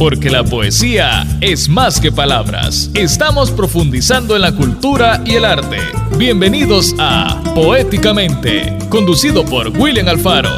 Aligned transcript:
porque 0.00 0.30
la 0.30 0.44
poesía 0.44 1.26
es 1.42 1.68
más 1.68 2.00
que 2.00 2.10
palabras. 2.10 2.90
Estamos 2.94 3.50
profundizando 3.50 4.34
en 4.34 4.40
la 4.40 4.52
cultura 4.52 5.20
y 5.26 5.34
el 5.34 5.44
arte. 5.44 5.76
Bienvenidos 6.16 6.94
a 6.98 7.38
Poéticamente, 7.54 8.78
conducido 8.88 9.44
por 9.44 9.68
William 9.68 10.08
Alfaro. 10.08 10.52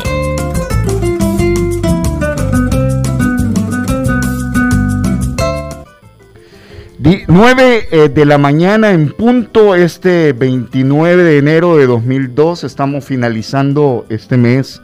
9 7.26 7.88
eh, 7.90 8.08
de 8.10 8.24
la 8.24 8.38
mañana 8.38 8.92
en 8.92 9.08
punto, 9.08 9.74
este 9.74 10.34
29 10.34 11.20
de 11.20 11.38
enero 11.38 11.76
de 11.76 11.88
2002, 11.88 12.62
estamos 12.62 13.04
finalizando 13.04 14.06
este 14.08 14.36
mes 14.36 14.80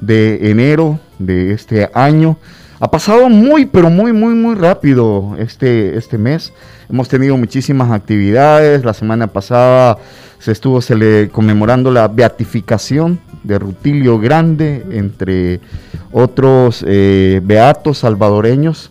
de 0.00 0.50
enero 0.50 0.98
de 1.18 1.52
este 1.52 1.90
año. 1.92 2.38
Ha 2.82 2.90
pasado 2.90 3.28
muy, 3.28 3.66
pero 3.66 3.90
muy, 3.90 4.14
muy, 4.14 4.32
muy 4.32 4.54
rápido 4.54 5.36
este, 5.38 5.98
este 5.98 6.16
mes. 6.16 6.54
Hemos 6.88 7.10
tenido 7.10 7.36
muchísimas 7.36 7.90
actividades. 7.90 8.86
La 8.86 8.94
semana 8.94 9.26
pasada 9.26 9.98
se 10.38 10.52
estuvo 10.52 10.80
conmemorando 11.30 11.90
la 11.90 12.08
beatificación 12.08 13.20
de 13.42 13.58
Rutilio 13.58 14.18
Grande, 14.18 14.82
entre 14.92 15.60
otros 16.10 16.82
eh, 16.88 17.42
beatos 17.44 17.98
salvadoreños 17.98 18.90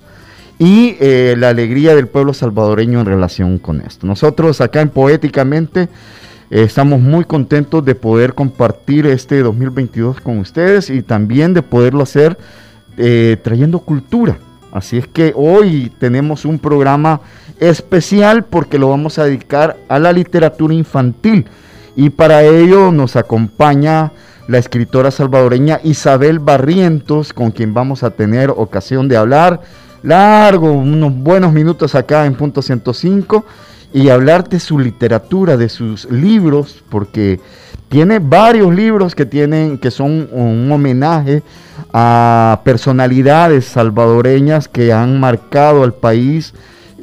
y 0.60 0.96
eh, 1.00 1.34
la 1.36 1.50
alegría 1.50 1.96
del 1.96 2.08
pueblo 2.08 2.36
salvadoreño 2.36 3.00
en 3.00 3.08
relación 3.08 3.58
con 3.58 3.82
esto. 3.82 4.06
Nosotros 4.06 4.62
acá 4.62 4.82
en 4.82 4.90
Poéticamente 4.90 5.90
eh, 6.52 6.62
estamos 6.62 7.00
muy 7.00 7.26
contentos 7.26 7.84
de 7.84 7.96
poder 7.96 8.36
compartir 8.36 9.08
este 9.08 9.42
2022 9.42 10.22
con 10.22 10.38
ustedes 10.38 10.92
y 10.92 11.02
también 11.02 11.56
de 11.56 11.64
poderlo 11.64 12.04
hacer 12.04 12.38
eh, 12.98 13.38
trayendo 13.44 13.80
cultura. 13.80 14.38
Así 14.72 14.98
es 14.98 15.08
que 15.08 15.34
hoy 15.36 15.92
tenemos 16.00 16.46
un 16.46 16.60
programa 16.60 17.22
especial 17.60 18.46
porque 18.46 18.78
lo 18.78 18.90
vamos 18.90 19.18
a 19.18 19.26
dedicar 19.26 19.78
a 19.90 20.00
la 20.00 20.14
literatura 20.14 20.74
infantil 20.74 21.46
y 21.96 22.12
para 22.12 22.44
ello 22.44 22.92
nos 22.92 23.16
acompaña 23.16 24.12
la 24.48 24.58
escritora 24.58 25.12
salvadoreña 25.12 25.80
Isabel 25.84 26.40
Barrientos, 26.40 27.34
con 27.34 27.52
quien 27.52 27.74
vamos 27.74 28.04
a 28.04 28.12
tener 28.12 28.50
ocasión 28.50 29.08
de 29.08 29.18
hablar 29.18 29.62
largo, 30.02 30.72
unos 30.72 31.14
buenos 31.14 31.54
minutos 31.54 31.94
acá 31.96 32.26
en 32.26 32.36
punto 32.36 32.62
105 32.62 33.46
y 33.94 34.10
hablar 34.10 34.48
de 34.48 34.60
su 34.60 34.80
literatura, 34.80 35.58
de 35.58 35.70
sus 35.70 36.10
libros, 36.12 36.84
porque 36.90 37.40
tiene 37.90 38.20
varios 38.20 38.74
libros 38.74 39.16
que 39.16 39.26
tienen 39.26 39.78
que 39.78 39.92
son 39.92 40.30
un 40.32 40.72
homenaje 40.72 41.44
a 41.92 42.62
personalidades 42.64 43.66
salvadoreñas 43.66 44.68
que 44.68 44.94
han 44.94 45.20
marcado 45.20 45.84
al 45.84 45.94
país 45.94 46.54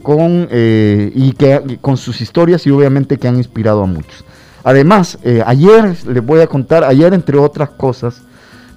con 0.02 0.48
eh, 0.50 1.10
y 1.14 1.32
que 1.32 1.78
con 1.80 1.96
sus 1.96 2.20
historias 2.20 2.66
y 2.66 2.70
obviamente 2.70 3.18
que 3.18 3.26
han 3.26 3.36
inspirado 3.36 3.82
a 3.82 3.86
muchos. 3.86 4.24
Además, 4.62 5.18
eh, 5.22 5.42
ayer 5.44 5.96
les 6.06 6.24
voy 6.24 6.40
a 6.40 6.46
contar, 6.46 6.84
ayer 6.84 7.12
entre 7.14 7.38
otras 7.38 7.70
cosas, 7.70 8.22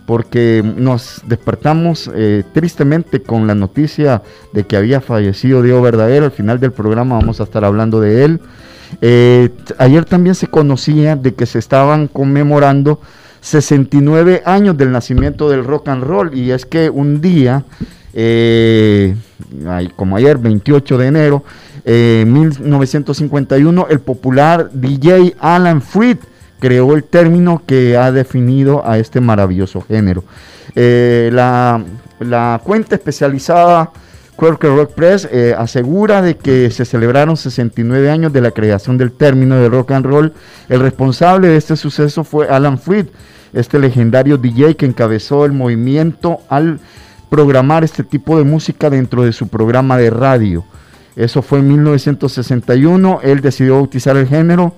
porque 0.05 0.63
nos 0.63 1.21
despertamos 1.27 2.09
eh, 2.15 2.43
tristemente 2.51 3.21
con 3.21 3.45
la 3.45 3.53
noticia 3.53 4.23
de 4.53 4.63
que 4.63 4.75
había 4.75 5.01
fallecido 5.01 5.61
Diego 5.61 5.83
Verdadero. 5.83 6.25
Al 6.25 6.31
final 6.31 6.59
del 6.59 6.71
programa 6.71 7.19
vamos 7.19 7.39
a 7.39 7.43
estar 7.43 7.63
hablando 7.63 8.01
de 8.01 8.25
él. 8.25 8.39
Eh, 9.01 9.49
ayer 9.77 10.05
también 10.05 10.35
se 10.35 10.47
conocía 10.47 11.15
de 11.15 11.33
que 11.33 11.45
se 11.45 11.59
estaban 11.59 12.07
conmemorando 12.07 12.99
69 13.41 14.43
años 14.45 14.77
del 14.77 14.91
nacimiento 14.91 15.49
del 15.49 15.63
rock 15.63 15.89
and 15.89 16.03
roll 16.03 16.35
y 16.35 16.51
es 16.51 16.65
que 16.65 16.89
un 16.89 17.21
día, 17.21 17.63
eh, 18.13 19.15
como 19.95 20.17
ayer, 20.17 20.37
28 20.37 20.97
de 20.97 21.07
enero, 21.07 21.43
1951, 21.85 23.87
el 23.89 23.99
popular 23.99 24.69
DJ 24.73 25.35
Alan 25.39 25.81
Freed 25.81 26.17
creó 26.59 26.93
el 26.93 27.03
término 27.03 27.61
que 27.65 27.97
ha 27.97 28.11
definido 28.11 28.85
a 28.85 28.97
este 28.97 29.21
maravilloso 29.21 29.81
género. 29.81 30.23
Eh, 30.75 31.29
la, 31.31 32.61
cuenta 32.63 32.95
especializada 32.95 33.91
Quirker 34.39 34.69
Rock 34.69 34.93
Press 34.93 35.27
eh, 35.29 35.53
asegura 35.57 36.21
de 36.21 36.37
que 36.37 36.71
se 36.71 36.85
celebraron 36.85 37.35
69 37.35 38.09
años 38.09 38.31
de 38.31 38.39
la 38.39 38.51
creación 38.51 38.97
del 38.97 39.11
término 39.11 39.55
de 39.55 39.67
rock 39.67 39.91
and 39.91 40.05
roll. 40.05 40.33
El 40.69 40.79
responsable 40.79 41.49
de 41.49 41.57
este 41.57 41.75
suceso 41.75 42.23
fue 42.23 42.47
Alan 42.47 42.79
Freed, 42.79 43.07
este 43.51 43.79
legendario 43.79 44.37
DJ 44.37 44.75
que 44.75 44.85
encabezó 44.85 45.43
el 45.43 45.51
movimiento 45.51 46.39
al 46.47 46.79
programar 47.29 47.83
este 47.83 48.03
tipo 48.03 48.37
de 48.37 48.45
música 48.45 48.89
dentro 48.89 49.23
de 49.23 49.33
su 49.33 49.49
programa 49.49 49.97
de 49.97 50.09
radio. 50.09 50.63
Eso 51.17 51.41
fue 51.41 51.59
en 51.59 51.67
1961. 51.67 53.19
Él 53.23 53.41
decidió 53.41 53.75
bautizar 53.75 54.15
el 54.15 54.27
género 54.27 54.73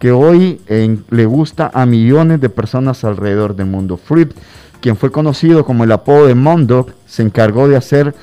que 0.00 0.10
hoy 0.10 0.60
le 0.68 1.26
gusta 1.26 1.70
a 1.72 1.86
millones 1.86 2.40
de 2.40 2.48
personas 2.48 3.04
alrededor 3.04 3.54
del 3.54 3.66
mundo. 3.66 3.96
Fripp, 3.96 4.32
quien 4.80 4.96
fue 4.96 5.12
conocido 5.12 5.64
como 5.64 5.84
el 5.84 5.92
apodo 5.92 6.26
de 6.26 6.34
Mondo, 6.34 6.88
se 7.06 7.22
encargó 7.22 7.68
de 7.68 7.76
hacer 7.76 8.14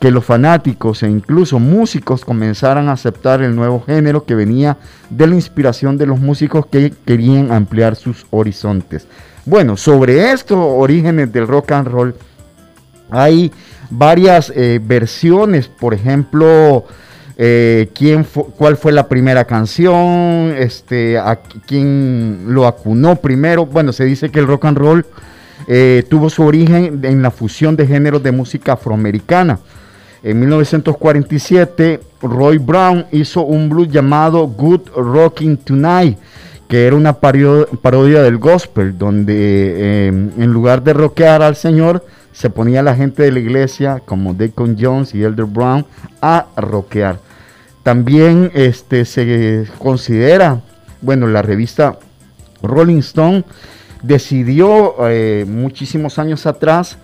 que 0.00 0.10
los 0.10 0.24
fanáticos 0.24 1.02
e 1.02 1.08
incluso 1.08 1.58
músicos 1.58 2.24
comenzaran 2.24 2.88
a 2.88 2.92
aceptar 2.92 3.42
el 3.42 3.54
nuevo 3.54 3.80
género 3.80 4.24
que 4.24 4.34
venía 4.34 4.76
de 5.10 5.26
la 5.26 5.34
inspiración 5.34 5.98
de 5.98 6.06
los 6.06 6.20
músicos 6.20 6.66
que 6.66 6.92
querían 7.04 7.52
ampliar 7.52 7.96
sus 7.96 8.26
horizontes. 8.30 9.06
Bueno, 9.44 9.76
sobre 9.76 10.32
estos 10.32 10.58
orígenes 10.58 11.32
del 11.32 11.46
rock 11.46 11.72
and 11.72 11.88
roll 11.88 12.14
hay 13.10 13.50
varias 13.90 14.52
eh, 14.54 14.80
versiones, 14.82 15.68
por 15.68 15.94
ejemplo, 15.94 16.84
eh, 17.38 17.88
quién 17.94 18.26
cuál 18.56 18.76
fue 18.76 18.92
la 18.92 19.08
primera 19.08 19.44
canción, 19.44 20.52
este, 20.56 21.18
a 21.18 21.38
quién 21.66 22.46
lo 22.48 22.66
acunó 22.66 23.16
primero. 23.16 23.64
Bueno, 23.64 23.92
se 23.92 24.04
dice 24.04 24.30
que 24.30 24.40
el 24.40 24.46
rock 24.46 24.66
and 24.66 24.78
roll 24.78 25.06
eh, 25.70 26.02
tuvo 26.08 26.30
su 26.30 26.42
origen 26.44 27.00
en 27.04 27.20
la 27.20 27.30
fusión 27.30 27.76
de 27.76 27.86
géneros 27.86 28.22
de 28.22 28.32
música 28.32 28.72
afroamericana. 28.72 29.58
En 30.22 30.40
1947, 30.40 32.00
Roy 32.22 32.56
Brown 32.56 33.04
hizo 33.12 33.42
un 33.42 33.68
blues 33.68 33.88
llamado 33.88 34.46
Good 34.46 34.88
Rocking 34.96 35.58
Tonight, 35.58 36.18
que 36.68 36.86
era 36.86 36.96
una 36.96 37.12
parodia 37.12 38.22
del 38.22 38.38
gospel, 38.38 38.96
donde 38.96 40.06
em, 40.06 40.30
en 40.38 40.50
lugar 40.50 40.82
de 40.82 40.94
rockear 40.94 41.42
al 41.42 41.54
Señor, 41.54 42.02
se 42.32 42.48
ponía 42.48 42.82
la 42.82 42.94
gente 42.94 43.22
de 43.22 43.32
la 43.32 43.40
iglesia, 43.40 44.00
como 44.06 44.32
Deacon 44.32 44.74
Jones 44.80 45.14
y 45.14 45.22
Elder 45.22 45.44
Brown, 45.44 45.84
a 46.22 46.46
rockear. 46.56 47.18
También 47.82 48.50
este, 48.54 49.04
se 49.04 49.66
considera, 49.78 50.62
bueno, 51.02 51.26
la 51.26 51.42
revista 51.42 51.98
Rolling 52.62 53.00
Stone 53.00 53.44
decidió 54.02 54.94
eh, 55.08 55.44
muchísimos 55.48 56.18
años 56.18 56.46
atrás, 56.46 56.98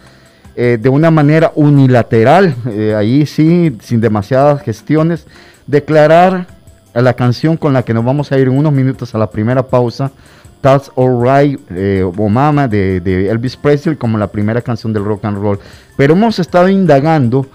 eh, 0.56 0.78
de 0.80 0.88
una 0.88 1.10
manera 1.10 1.52
unilateral, 1.54 2.54
eh, 2.70 2.94
ahí 2.96 3.26
sí, 3.26 3.76
sin 3.80 4.00
demasiadas 4.00 4.62
gestiones, 4.62 5.26
declarar 5.66 6.46
la 6.94 7.14
canción 7.14 7.56
con 7.56 7.72
la 7.72 7.82
que 7.82 7.92
nos 7.92 8.04
vamos 8.04 8.30
a 8.30 8.38
ir 8.38 8.46
en 8.46 8.56
unos 8.56 8.72
minutos 8.72 9.14
a 9.14 9.18
la 9.18 9.28
primera 9.30 9.64
pausa, 9.64 10.12
That's 10.60 10.90
Alright, 10.96 11.60
Obama, 12.04 12.68
de, 12.68 13.00
de 13.00 13.28
Elvis 13.28 13.56
Presley, 13.56 13.96
como 13.96 14.16
la 14.16 14.28
primera 14.28 14.62
canción 14.62 14.92
del 14.94 15.04
rock 15.04 15.24
and 15.26 15.36
roll. 15.36 15.58
Pero 15.96 16.14
hemos 16.14 16.38
estado 16.38 16.68
indagando 16.68 17.46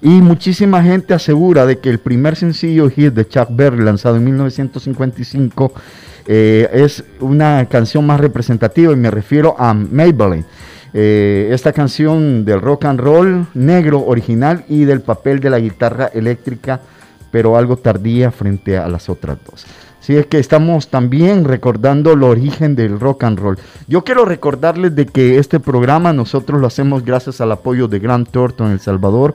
y 0.00 0.20
muchísima 0.20 0.82
gente 0.82 1.14
asegura 1.14 1.66
de 1.66 1.78
que 1.78 1.90
el 1.90 1.98
primer 1.98 2.36
sencillo 2.36 2.88
hit 2.88 3.14
de 3.14 3.26
Chuck 3.26 3.48
Berry 3.50 3.82
lanzado 3.82 4.16
en 4.16 4.24
1955 4.24 5.72
eh, 6.26 6.68
es 6.72 7.04
una 7.20 7.66
canción 7.66 8.06
más 8.06 8.20
representativa 8.20 8.92
y 8.92 8.96
me 8.96 9.10
refiero 9.10 9.56
a 9.58 9.74
Maybelline. 9.74 10.44
Eh, 10.94 11.50
esta 11.52 11.72
canción 11.72 12.44
del 12.44 12.60
rock 12.60 12.86
and 12.86 13.00
roll 13.00 13.46
negro 13.54 14.04
original 14.06 14.64
y 14.68 14.84
del 14.84 15.00
papel 15.00 15.40
de 15.40 15.50
la 15.50 15.58
guitarra 15.58 16.10
eléctrica, 16.14 16.80
pero 17.30 17.56
algo 17.56 17.76
tardía 17.76 18.30
frente 18.30 18.78
a 18.78 18.88
las 18.88 19.08
otras 19.08 19.38
dos. 19.44 19.66
Así 20.00 20.16
es 20.16 20.26
que 20.26 20.38
estamos 20.38 20.88
también 20.88 21.44
recordando 21.44 22.12
el 22.12 22.22
origen 22.22 22.74
del 22.74 22.98
rock 22.98 23.24
and 23.24 23.38
roll. 23.38 23.58
Yo 23.88 24.04
quiero 24.04 24.24
recordarles 24.24 24.94
de 24.94 25.04
que 25.04 25.38
este 25.38 25.60
programa 25.60 26.14
nosotros 26.14 26.60
lo 26.60 26.66
hacemos 26.66 27.04
gracias 27.04 27.42
al 27.42 27.52
apoyo 27.52 27.88
de 27.88 27.98
Grant 27.98 28.30
Thornton 28.30 28.68
en 28.68 28.72
El 28.74 28.80
Salvador, 28.80 29.34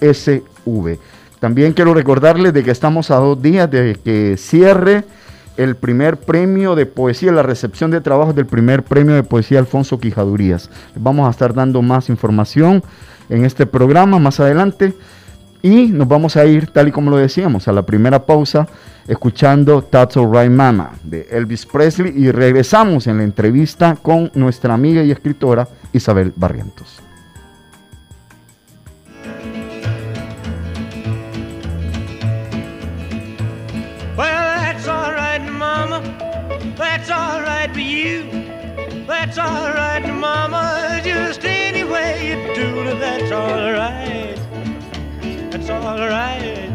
SV. 0.00 0.98
También 1.40 1.72
quiero 1.72 1.94
recordarles 1.94 2.52
de 2.52 2.64
que 2.64 2.70
estamos 2.70 3.10
a 3.10 3.16
dos 3.16 3.40
días 3.40 3.70
de 3.70 3.98
que 4.02 4.36
cierre 4.36 5.04
el 5.56 5.76
primer 5.76 6.16
premio 6.16 6.74
de 6.74 6.86
poesía, 6.86 7.32
la 7.32 7.42
recepción 7.42 7.90
de 7.90 8.00
trabajos 8.00 8.34
del 8.34 8.46
primer 8.46 8.82
premio 8.82 9.14
de 9.14 9.22
poesía 9.22 9.58
Alfonso 9.58 10.00
Quijadurías. 10.00 10.70
Vamos 10.96 11.28
a 11.28 11.30
estar 11.30 11.54
dando 11.54 11.82
más 11.82 12.08
información 12.08 12.82
en 13.28 13.44
este 13.44 13.66
programa 13.66 14.18
más 14.18 14.40
adelante 14.40 14.94
y 15.62 15.86
nos 15.86 16.08
vamos 16.08 16.36
a 16.36 16.44
ir, 16.44 16.66
tal 16.68 16.88
y 16.88 16.92
como 16.92 17.10
lo 17.10 17.16
decíamos, 17.16 17.68
a 17.68 17.72
la 17.72 17.86
primera 17.86 18.26
pausa 18.26 18.66
escuchando 19.06 19.82
That's 19.82 20.16
Alright 20.16 20.50
Mama 20.50 20.92
de 21.02 21.26
Elvis 21.30 21.66
Presley 21.66 22.12
y 22.16 22.30
regresamos 22.30 23.06
en 23.06 23.18
la 23.18 23.24
entrevista 23.24 23.96
con 24.00 24.30
nuestra 24.34 24.74
amiga 24.74 25.02
y 25.02 25.10
escritora 25.10 25.68
Isabel 25.92 26.32
Barrientos. 26.36 27.03
That's 39.06 39.36
alright, 39.38 40.06
Mama. 40.14 41.00
Just 41.04 41.44
any 41.44 41.84
way 41.84 42.28
you 42.28 42.54
do, 42.54 42.98
that's 42.98 43.30
alright. 43.30 44.38
That's 45.50 45.68
alright. 45.68 46.70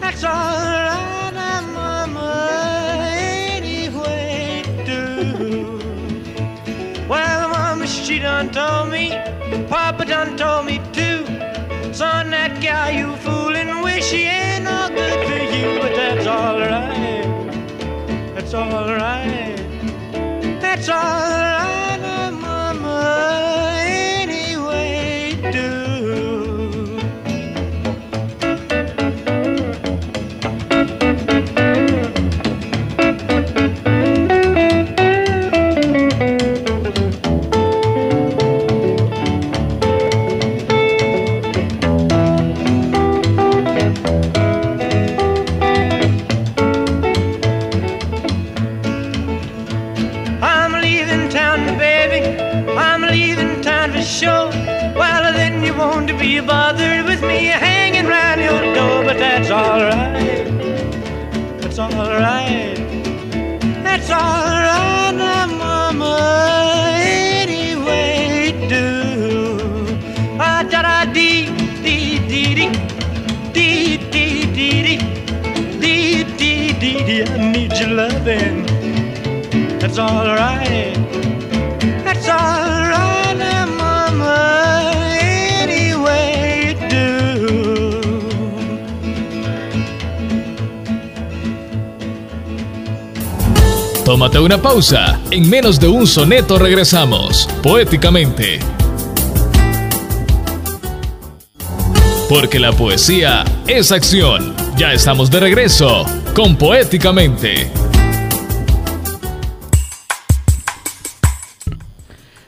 That's 0.00 0.22
alright, 0.22 1.64
Mama. 1.72 2.98
Any 3.08 3.88
way 3.88 4.64
you 4.66 4.84
do. 4.84 5.78
Well, 7.08 7.48
Mama, 7.48 7.86
she 7.86 8.18
done 8.18 8.50
told 8.50 8.90
me, 8.90 9.10
Papa 9.68 10.04
done 10.04 10.36
told 10.36 10.66
me 10.66 10.78
too. 10.92 11.24
Son, 11.94 12.30
that 12.30 12.60
guy 12.62 12.90
you 12.98 13.16
fooling, 13.16 13.80
wish 13.82 14.10
he 14.10 14.24
ain't 14.24 14.64
no 14.64 14.88
good 14.88 15.26
for 15.26 15.38
you, 15.56 15.80
but 15.80 15.94
that's 15.96 16.26
alright. 16.26 17.24
That's 18.34 18.52
alright. 18.52 19.43
That's 20.86 20.90
all 20.90 21.73
bothered 56.64 57.04
with 57.04 57.20
me 57.20 57.40
hanging 57.44 58.06
round 58.06 58.40
your 58.40 58.62
door, 58.76 59.04
but 59.04 59.18
that's 59.18 59.50
alright. 59.50 60.46
That's 61.60 61.78
alright. 61.78 62.78
That's 63.86 64.08
alright 64.10 65.14
now, 65.14 65.46
Mama. 65.62 66.14
Anyway, 67.42 68.54
do. 68.72 68.86
Ah, 70.40 70.62
da 70.72 70.80
da 70.88 71.04
dee, 71.16 71.52
dee, 71.84 72.18
dee, 72.30 72.54
dee. 72.58 72.70
Dee, 73.56 73.98
dee, 74.14 74.46
dee, 74.56 74.80
dee. 74.86 75.00
Dee, 75.82 76.24
dee, 76.38 76.72
dee, 76.82 77.00
dee. 77.08 77.24
I 77.24 77.52
need 77.52 77.72
your 77.78 77.92
loving. 78.00 78.58
That's 79.80 79.98
alright. 79.98 81.03
Tómate 94.04 94.38
una 94.38 94.60
pausa. 94.60 95.18
En 95.30 95.48
menos 95.48 95.80
de 95.80 95.88
un 95.88 96.06
soneto 96.06 96.58
regresamos, 96.58 97.48
poéticamente. 97.62 98.58
Porque 102.28 102.58
la 102.58 102.72
poesía 102.72 103.46
es 103.66 103.92
acción. 103.92 104.54
Ya 104.76 104.92
estamos 104.92 105.30
de 105.30 105.40
regreso 105.40 106.04
con 106.34 106.56
Poéticamente. 106.56 107.70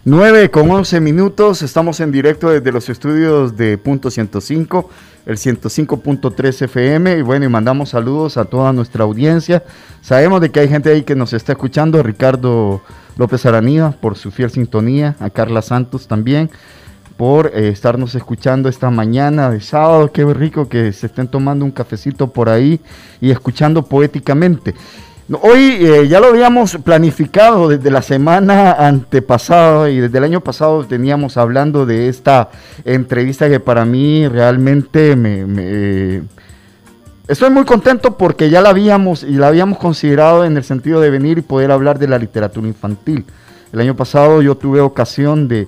9 0.04 0.50
con 0.50 0.70
11 0.70 1.00
minutos, 1.00 1.62
estamos 1.62 2.00
en 2.00 2.12
directo 2.12 2.50
desde 2.50 2.70
los 2.70 2.88
estudios 2.90 3.56
de 3.56 3.78
Punto 3.78 4.10
105, 4.10 4.90
el 5.26 5.36
105.3 5.36 6.62
FM, 6.62 7.18
y 7.18 7.22
bueno, 7.22 7.44
y 7.44 7.48
mandamos 7.48 7.90
saludos 7.90 8.36
a 8.36 8.44
toda 8.44 8.72
nuestra 8.72 9.04
audiencia. 9.04 9.64
Sabemos 10.00 10.40
de 10.40 10.50
que 10.50 10.60
hay 10.60 10.68
gente 10.68 10.90
ahí 10.90 11.02
que 11.02 11.16
nos 11.16 11.32
está 11.32 11.52
escuchando, 11.52 12.02
Ricardo 12.02 12.80
López 13.18 13.44
Aranía 13.44 13.90
por 14.00 14.16
su 14.16 14.30
fiel 14.30 14.50
sintonía, 14.50 15.16
a 15.18 15.28
Carla 15.30 15.62
Santos 15.62 16.06
también 16.06 16.50
por 17.16 17.52
eh, 17.54 17.68
estarnos 17.68 18.14
escuchando 18.14 18.68
esta 18.68 18.90
mañana 18.90 19.50
de 19.50 19.60
sábado, 19.60 20.12
qué 20.12 20.24
rico 20.24 20.68
que 20.68 20.92
se 20.92 21.06
estén 21.06 21.28
tomando 21.28 21.64
un 21.64 21.70
cafecito 21.70 22.28
por 22.28 22.48
ahí 22.48 22.80
y 23.20 23.30
escuchando 23.30 23.82
poéticamente. 23.82 24.74
Hoy 25.28 25.78
eh, 25.80 26.06
ya 26.06 26.20
lo 26.20 26.28
habíamos 26.28 26.76
planificado 26.76 27.68
desde 27.68 27.90
la 27.90 28.00
semana 28.00 28.74
antepasada 28.74 29.90
y 29.90 29.98
desde 29.98 30.18
el 30.18 30.24
año 30.24 30.40
pasado 30.40 30.84
teníamos 30.84 31.36
hablando 31.36 31.84
de 31.84 32.08
esta 32.08 32.48
entrevista 32.84 33.48
que 33.48 33.58
para 33.58 33.84
mí 33.84 34.28
realmente 34.28 35.16
me, 35.16 36.22
estoy 37.26 37.50
muy 37.50 37.64
contento 37.64 38.16
porque 38.16 38.50
ya 38.50 38.60
la 38.60 38.68
habíamos 38.68 39.24
y 39.24 39.32
la 39.32 39.48
habíamos 39.48 39.78
considerado 39.78 40.44
en 40.44 40.56
el 40.56 40.62
sentido 40.62 41.00
de 41.00 41.10
venir 41.10 41.38
y 41.38 41.42
poder 41.42 41.72
hablar 41.72 41.98
de 41.98 42.06
la 42.06 42.18
literatura 42.18 42.68
infantil. 42.68 43.24
El 43.72 43.80
año 43.80 43.96
pasado 43.96 44.42
yo 44.42 44.56
tuve 44.56 44.80
ocasión 44.80 45.48
de, 45.48 45.66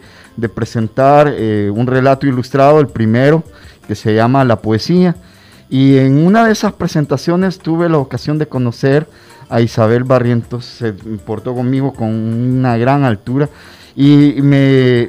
presentar 0.55 1.35
eh, 1.37 1.69
un 1.75 1.89
relato 1.89 2.29
ilustrado, 2.29 2.79
el 2.79 2.87
primero, 2.87 3.43
que 3.89 3.97
se 3.97 4.15
llama 4.15 4.45
La 4.45 4.61
Poesía. 4.61 5.17
Y 5.69 5.99
en 5.99 6.25
una 6.25 6.47
de 6.47 6.53
esas 6.53 6.73
presentaciones 6.75 7.59
tuve 7.59 7.89
la 7.89 7.99
ocasión 7.99 8.39
de 8.39 8.47
conocer 8.47 9.09
a 9.49 9.61
Isabel 9.61 10.05
Barrientos, 10.05 10.65
se 10.65 10.93
portó 10.93 11.55
conmigo 11.55 11.93
con 11.93 12.09
una 12.09 12.77
gran 12.77 13.05
altura 13.05 13.49
y, 14.01 14.41
me, 14.43 15.09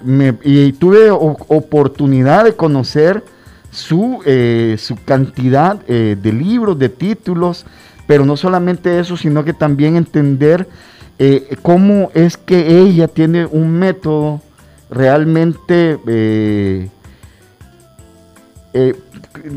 tuve 0.80 1.12
oportunidad 1.12 2.46
de 2.46 2.56
conocer 2.56 3.24
su, 3.70 4.20
eh, 4.26 4.78
su 4.80 4.96
cantidad 5.04 5.80
eh, 5.88 6.18
de 6.20 6.34
libros, 6.34 6.80
de 6.80 6.90
títulos, 6.90 7.68
pero 8.08 8.26
no 8.26 8.36
solamente 8.36 9.00
eso, 9.00 9.16
sino 9.16 9.44
que 9.44 9.54
también 9.54 9.96
entender 9.96 10.68
eh, 11.20 11.56
cómo 11.62 12.10
es 12.16 12.36
que 12.36 12.80
ella 12.80 13.08
tiene 13.08 13.46
un 13.46 13.72
método 13.72 14.42
realmente... 14.90 16.00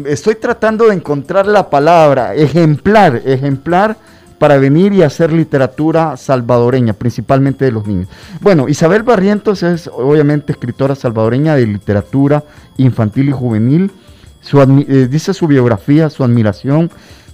estoy 0.07 0.35
tratando 0.35 0.89
de 0.89 0.95
encontrar 0.95 1.47
la 1.47 1.71
palabra, 1.71 2.35
ejemplar, 2.35 3.23
ejemplar 3.25 3.97
para 4.43 4.59
venir 4.59 4.93
y 4.93 5.05
hacer 5.05 5.33
literatura 5.33 6.17
salvadoreña, 6.17 6.95
principalmente 6.95 7.65
de 7.65 7.71
los 7.71 7.87
niños. 7.87 8.09
Bueno, 8.41 8.69
Isabel 8.69 9.05
Barrientos 9.05 9.63
es 9.63 9.87
obviamente 9.87 10.51
escritora 10.51 10.97
salvadoreña 10.97 11.55
de 11.55 11.65
literatura 11.65 12.43
infantil 12.77 13.29
y 13.29 13.31
juvenil. 13.31 13.93
Eh, 14.53 15.07
dice 15.09 15.33
su 15.33 15.47
biografía, 15.47 16.11
su 16.11 16.25
admiración 16.25 16.91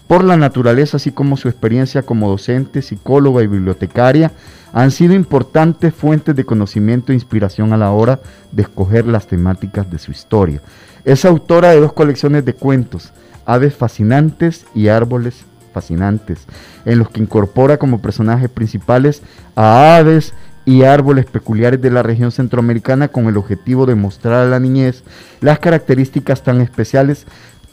por 0.06 0.22
la 0.22 0.36
naturaleza, 0.36 0.98
así 0.98 1.10
como 1.10 1.38
su 1.38 1.48
experiencia 1.48 2.02
como 2.02 2.28
docente, 2.28 2.82
psicóloga 2.82 3.42
y 3.42 3.46
bibliotecaria, 3.46 4.30
han 4.74 4.90
sido 4.90 5.14
importantes 5.14 5.94
fuentes 5.94 6.36
de 6.36 6.44
conocimiento 6.44 7.12
e 7.12 7.14
inspiración 7.14 7.72
a 7.72 7.78
la 7.78 7.90
hora 7.90 8.20
de 8.52 8.64
escoger 8.64 9.06
las 9.06 9.26
temáticas 9.26 9.90
de 9.90 9.98
su 9.98 10.10
historia. 10.10 10.60
Es 11.06 11.24
autora 11.24 11.70
de 11.70 11.80
dos 11.80 11.94
colecciones 11.94 12.44
de 12.44 12.52
cuentos, 12.52 13.14
Aves 13.46 13.74
Fascinantes 13.74 14.66
y 14.74 14.88
Árboles 14.88 15.46
fascinantes, 15.68 16.46
en 16.84 16.98
los 16.98 17.10
que 17.10 17.20
incorpora 17.20 17.76
como 17.76 18.02
personajes 18.02 18.48
principales 18.48 19.22
a 19.56 19.96
aves 19.96 20.34
y 20.64 20.82
árboles 20.82 21.24
peculiares 21.24 21.80
de 21.80 21.90
la 21.90 22.02
región 22.02 22.30
centroamericana 22.30 23.08
con 23.08 23.26
el 23.26 23.36
objetivo 23.36 23.86
de 23.86 23.94
mostrar 23.94 24.46
a 24.46 24.48
la 24.50 24.60
niñez 24.60 25.02
las 25.40 25.58
características 25.58 26.42
tan 26.42 26.60
especiales 26.60 27.26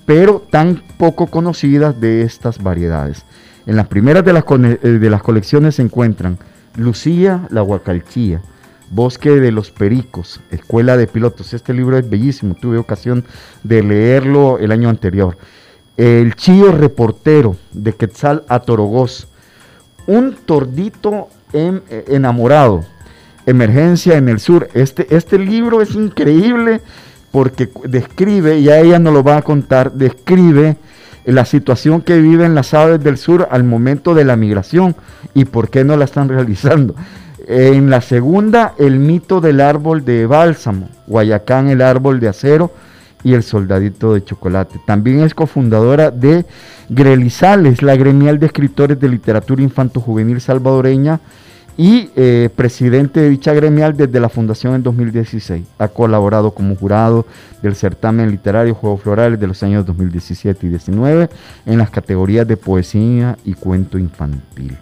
pero 0.06 0.46
tan 0.50 0.82
poco 0.98 1.28
conocidas 1.28 2.00
de 2.00 2.22
estas 2.22 2.62
variedades. 2.62 3.26
En 3.66 3.76
las 3.76 3.88
primeras 3.88 4.24
de 4.24 4.34
las, 4.34 4.44
eh, 4.50 4.88
de 4.88 5.10
las 5.10 5.24
colecciones 5.24 5.76
se 5.76 5.82
encuentran 5.82 6.38
Lucía 6.78 7.48
la 7.50 7.64
Huacalchía, 7.64 8.42
Bosque 8.92 9.32
de 9.32 9.52
los 9.52 9.72
Pericos, 9.72 10.40
Escuela 10.52 10.98
de 10.98 11.08
Pilotos. 11.08 11.54
Este 11.54 11.74
libro 11.74 11.98
es 11.98 12.08
bellísimo, 12.10 12.56
tuve 12.56 12.78
ocasión 12.78 13.26
de 13.64 13.82
leerlo 13.82 14.60
el 14.60 14.72
año 14.72 14.90
anterior. 14.90 15.38
El 15.98 16.36
Chío 16.36 16.72
Reportero 16.72 17.56
de 17.72 17.94
Quetzal 17.94 18.44
Atorogós. 18.48 19.28
Un 20.08 20.36
tordito 20.46 21.28
en- 21.54 21.82
enamorado. 22.08 22.84
Emergencia 23.46 24.18
en 24.18 24.28
el 24.30 24.40
Sur. 24.40 24.70
Este, 24.74 25.16
este 25.16 25.38
libro 25.40 25.82
es 25.82 25.96
increíble 25.96 26.82
porque 27.32 27.70
describe, 27.86 28.62
ya 28.62 28.80
ella 28.80 28.98
nos 29.00 29.14
lo 29.14 29.24
va 29.24 29.38
a 29.38 29.42
contar, 29.42 29.92
describe 29.92 30.78
la 31.26 31.44
situación 31.46 32.02
que 32.02 32.20
viven 32.20 32.56
las 32.56 32.74
aves 32.74 33.04
del 33.04 33.18
sur 33.18 33.48
al 33.52 33.64
momento 33.64 34.14
de 34.14 34.24
la 34.26 34.36
migración 34.36 34.96
y 35.34 35.46
por 35.46 35.70
qué 35.70 35.84
no 35.84 35.98
la 35.98 36.06
están 36.06 36.30
realizando. 36.30 36.96
En 37.48 37.90
la 37.90 38.02
segunda, 38.02 38.74
el 38.78 39.00
mito 39.00 39.42
del 39.42 39.62
árbol 39.62 40.04
de 40.06 40.26
bálsamo, 40.26 40.90
Guayacán, 41.08 41.68
el 41.70 41.82
árbol 41.82 42.20
de 42.20 42.30
acero 42.30 42.72
y 43.26 43.34
el 43.34 43.44
soldadito 43.44 44.14
de 44.14 44.24
chocolate. 44.24 44.80
También 44.86 45.22
es 45.22 45.34
cofundadora 45.34 46.12
de 46.12 46.46
Grelizales, 46.88 47.82
la 47.82 47.96
gremial 47.96 48.38
de 48.38 48.46
escritores 48.46 49.00
de 49.00 49.10
literatura 49.10 49.64
infanto-juvenil 49.64 50.40
salvadoreña 50.40 51.20
y 51.76 52.12
eh, 52.16 52.50
presidente 52.56 53.20
de 53.20 53.30
dicha 53.32 53.52
gremial 53.54 53.98
desde 53.98 54.20
la 54.20 54.30
fundación 54.30 54.76
en 54.76 54.84
2016. 54.84 55.66
Ha 55.80 55.88
colaborado 55.88 56.52
como 56.52 56.76
jurado 56.76 57.26
del 57.64 57.76
certamen 57.76 58.30
literario 58.30 58.76
Juegos 58.76 59.02
Florales 59.02 59.40
de 59.40 59.48
los 59.48 59.64
años 59.64 59.88
2017 59.88 60.68
y 60.68 60.70
19 60.70 61.30
en 61.66 61.78
las 61.80 61.90
categorías 61.90 62.48
de 62.48 62.58
poesía 62.58 63.38
y 63.44 63.56
cuento 63.56 63.98
infantil. 63.98 64.78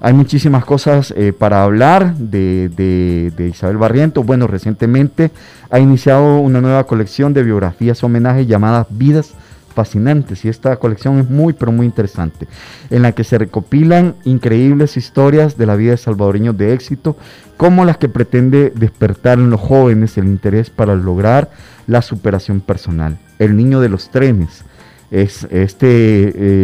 Hay 0.00 0.12
muchísimas 0.12 0.64
cosas 0.64 1.12
eh, 1.16 1.32
para 1.32 1.64
hablar 1.64 2.14
de, 2.14 3.32
Isabel 3.50 3.78
Barrientos. 3.78 4.24
Bueno, 4.24 4.46
recientemente 4.46 5.32
ha 5.70 5.80
iniciado 5.80 6.38
una 6.38 6.60
nueva 6.60 6.84
colección 6.84 7.34
de 7.34 7.42
biografías 7.42 8.04
homenajes 8.04 8.46
llamadas 8.46 8.86
Vidas 8.90 9.34
Fascinantes 9.74 10.44
y 10.44 10.48
esta 10.48 10.76
colección 10.76 11.18
es 11.18 11.30
muy 11.30 11.52
pero 11.52 11.70
muy 11.70 11.86
interesante 11.86 12.48
en 12.90 13.02
la 13.02 13.12
que 13.12 13.22
se 13.22 13.38
recopilan 13.38 14.16
increíbles 14.24 14.96
historias 14.96 15.56
de 15.56 15.66
la 15.66 15.76
vida 15.76 15.92
de 15.92 15.98
salvadoreños 15.98 16.58
de 16.58 16.72
éxito 16.72 17.16
como 17.56 17.84
las 17.84 17.96
que 17.96 18.08
pretende 18.08 18.72
despertar 18.74 19.38
en 19.38 19.50
los 19.50 19.60
jóvenes 19.60 20.18
el 20.18 20.26
interés 20.26 20.70
para 20.70 20.96
lograr 20.96 21.50
la 21.86 22.02
superación 22.02 22.60
personal. 22.60 23.18
El 23.38 23.56
niño 23.56 23.80
de 23.80 23.88
los 23.88 24.10
trenes, 24.10 24.64
es, 25.10 25.46
este 25.50 25.88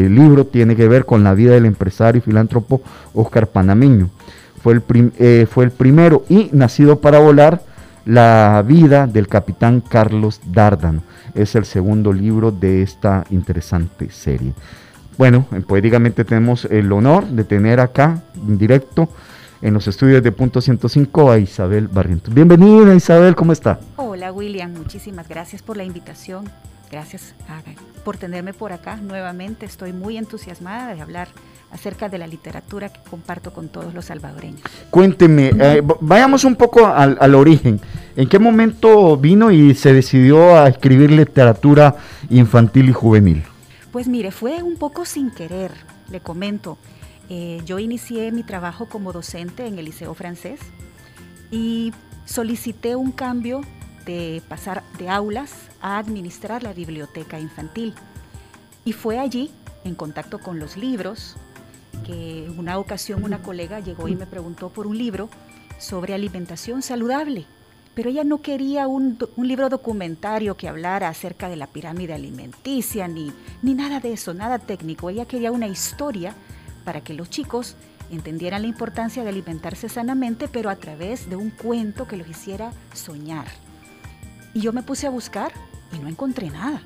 eh, 0.04 0.08
libro 0.08 0.46
tiene 0.46 0.76
que 0.76 0.88
ver 0.88 1.04
con 1.04 1.24
la 1.24 1.34
vida 1.34 1.52
del 1.52 1.66
empresario 1.66 2.18
y 2.18 2.22
filántropo 2.22 2.82
Oscar 3.14 3.46
Panameño. 3.46 4.10
Fue 4.62 4.74
el, 4.74 5.12
eh, 5.18 5.46
fue 5.50 5.64
el 5.64 5.70
primero 5.70 6.24
y 6.28 6.50
nacido 6.52 7.00
para 7.00 7.18
volar 7.18 7.62
la 8.04 8.62
vida 8.66 9.06
del 9.06 9.28
capitán 9.28 9.80
Carlos 9.80 10.40
Dárdano. 10.46 11.02
Es 11.34 11.54
el 11.54 11.64
segundo 11.64 12.12
libro 12.12 12.50
de 12.50 12.82
esta 12.82 13.24
interesante 13.30 14.10
serie. 14.10 14.52
Bueno, 15.16 15.46
en 15.52 15.62
poéticamente 15.62 16.24
tenemos 16.24 16.64
el 16.66 16.90
honor 16.92 17.26
de 17.26 17.44
tener 17.44 17.80
acá 17.80 18.22
en 18.36 18.58
directo 18.58 19.08
en 19.62 19.72
los 19.72 19.88
estudios 19.88 20.22
de 20.22 20.32
Punto 20.32 20.60
105 20.60 21.30
a 21.30 21.38
Isabel 21.38 21.88
Barrientos. 21.88 22.34
Bienvenida 22.34 22.94
Isabel, 22.94 23.34
¿cómo 23.34 23.52
está? 23.52 23.80
Hola 23.96 24.32
William, 24.32 24.72
muchísimas 24.74 25.28
gracias 25.28 25.62
por 25.62 25.76
la 25.76 25.84
invitación. 25.84 26.44
Gracias 26.90 27.34
a- 27.48 27.60
por 28.04 28.16
tenerme 28.16 28.52
por 28.52 28.72
acá 28.72 28.96
nuevamente. 28.96 29.66
Estoy 29.66 29.92
muy 29.92 30.16
entusiasmada 30.16 30.94
de 30.94 31.00
hablar 31.00 31.28
acerca 31.72 32.08
de 32.08 32.18
la 32.18 32.26
literatura 32.28 32.88
que 32.90 33.00
comparto 33.10 33.52
con 33.52 33.68
todos 33.68 33.94
los 33.94 34.04
salvadoreños. 34.04 34.60
Cuénteme, 34.90 35.50
eh, 35.58 35.82
vayamos 36.00 36.44
un 36.44 36.54
poco 36.54 36.86
al, 36.86 37.16
al 37.20 37.34
origen. 37.34 37.80
¿En 38.14 38.28
qué 38.28 38.38
momento 38.38 39.16
vino 39.16 39.50
y 39.50 39.74
se 39.74 39.92
decidió 39.92 40.56
a 40.56 40.68
escribir 40.68 41.10
literatura 41.10 41.96
infantil 42.30 42.90
y 42.90 42.92
juvenil? 42.92 43.42
Pues 43.90 44.06
mire, 44.06 44.30
fue 44.30 44.62
un 44.62 44.76
poco 44.76 45.04
sin 45.04 45.30
querer, 45.32 45.72
le 46.10 46.20
comento. 46.20 46.78
Eh, 47.28 47.60
yo 47.64 47.78
inicié 47.80 48.30
mi 48.30 48.42
trabajo 48.44 48.86
como 48.88 49.12
docente 49.12 49.66
en 49.66 49.78
el 49.78 49.86
Liceo 49.86 50.14
Francés 50.14 50.60
y 51.50 51.92
solicité 52.24 52.96
un 52.96 53.10
cambio 53.12 53.62
de 54.04 54.42
pasar 54.48 54.82
de 54.98 55.08
aulas 55.08 55.52
a 55.80 55.98
administrar 55.98 56.62
la 56.62 56.72
biblioteca 56.72 57.40
infantil. 57.40 57.94
Y 58.84 58.92
fue 58.92 59.18
allí, 59.18 59.50
en 59.84 59.94
contacto 59.94 60.38
con 60.38 60.58
los 60.58 60.76
libros, 60.76 61.36
que 62.06 62.52
una 62.56 62.78
ocasión 62.78 63.24
una 63.24 63.42
colega 63.42 63.80
llegó 63.80 64.08
y 64.08 64.16
me 64.16 64.26
preguntó 64.26 64.68
por 64.68 64.86
un 64.86 64.98
libro 64.98 65.28
sobre 65.78 66.14
alimentación 66.14 66.82
saludable. 66.82 67.46
Pero 67.94 68.10
ella 68.10 68.24
no 68.24 68.42
quería 68.42 68.88
un, 68.88 69.18
un 69.36 69.48
libro 69.48 69.68
documentario 69.68 70.56
que 70.56 70.68
hablara 70.68 71.08
acerca 71.08 71.48
de 71.48 71.56
la 71.56 71.68
pirámide 71.68 72.12
alimenticia, 72.12 73.06
ni, 73.06 73.32
ni 73.62 73.74
nada 73.74 74.00
de 74.00 74.12
eso, 74.12 74.34
nada 74.34 74.58
técnico. 74.58 75.10
Ella 75.10 75.26
quería 75.26 75.52
una 75.52 75.68
historia 75.68 76.34
para 76.84 77.02
que 77.02 77.14
los 77.14 77.30
chicos 77.30 77.76
entendieran 78.10 78.62
la 78.62 78.68
importancia 78.68 79.22
de 79.22 79.30
alimentarse 79.30 79.88
sanamente, 79.88 80.48
pero 80.48 80.70
a 80.70 80.76
través 80.76 81.30
de 81.30 81.36
un 81.36 81.50
cuento 81.50 82.06
que 82.06 82.16
los 82.16 82.28
hiciera 82.28 82.72
soñar. 82.92 83.46
Y 84.54 84.60
yo 84.60 84.72
me 84.72 84.82
puse 84.82 85.06
a 85.06 85.10
buscar 85.10 85.52
y 85.92 85.98
no 85.98 86.08
encontré 86.08 86.48
nada. 86.50 86.80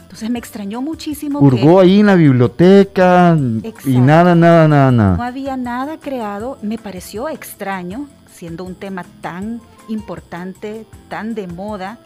Entonces 0.00 0.28
me 0.28 0.40
extrañó 0.40 0.82
muchísimo 0.82 1.38
que 1.38 1.46
Hurgó 1.46 1.78
ahí 1.78 2.00
en 2.00 2.06
la 2.06 2.16
biblioteca 2.16 3.36
y 3.38 3.68
Exacto. 3.68 4.00
nada, 4.00 4.34
nada, 4.34 4.66
nada, 4.66 4.90
no 4.90 4.96
nada. 4.96 5.26
había 5.26 5.56
nada 5.56 5.98
creado. 6.00 6.58
Me 6.62 6.78
pareció 6.78 7.28
extraño, 7.28 8.08
siendo 8.28 8.64
un 8.64 8.74
tema 8.74 9.04
tan 9.20 9.60
importante, 9.88 10.84
tan 11.08 11.36
de 11.36 11.46
moda 11.46 11.98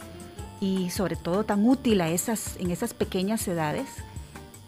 y 0.61 0.91
sobre 0.91 1.15
todo 1.15 1.45
tan 1.45 1.67
útil 1.67 1.99
a 2.01 2.09
esas, 2.09 2.57
en 2.59 2.69
esas 2.69 2.93
pequeñas 2.93 3.47
edades. 3.47 3.87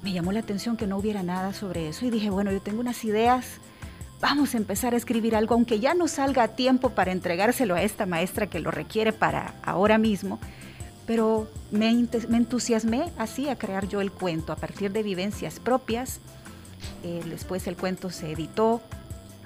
Me 0.02 0.14
llamó 0.14 0.32
la 0.32 0.40
atención 0.40 0.76
que 0.76 0.88
no 0.88 0.98
hubiera 0.98 1.22
nada 1.22 1.54
sobre 1.54 1.90
eso 1.90 2.06
y 2.06 2.10
dije, 2.10 2.32
bueno, 2.32 2.52
yo 2.52 2.60
tengo 2.62 2.82
unas 2.82 3.04
ideas, 3.06 3.46
vamos 4.20 4.56
a 4.56 4.58
empezar 4.58 4.94
a 4.94 4.98
escribir 4.98 5.36
algo, 5.36 5.56
aunque 5.56 5.80
ya 5.80 5.94
no 5.94 6.08
salga 6.08 6.44
a 6.44 6.48
tiempo 6.50 6.90
para 6.92 7.12
entregárselo 7.12 7.76
a 7.76 7.82
esta 7.82 8.06
maestra 8.06 8.48
que 8.48 8.60
lo 8.60 8.72
requiere 8.72 9.14
para 9.14 9.54
ahora 9.64 9.98
mismo, 9.98 10.40
pero 11.06 11.50
me, 11.72 11.94
me 12.28 12.38
entusiasmé 12.38 13.12
así 13.18 13.50
a 13.50 13.58
crear 13.58 13.88
yo 13.88 14.02
el 14.02 14.12
cuento 14.12 14.52
a 14.52 14.56
partir 14.56 14.92
de 14.92 15.04
vivencias 15.04 15.60
propias. 15.60 16.20
Eh, 17.04 17.24
después 17.30 17.68
el 17.68 17.78
cuento 17.78 18.10
se 18.10 18.32
editó, 18.32 18.82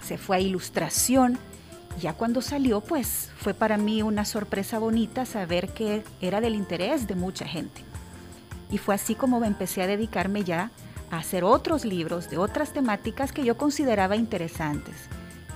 se 0.04 0.18
fue 0.18 0.38
a 0.38 0.40
ilustración. 0.40 1.38
Ya 2.00 2.14
cuando 2.14 2.42
salió, 2.42 2.82
pues 2.82 3.30
fue 3.38 3.54
para 3.54 3.78
mí 3.78 4.02
una 4.02 4.26
sorpresa 4.26 4.80
bonita 4.80 5.26
saber 5.26 5.70
que 5.70 6.04
era 6.22 6.42
del 6.42 6.56
interés 6.56 7.06
de 7.06 7.16
mucha 7.16 7.46
gente. 7.46 7.84
Y 8.72 8.78
fue 8.78 8.96
así 8.96 9.14
como 9.14 9.44
empecé 9.44 9.84
a 9.84 9.88
dedicarme 9.88 10.44
ya 10.44 10.72
a 11.12 11.18
hacer 11.18 11.44
otros 11.44 11.86
libros 11.86 12.30
de 12.30 12.38
otras 12.38 12.74
temáticas 12.74 13.32
que 13.32 13.44
yo 13.44 13.58
consideraba 13.58 14.16
interesantes. 14.16 14.96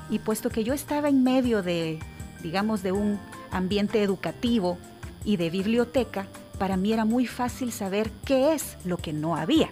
Y 0.09 0.19
puesto 0.19 0.49
que 0.49 0.63
yo 0.63 0.73
estaba 0.73 1.09
en 1.09 1.23
medio 1.23 1.63
de, 1.63 1.99
digamos, 2.43 2.83
de 2.83 2.91
un 2.91 3.19
ambiente 3.51 4.03
educativo 4.03 4.77
y 5.23 5.37
de 5.37 5.49
biblioteca, 5.49 6.27
para 6.59 6.77
mí 6.77 6.93
era 6.93 7.05
muy 7.05 7.25
fácil 7.25 7.71
saber 7.71 8.11
qué 8.25 8.53
es 8.53 8.77
lo 8.85 8.97
que 8.97 9.13
no 9.13 9.35
había, 9.35 9.69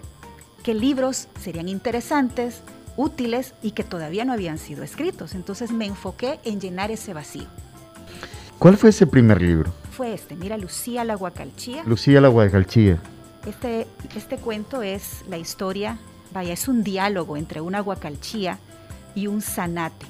qué 0.62 0.74
libros 0.74 1.28
serían 1.40 1.68
interesantes, 1.68 2.62
útiles 2.96 3.54
y 3.62 3.72
que 3.72 3.84
todavía 3.84 4.24
no 4.24 4.32
habían 4.32 4.58
sido 4.58 4.82
escritos. 4.82 5.34
Entonces 5.34 5.70
me 5.70 5.86
enfoqué 5.86 6.40
en 6.44 6.60
llenar 6.60 6.90
ese 6.90 7.12
vacío. 7.12 7.46
¿Cuál 8.58 8.76
fue 8.76 8.90
ese 8.90 9.06
primer 9.06 9.42
libro? 9.42 9.72
Fue 9.90 10.14
este, 10.14 10.36
mira, 10.36 10.56
Lucía 10.56 11.04
la 11.04 11.14
Guacalchía. 11.14 11.82
Lucía 11.84 12.20
la 12.20 12.28
Guadalchía. 12.28 12.98
Este, 13.46 13.86
este 14.16 14.36
cuento 14.38 14.82
es 14.82 15.24
la 15.28 15.36
historia, 15.36 15.98
vaya, 16.32 16.52
es 16.52 16.66
un 16.68 16.82
diálogo 16.82 17.36
entre 17.36 17.60
una 17.60 17.80
guacalchía 17.80 18.58
y 19.14 19.26
un 19.26 19.42
zanate. 19.42 20.06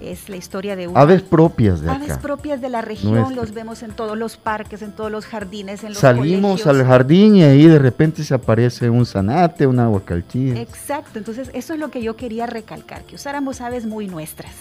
Es 0.00 0.30
la 0.30 0.36
historia 0.36 0.76
de 0.76 0.88
una... 0.88 0.98
Aves 0.98 1.20
propias 1.20 1.82
de 1.82 1.90
aves 1.90 2.12
acá. 2.12 2.22
propias 2.22 2.62
de 2.62 2.70
la 2.70 2.80
región, 2.80 3.16
Nuestra. 3.16 3.36
los 3.36 3.52
vemos 3.52 3.82
en 3.82 3.90
todos 3.90 4.16
los 4.16 4.38
parques, 4.38 4.80
en 4.80 4.92
todos 4.92 5.10
los 5.10 5.26
jardines, 5.26 5.84
en 5.84 5.90
los 5.90 5.98
Salimos 5.98 6.62
colegios. 6.62 6.66
al 6.66 6.86
jardín 6.86 7.36
y 7.36 7.42
ahí 7.42 7.66
de 7.66 7.78
repente 7.78 8.24
se 8.24 8.32
aparece 8.32 8.88
un 8.88 9.04
zanate, 9.04 9.66
una 9.66 9.88
guacalchía. 9.88 10.58
Exacto, 10.58 11.18
entonces 11.18 11.50
eso 11.52 11.74
es 11.74 11.78
lo 11.78 11.90
que 11.90 12.02
yo 12.02 12.16
quería 12.16 12.46
recalcar, 12.46 13.04
que 13.04 13.16
usáramos 13.16 13.60
aves 13.60 13.84
muy 13.84 14.06
nuestras, 14.08 14.52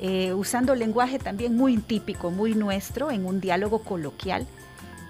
eh, 0.00 0.32
usando 0.32 0.74
lenguaje 0.74 1.20
también 1.20 1.56
muy 1.56 1.76
típico, 1.76 2.32
muy 2.32 2.56
nuestro, 2.56 3.12
en 3.12 3.24
un 3.24 3.40
diálogo 3.40 3.78
coloquial, 3.82 4.48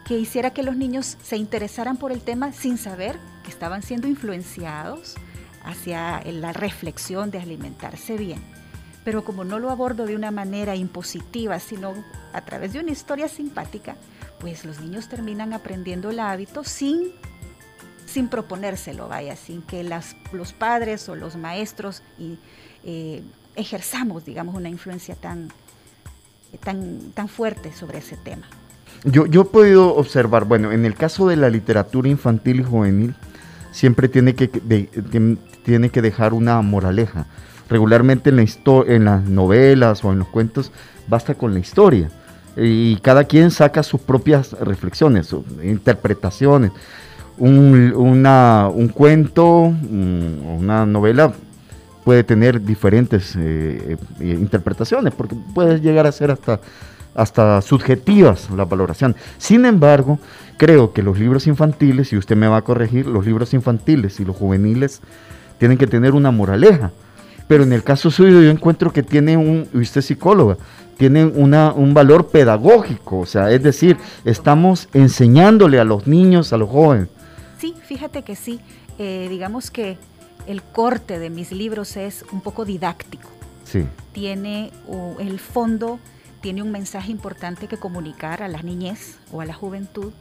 que 0.07 0.17
hiciera 0.17 0.53
que 0.53 0.63
los 0.63 0.77
niños 0.77 1.19
se 1.21 1.37
interesaran 1.37 1.97
por 1.97 2.13
el 2.13 2.21
tema 2.21 2.53
sin 2.53 2.79
saber 2.79 3.19
que 3.43 3.51
estaban 3.51 3.83
siendo 3.83 4.07
influenciados 4.07 5.17
hacia 5.65 6.23
la 6.23 6.53
reflexión 6.53 7.33
de 7.33 7.41
alimentarse 7.41 8.17
bien. 8.17 8.41
Pero 9.05 9.25
como 9.25 9.43
no 9.43 9.59
lo 9.59 9.69
abordo 9.69 10.07
de 10.07 10.15
una 10.15 10.31
manera 10.31 10.77
impositiva, 10.77 11.59
sino 11.59 11.93
a 12.33 12.41
través 12.45 12.73
de 12.73 12.79
una 12.79 12.93
historia 12.93 13.27
simpática, 13.27 13.97
pues 14.39 14.65
los 14.65 14.81
niños 14.81 15.09
terminan 15.09 15.53
aprendiendo 15.53 16.11
el 16.11 16.21
hábito 16.21 16.63
sin 16.63 17.13
sin 18.07 18.29
proponérselo, 18.29 19.09
vaya, 19.09 19.35
sin 19.35 19.63
que 19.63 19.83
las, 19.83 20.15
los 20.31 20.53
padres 20.53 21.09
o 21.09 21.17
los 21.17 21.35
maestros 21.35 22.05
y, 22.17 22.39
eh, 22.85 23.25
ejerzamos, 23.57 24.25
digamos, 24.25 24.55
una 24.55 24.69
influencia 24.69 25.17
tan, 25.17 25.49
tan, 26.63 27.11
tan 27.11 27.29
fuerte 27.29 27.73
sobre 27.73 27.99
ese 27.99 28.17
tema. 28.17 28.49
Yo, 29.05 29.27
yo 29.27 29.43
he 29.43 29.45
podido 29.45 29.95
observar, 29.95 30.45
bueno, 30.45 30.73
en 30.73 30.85
el 30.85 30.95
caso 30.95 31.29
de 31.29 31.37
la 31.37 31.49
literatura 31.51 32.09
infantil 32.09 32.61
y 32.61 32.65
juvenil, 32.65 33.15
siempre 33.71 34.09
tiene 34.09 34.35
que, 34.35 34.49
tiene 35.65 35.89
que 35.91 36.03
dejar 36.03 36.35
una 36.35 36.61
moraleja. 36.63 37.27
Regularmente 37.69 38.31
en, 38.31 38.37
la 38.37 38.45
en 38.87 39.05
las 39.05 39.25
novelas 39.25 40.05
o 40.05 40.13
en 40.13 40.21
los 40.21 40.29
cuentos 40.29 40.71
basta 41.09 41.35
con 41.35 41.53
la 41.53 41.61
historia. 41.61 42.11
Y 42.57 42.97
cada 42.97 43.25
quien 43.25 43.51
saca 43.51 43.83
sus 43.83 44.01
propias 44.01 44.53
reflexiones, 44.53 45.27
sus 45.27 45.45
interpretaciones. 45.63 46.73
Un, 47.39 47.93
una- 47.95 48.69
un 48.73 48.89
cuento, 48.89 49.71
mm, 49.71 50.47
una 50.59 50.87
novela 50.87 51.33
puede 52.05 52.25
tener 52.25 52.63
diferentes 52.65 53.35
eh, 53.37 53.97
eh, 54.21 54.25
interpretaciones, 54.41 55.13
porque 55.13 55.37
puede 55.55 55.81
llegar 55.81 56.07
a 56.07 56.13
ser 56.13 56.31
hasta, 56.31 56.61
hasta 57.17 57.61
subjetivas 57.63 58.51
la 58.51 58.65
valoración. 58.65 59.17
Sin 59.39 59.65
embargo, 59.65 60.19
creo 60.57 60.93
que 60.93 61.03
los 61.03 61.19
libros 61.19 61.47
infantiles, 61.47 62.13
y 62.13 62.17
usted 62.17 62.37
me 62.37 62.47
va 62.47 62.59
a 62.59 62.63
corregir, 62.63 63.07
los 63.07 63.27
libros 63.27 63.55
infantiles 63.55 64.21
y 64.21 64.25
los 64.25 64.37
juveniles 64.37 65.01
tienen 65.59 65.79
que 65.79 65.87
tener 65.87 66.15
una 66.15 66.31
moraleja. 66.31 66.93
Pero 67.49 67.63
en 67.63 67.73
el 67.73 67.83
caso 67.83 68.11
suyo 68.11 68.43
yo 68.43 68.51
encuentro 68.51 68.93
que 68.93 69.03
tiene 69.03 69.37
un, 69.37 69.69
usted 69.73 70.01
es 70.01 70.07
psicóloga, 70.07 70.57
tiene 70.99 71.25
una, 71.25 71.73
un 71.73 71.95
valor 71.95 72.29
pedagógico, 72.29 73.21
o 73.21 73.27
sea, 73.27 73.51
es 73.51 73.63
decir, 73.63 73.97
estamos 74.25 74.89
enseñándole 74.93 75.79
a 75.79 75.85
los 75.85 76.07
niños, 76.07 76.53
a 76.53 76.57
los 76.57 76.69
jóvenes. 76.69 77.09
Sí, 77.59 77.75
fíjate 77.83 78.23
que 78.23 78.37
sí. 78.37 78.61
Eh, 78.99 79.27
digamos 79.31 79.71
que 79.71 79.99
el 80.47 80.63
corte 80.63 81.19
de 81.19 81.31
mis 81.31 81.53
libros 81.53 81.97
es 81.97 82.25
un 82.33 82.41
poco 82.41 82.65
didáctico. 82.65 83.29
Sí, 83.65 83.87
Tiene 84.13 84.71
uh, 84.87 85.15
el 85.19 85.39
fondo, 85.39 85.99
tiene 86.47 86.63
un 86.63 86.71
mensaje 86.71 87.11
importante 87.11 87.67
que 87.67 87.77
comunicar 87.77 88.41
a 88.41 88.47
la 88.47 88.63
niñez 88.63 89.19
o 89.33 89.41
a 89.41 89.47
la 89.47 89.53
juventud 89.53 90.13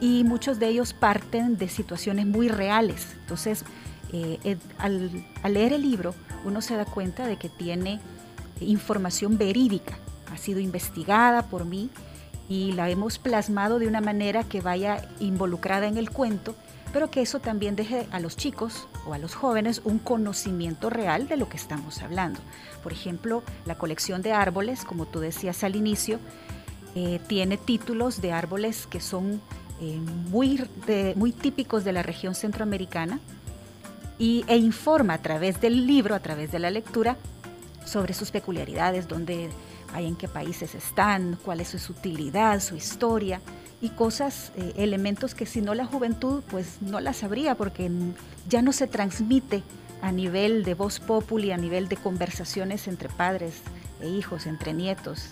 y 0.00 0.24
muchos 0.24 0.58
de 0.58 0.68
ellos 0.68 0.94
parten 0.94 1.58
de 1.58 1.68
situaciones 1.68 2.24
muy 2.24 2.48
reales. 2.48 3.14
Entonces, 3.20 3.62
eh, 4.10 4.56
al, 4.78 5.10
al 5.42 5.52
leer 5.52 5.74
el 5.74 5.82
libro, 5.82 6.14
uno 6.46 6.62
se 6.62 6.76
da 6.76 6.86
cuenta 6.86 7.26
de 7.26 7.36
que 7.36 7.50
tiene 7.50 8.00
información 8.58 9.36
verídica, 9.36 9.98
ha 10.32 10.38
sido 10.38 10.60
investigada 10.60 11.42
por 11.42 11.66
mí 11.66 11.90
y 12.48 12.72
la 12.72 12.88
hemos 12.88 13.18
plasmado 13.18 13.78
de 13.78 13.86
una 13.86 14.00
manera 14.00 14.44
que 14.44 14.62
vaya 14.62 15.06
involucrada 15.20 15.88
en 15.88 15.98
el 15.98 16.08
cuento, 16.08 16.54
pero 16.96 17.10
que 17.10 17.20
eso 17.20 17.40
también 17.40 17.76
deje 17.76 18.08
a 18.10 18.20
los 18.20 18.38
chicos 18.38 18.88
o 19.06 19.12
a 19.12 19.18
los 19.18 19.34
jóvenes 19.34 19.82
un 19.84 19.98
conocimiento 19.98 20.88
real 20.88 21.28
de 21.28 21.36
lo 21.36 21.46
que 21.46 21.58
estamos 21.58 22.00
hablando. 22.00 22.40
Por 22.82 22.90
ejemplo, 22.90 23.42
la 23.66 23.76
colección 23.76 24.22
de 24.22 24.32
árboles, 24.32 24.82
como 24.82 25.04
tú 25.04 25.20
decías 25.20 25.62
al 25.62 25.76
inicio, 25.76 26.18
eh, 26.94 27.20
tiene 27.28 27.58
títulos 27.58 28.22
de 28.22 28.32
árboles 28.32 28.86
que 28.86 29.00
son 29.00 29.42
eh, 29.78 30.00
muy, 30.30 30.66
muy 31.16 31.32
típicos 31.32 31.84
de 31.84 31.92
la 31.92 32.02
región 32.02 32.34
centroamericana 32.34 33.20
y, 34.18 34.46
e 34.48 34.56
informa 34.56 35.12
a 35.12 35.18
través 35.18 35.60
del 35.60 35.86
libro, 35.86 36.14
a 36.14 36.20
través 36.20 36.50
de 36.50 36.60
la 36.60 36.70
lectura, 36.70 37.18
sobre 37.84 38.14
sus 38.14 38.30
peculiaridades, 38.30 39.06
dónde 39.06 39.50
hay, 39.92 40.06
en 40.06 40.16
qué 40.16 40.28
países 40.28 40.74
están, 40.74 41.38
cuál 41.44 41.60
es 41.60 41.68
su 41.68 41.92
utilidad, 41.92 42.58
su 42.60 42.74
historia 42.74 43.42
y 43.86 43.90
cosas, 43.90 44.50
eh, 44.56 44.72
elementos 44.76 45.34
que 45.36 45.46
si 45.46 45.60
no 45.60 45.74
la 45.74 45.86
juventud 45.86 46.42
pues 46.50 46.78
no 46.82 46.98
la 46.98 47.12
sabría 47.12 47.54
porque 47.54 47.88
ya 48.48 48.60
no 48.60 48.72
se 48.72 48.88
transmite 48.88 49.62
a 50.02 50.10
nivel 50.10 50.64
de 50.64 50.74
voz 50.74 50.98
populi, 50.98 51.52
a 51.52 51.56
nivel 51.56 51.88
de 51.88 51.96
conversaciones 51.96 52.88
entre 52.88 53.08
padres 53.08 53.62
e 54.00 54.08
hijos, 54.08 54.46
entre 54.46 54.72
nietos 54.72 55.30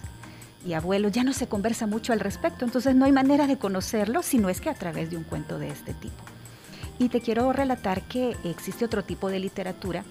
y 0.64 0.72
abuelos, 0.74 1.10
ya 1.10 1.24
no 1.24 1.32
se 1.32 1.48
conversa 1.48 1.86
mucho 1.86 2.12
al 2.12 2.20
respecto, 2.20 2.64
entonces 2.64 2.94
no 2.94 3.04
hay 3.04 3.12
manera 3.12 3.48
de 3.48 3.58
conocerlo 3.58 4.22
si 4.22 4.38
no 4.38 4.48
es 4.48 4.60
que 4.60 4.70
a 4.70 4.74
través 4.74 5.10
de 5.10 5.16
un 5.16 5.24
cuento 5.24 5.58
de 5.58 5.68
este 5.68 5.92
tipo. 5.92 6.14
Y 7.00 7.08
te 7.08 7.20
quiero 7.20 7.52
relatar 7.52 8.02
que 8.02 8.36
existe 8.44 8.84
otro 8.84 9.02
tipo 9.02 9.28
de 9.28 9.40
literatura 9.40 10.04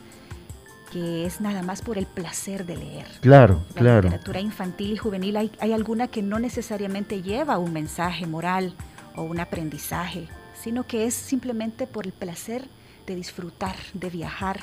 que 0.93 1.25
es 1.25 1.41
nada 1.41 1.63
más 1.63 1.82
por 1.82 1.97
el 1.97 2.06
placer 2.06 2.67
de 2.67 2.77
leer. 2.77 3.08
claro, 3.19 3.63
La 3.73 3.82
claro. 3.82 4.01
literatura 4.03 4.39
infantil 4.39 4.91
y 4.91 4.97
juvenil 4.97 5.38
hay, 5.38 5.51
hay 5.60 5.73
alguna 5.73 6.08
que 6.08 6.21
no 6.21 6.38
necesariamente 6.38 7.23
lleva 7.23 7.58
un 7.58 7.73
mensaje 7.73 8.27
moral 8.27 8.75
o 9.15 9.23
un 9.23 9.39
aprendizaje, 9.39 10.27
sino 10.53 10.86
que 10.86 11.06
es 11.08 11.15
simplemente 11.15 11.88
por 11.88 12.06
el 12.06 12.13
placer 12.13 12.67
de 13.08 13.15
disfrutar, 13.15 13.75
de 13.95 14.12
viajar 14.12 14.60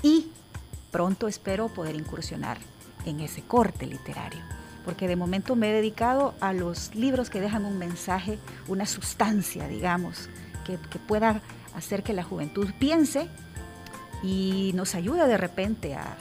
y 0.00 0.28
pronto 0.92 1.26
espero 1.26 1.66
poder 1.68 1.96
incursionar 1.96 2.58
en 3.04 3.18
ese 3.18 3.42
corte 3.42 3.86
literario, 3.86 4.40
porque 4.84 5.08
de 5.08 5.16
momento 5.16 5.56
me 5.56 5.70
he 5.70 5.74
dedicado 5.74 6.34
a 6.40 6.52
los 6.52 6.94
libros 6.94 7.30
que 7.30 7.40
dejan 7.40 7.64
un 7.64 7.78
mensaje, 7.78 8.38
una 8.68 8.86
sustancia, 8.86 9.66
digamos, 9.66 10.28
que, 10.64 10.78
que 10.88 11.00
pueda 11.00 11.42
hacer 11.74 12.04
que 12.04 12.12
la 12.12 12.22
juventud 12.22 12.68
piense 12.78 13.28
y 14.24 14.72
nos 14.74 14.94
ayuda 14.94 15.26
de 15.26 15.36
repente 15.36 15.94
a, 15.94 16.16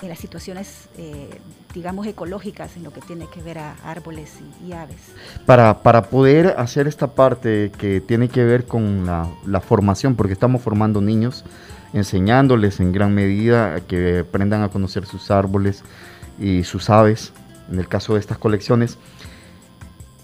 en 0.00 0.08
las 0.08 0.18
situaciones, 0.18 0.88
eh, 0.96 1.28
digamos, 1.74 2.06
ecológicas, 2.06 2.76
en 2.76 2.84
lo 2.84 2.92
que 2.92 3.00
tiene 3.00 3.26
que 3.32 3.42
ver 3.42 3.58
a 3.58 3.74
árboles 3.84 4.38
y, 4.64 4.68
y 4.68 4.72
aves. 4.72 4.96
Para, 5.44 5.82
para 5.82 6.02
poder 6.08 6.54
hacer 6.56 6.88
esta 6.88 7.08
parte 7.08 7.70
que 7.78 8.00
tiene 8.00 8.28
que 8.28 8.44
ver 8.44 8.64
con 8.64 9.06
la, 9.06 9.28
la 9.46 9.60
formación, 9.60 10.14
porque 10.14 10.32
estamos 10.32 10.62
formando 10.62 11.00
niños, 11.00 11.44
enseñándoles 11.92 12.80
en 12.80 12.92
gran 12.92 13.14
medida 13.14 13.74
a 13.74 13.80
que 13.80 14.20
aprendan 14.20 14.62
a 14.62 14.68
conocer 14.68 15.04
sus 15.04 15.30
árboles 15.30 15.82
y 16.38 16.64
sus 16.64 16.88
aves, 16.88 17.32
en 17.70 17.78
el 17.78 17.88
caso 17.88 18.14
de 18.14 18.20
estas 18.20 18.38
colecciones, 18.38 18.96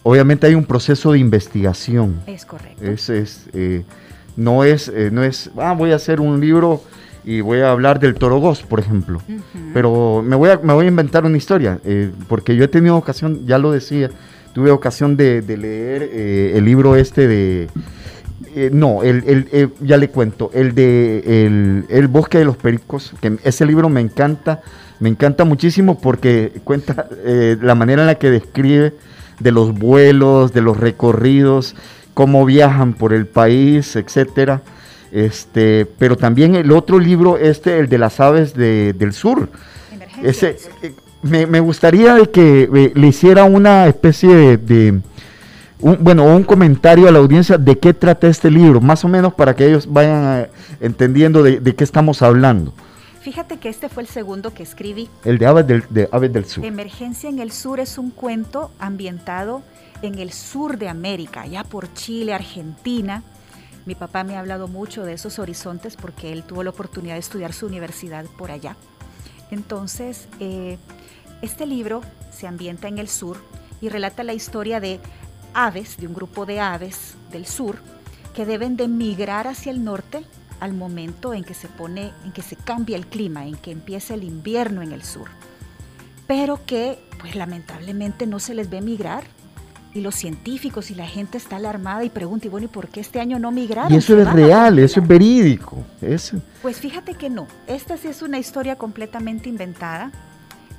obviamente 0.02 0.46
hay 0.46 0.54
un 0.54 0.64
proceso 0.64 1.12
de 1.12 1.18
investigación. 1.18 2.22
Es 2.26 2.46
correcto. 2.46 2.82
Es, 2.82 3.10
es, 3.10 3.46
eh, 3.52 3.84
no 4.36 4.64
es, 4.64 4.88
eh, 4.88 5.10
no 5.12 5.22
es, 5.22 5.50
ah, 5.56 5.74
voy 5.76 5.92
a 5.92 5.96
hacer 5.96 6.20
un 6.20 6.40
libro 6.40 6.82
y 7.24 7.40
voy 7.40 7.60
a 7.60 7.70
hablar 7.70 8.00
del 8.00 8.14
torogós, 8.14 8.62
por 8.62 8.80
ejemplo. 8.80 9.20
Pero 9.72 10.22
me 10.22 10.36
voy 10.36 10.50
a, 10.50 10.58
me 10.62 10.72
voy 10.74 10.86
a 10.86 10.88
inventar 10.88 11.24
una 11.24 11.36
historia, 11.36 11.78
eh, 11.84 12.10
porque 12.28 12.54
yo 12.56 12.64
he 12.64 12.68
tenido 12.68 12.96
ocasión, 12.96 13.46
ya 13.46 13.58
lo 13.58 13.72
decía, 13.72 14.10
tuve 14.52 14.70
ocasión 14.70 15.16
de, 15.16 15.40
de 15.42 15.56
leer 15.56 16.08
eh, 16.12 16.52
el 16.56 16.64
libro 16.64 16.96
este 16.96 17.26
de... 17.26 17.68
eh, 18.54 18.70
no, 18.72 19.02
el, 19.02 19.48
el, 19.52 19.72
ya 19.80 19.96
le 19.96 20.08
cuento, 20.08 20.50
el 20.54 20.74
de 20.74 21.46
el, 21.46 21.84
el 21.88 22.08
Bosque 22.08 22.38
de 22.38 22.44
los 22.44 22.56
Pericos, 22.56 23.12
que 23.20 23.36
ese 23.42 23.66
libro 23.66 23.88
me 23.88 24.00
encanta, 24.00 24.60
me 25.00 25.08
encanta 25.08 25.44
muchísimo 25.44 25.98
porque 25.98 26.52
cuenta 26.62 27.08
eh, 27.24 27.56
la 27.60 27.74
manera 27.74 28.02
en 28.02 28.06
la 28.06 28.14
que 28.16 28.30
describe 28.30 28.94
de 29.40 29.50
los 29.50 29.76
vuelos, 29.76 30.52
de 30.52 30.60
los 30.60 30.76
recorridos, 30.76 31.74
cómo 32.14 32.44
viajan 32.46 32.94
por 32.94 33.12
el 33.12 33.26
país, 33.26 33.96
etcétera. 33.96 34.62
Este, 35.12 35.86
pero 35.98 36.16
también 36.16 36.54
el 36.56 36.72
otro 36.72 36.98
libro, 36.98 37.38
este, 37.38 37.78
el 37.78 37.88
de 37.88 37.98
las 37.98 38.18
aves 38.20 38.54
de- 38.54 38.92
del 38.94 39.12
sur. 39.12 39.48
Emergencia 39.92 40.48
Ese, 40.50 40.56
eh, 40.82 40.92
me, 41.22 41.46
me 41.46 41.60
gustaría 41.60 42.24
que 42.26 42.68
eh, 42.74 42.92
le 42.94 43.06
hiciera 43.06 43.44
una 43.44 43.86
especie 43.86 44.34
de, 44.34 44.56
de- 44.56 45.00
un, 45.80 45.98
bueno, 46.00 46.24
un 46.24 46.42
comentario 46.42 47.08
a 47.08 47.12
la 47.12 47.18
audiencia 47.20 47.58
de 47.58 47.78
qué 47.78 47.94
trata 47.94 48.26
este 48.26 48.50
libro, 48.50 48.80
más 48.80 49.04
o 49.04 49.08
menos 49.08 49.34
para 49.34 49.54
que 49.54 49.66
ellos 49.66 49.86
vayan 49.92 50.40
eh, 50.42 50.50
entendiendo 50.80 51.42
de, 51.42 51.60
de 51.60 51.74
qué 51.74 51.84
estamos 51.84 52.20
hablando. 52.22 52.72
Fíjate 53.20 53.58
que 53.58 53.68
este 53.70 53.88
fue 53.88 54.02
el 54.02 54.08
segundo 54.08 54.52
que 54.52 54.62
escribí. 54.62 55.08
El 55.24 55.38
de 55.38 55.46
Aves 55.46 55.66
del, 55.66 55.84
de 55.90 56.08
Aves 56.12 56.32
del 56.32 56.44
Sur. 56.44 56.64
Emergencia 56.64 57.28
en 57.30 57.38
el 57.38 57.52
Sur 57.52 57.80
es 57.80 57.96
un 57.98 58.10
cuento 58.10 58.70
ambientado 58.78 59.62
en 60.06 60.18
el 60.18 60.32
sur 60.32 60.78
de 60.78 60.88
América, 60.88 61.42
allá 61.42 61.64
por 61.64 61.92
Chile, 61.94 62.34
Argentina. 62.34 63.22
Mi 63.86 63.94
papá 63.94 64.24
me 64.24 64.36
ha 64.36 64.40
hablado 64.40 64.68
mucho 64.68 65.04
de 65.04 65.14
esos 65.14 65.38
horizontes 65.38 65.96
porque 65.96 66.32
él 66.32 66.42
tuvo 66.44 66.62
la 66.62 66.70
oportunidad 66.70 67.14
de 67.14 67.20
estudiar 67.20 67.52
su 67.52 67.66
universidad 67.66 68.24
por 68.38 68.50
allá. 68.50 68.76
Entonces, 69.50 70.28
eh, 70.40 70.78
este 71.42 71.66
libro 71.66 72.02
se 72.30 72.46
ambienta 72.46 72.88
en 72.88 72.98
el 72.98 73.08
sur 73.08 73.38
y 73.80 73.88
relata 73.88 74.24
la 74.24 74.34
historia 74.34 74.80
de 74.80 75.00
aves, 75.52 75.96
de 75.96 76.06
un 76.06 76.14
grupo 76.14 76.46
de 76.46 76.60
aves 76.60 77.14
del 77.30 77.46
sur, 77.46 77.78
que 78.34 78.46
deben 78.46 78.76
de 78.76 78.88
migrar 78.88 79.46
hacia 79.46 79.70
el 79.70 79.84
norte 79.84 80.24
al 80.60 80.72
momento 80.72 81.34
en 81.34 81.44
que 81.44 81.54
se 81.54 81.68
pone, 81.68 82.12
en 82.24 82.32
que 82.32 82.42
se 82.42 82.56
cambia 82.56 82.96
el 82.96 83.06
clima, 83.06 83.46
en 83.46 83.56
que 83.56 83.70
empieza 83.70 84.14
el 84.14 84.24
invierno 84.24 84.82
en 84.82 84.92
el 84.92 85.02
sur 85.02 85.28
pero 86.26 86.64
que 86.64 86.98
pues 87.20 87.36
lamentablemente 87.36 88.26
no 88.26 88.38
se 88.38 88.54
les 88.54 88.70
ve 88.70 88.80
migrar 88.80 89.24
y 89.94 90.00
los 90.00 90.16
científicos 90.16 90.90
y 90.90 90.94
la 90.94 91.06
gente 91.06 91.38
está 91.38 91.56
alarmada 91.56 92.04
y 92.04 92.10
pregunta, 92.10 92.46
y 92.46 92.50
bueno, 92.50 92.66
¿y 92.66 92.68
por 92.68 92.88
qué 92.88 93.00
este 93.00 93.20
año 93.20 93.38
no 93.38 93.52
migraron? 93.52 93.92
Y 93.92 93.96
eso 93.96 94.18
es 94.18 94.30
real, 94.30 94.78
eso 94.78 95.00
es 95.00 95.06
congelar". 95.06 95.08
verídico. 95.08 95.78
Eso. 96.02 96.38
Pues 96.62 96.80
fíjate 96.80 97.14
que 97.14 97.30
no, 97.30 97.46
esta 97.66 97.96
sí 97.96 98.08
es 98.08 98.20
una 98.20 98.38
historia 98.38 98.76
completamente 98.76 99.48
inventada 99.48 100.10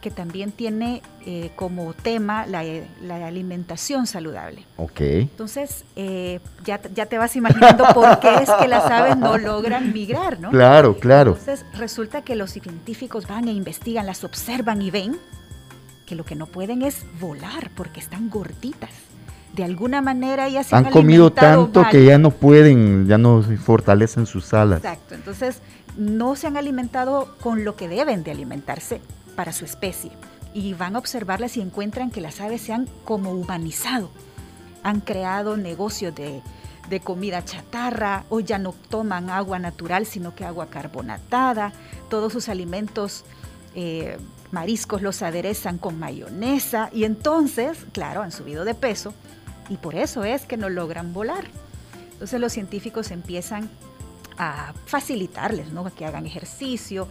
que 0.02 0.12
también 0.12 0.52
tiene 0.52 1.02
eh, 1.26 1.50
como 1.56 1.96
tema 1.96 2.46
la, 2.46 2.64
la 3.02 3.26
alimentación 3.26 4.06
saludable. 4.06 4.64
Ok. 4.78 5.02
Entonces, 5.02 5.84
eh, 5.96 6.42
ya, 6.64 6.80
ya 6.94 7.08
te 7.08 7.18
vas 7.18 7.36
imaginando 7.36 7.86
por 7.92 8.20
qué 8.20 8.36
es 8.36 8.52
que 8.52 8.68
las 8.68 8.86
aves 8.86 9.18
no 9.18 9.40
logran 9.40 9.94
migrar, 9.94 10.40
¿no? 10.40 10.52
Claro, 10.52 11.00
claro. 11.00 11.32
Entonces 11.32 11.66
resulta 11.74 12.22
que 12.22 12.36
los 12.36 12.52
científicos 12.52 13.28
van 13.28 13.48
e 13.48 13.54
investigan, 13.54 14.06
las 14.06 14.24
observan 14.24 14.84
y 14.84 14.92
ven 14.92 15.18
que 16.06 16.14
lo 16.14 16.24
que 16.24 16.36
no 16.36 16.46
pueden 16.46 16.84
es 16.84 17.04
volar 17.20 17.72
porque 17.76 18.00
están 18.00 18.30
gorditas. 18.30 18.92
De 19.56 19.64
alguna 19.64 20.02
manera 20.02 20.50
ya 20.50 20.64
se 20.64 20.76
han, 20.76 20.88
Han 20.88 20.92
comido 20.92 21.32
tanto 21.32 21.84
mal. 21.84 21.92
que 21.92 22.04
ya 22.04 22.18
no 22.18 22.32
pueden, 22.32 23.08
ya 23.08 23.18
no 23.18 23.42
fortalecen 23.42 24.26
sus 24.26 24.54
alas. 24.54 24.80
Exacto, 24.80 25.16
entonces 25.16 25.60
no 25.98 26.36
se 26.36 26.48
han 26.48 26.58
alimentado 26.58 27.36
con 27.40 27.64
lo 27.64 27.76
que 27.78 27.88
deben 27.88 28.24
de 28.24 28.32
alimentarse 28.32 29.00
para 29.36 29.54
su 29.54 29.64
especie. 29.64 30.12
Y 30.54 30.74
van 30.74 30.96
a 30.96 31.00
observarlas 31.00 31.56
y 31.56 31.62
encuentran 31.62 32.12
que 32.12 32.20
las 32.20 32.42
aves 32.42 32.62
se 32.62 32.74
han 32.74 32.88
como 33.06 33.32
humanizado. 33.32 34.10
Han 34.84 35.00
creado 35.00 35.56
negocios 35.56 36.14
de, 36.14 36.42
de 36.90 37.00
comida 37.00 37.44
chatarra 37.46 38.26
o 38.30 38.42
ya 38.42 38.58
no 38.58 38.74
toman 38.90 39.30
agua 39.30 39.58
natural, 39.58 40.06
sino 40.06 40.36
que 40.36 40.44
agua 40.44 40.68
carbonatada. 40.68 41.72
Todos 42.10 42.34
sus 42.34 42.50
alimentos 42.50 43.24
eh, 43.74 44.18
mariscos 44.52 45.02
los 45.02 45.22
aderezan 45.22 45.78
con 45.78 45.98
mayonesa 45.98 46.90
y 46.94 47.06
entonces, 47.06 47.86
claro, 47.94 48.22
han 48.22 48.32
subido 48.32 48.66
de 48.66 48.74
peso 48.74 49.14
y 49.70 49.78
por 49.78 49.96
eso 49.96 50.24
es 50.24 50.46
que 50.46 50.58
no 50.58 50.70
logran 50.70 51.14
volar. 51.14 51.46
Entonces 52.14 52.40
los 52.40 52.54
científicos 52.54 53.12
empiezan 53.12 53.70
a 54.38 54.74
facilitarles, 54.86 55.72
¿no? 55.72 55.84
que 55.94 56.06
hagan 56.06 56.26
ejercicio, 56.26 57.08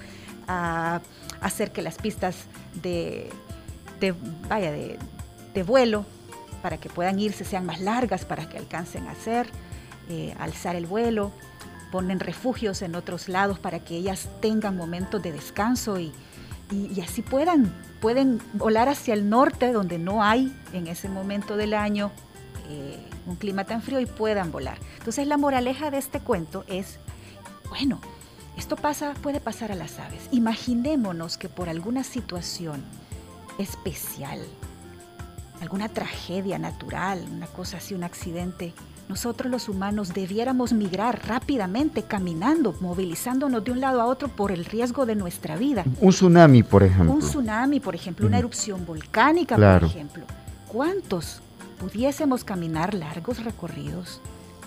a 0.47 1.01
hacer 1.41 1.73
que 1.73 1.83
las 1.83 1.97
pistas 1.97 2.37
de, 2.83 3.31
vaya, 4.49 4.71
de 4.73 5.63
vuelo 5.63 6.05
para 6.63 6.79
que 6.79 6.89
puedan 6.89 7.19
irse 7.19 7.45
sean 7.45 7.67
más 7.67 7.81
largas, 7.81 8.25
para 8.25 8.49
que 8.49 8.57
alcancen 8.59 9.07
a 9.09 9.13
hacer, 9.13 9.49
eh, 10.09 10.35
alzar 10.39 10.77
el 10.77 10.87
vuelo, 10.87 11.33
ponen 11.91 12.21
refugios 12.21 12.83
en 12.83 12.95
otros 12.95 13.29
lados 13.29 13.59
para 13.59 13.79
que 13.81 13.97
ellas 13.97 14.29
tengan 14.41 14.77
momentos 14.77 15.23
de 15.23 15.33
descanso 15.33 15.99
y, 15.99 16.13
y- 16.71 16.91
y 16.95 17.01
así 17.03 17.23
puedan, 17.23 17.73
pueden 18.01 18.41
volar 18.55 18.89
hacia 18.89 19.15
el 19.15 19.29
norte 19.31 19.73
donde 19.73 19.99
no 19.99 20.23
hay 20.23 20.55
en 20.73 20.87
ese 20.89 21.09
momento 21.09 21.57
del 21.57 21.73
año 21.75 22.11
eh, 22.69 22.99
un 23.27 23.37
clima 23.37 23.65
tan 23.65 23.83
frío 23.83 24.01
y 24.01 24.07
puedan 24.07 24.51
volar. 24.53 24.79
Entonces 24.99 25.27
la 25.27 25.37
moraleja 25.37 25.91
de 25.91 25.99
este 25.99 26.21
cuento 26.21 26.65
es, 26.67 26.99
bueno, 27.69 28.01
esto 28.57 28.77
pasa, 28.77 29.15
puede 29.23 29.41
pasar 29.41 29.73
a 29.73 29.75
las 29.75 29.99
aves. 29.99 30.29
Imaginémonos 30.31 31.37
que 31.39 31.49
por 31.49 31.69
alguna 31.69 32.05
situación 32.05 32.83
especial, 33.59 34.41
alguna 35.61 35.89
tragedia 35.89 36.59
natural, 36.59 37.25
una 37.33 37.47
cosa 37.47 37.79
así, 37.79 37.95
un 37.95 38.05
accidente, 38.05 38.75
nosotros 39.09 39.51
los 39.51 39.69
humanos 39.69 40.15
debiéramos 40.15 40.73
migrar 40.73 41.27
rápidamente, 41.29 42.05
caminando, 42.05 42.75
movilizándonos 42.81 43.63
de 43.63 43.73
un 43.73 43.81
lado 43.81 44.01
a 44.01 44.07
otro 44.07 44.29
por 44.29 44.51
el 44.51 44.65
riesgo 44.65 45.05
de 45.05 45.15
nuestra 45.15 45.57
vida. 45.57 45.85
Un 46.01 46.11
tsunami, 46.11 46.63
por 46.63 46.83
ejemplo. 46.83 47.13
Un 47.13 47.21
tsunami, 47.21 47.81
por 47.81 47.95
ejemplo, 47.95 48.27
una 48.27 48.37
Ujú. 48.37 48.41
erupción 48.47 48.87
volcánica, 48.87 49.57
Claro. 49.57 49.87
por 49.87 49.95
ejemplo. 49.97 50.25
¿Cuántos 50.69 51.43
pudiésemos 51.85 52.45
caminar 52.45 52.95
largos 52.95 53.45
recorridos 53.45 54.23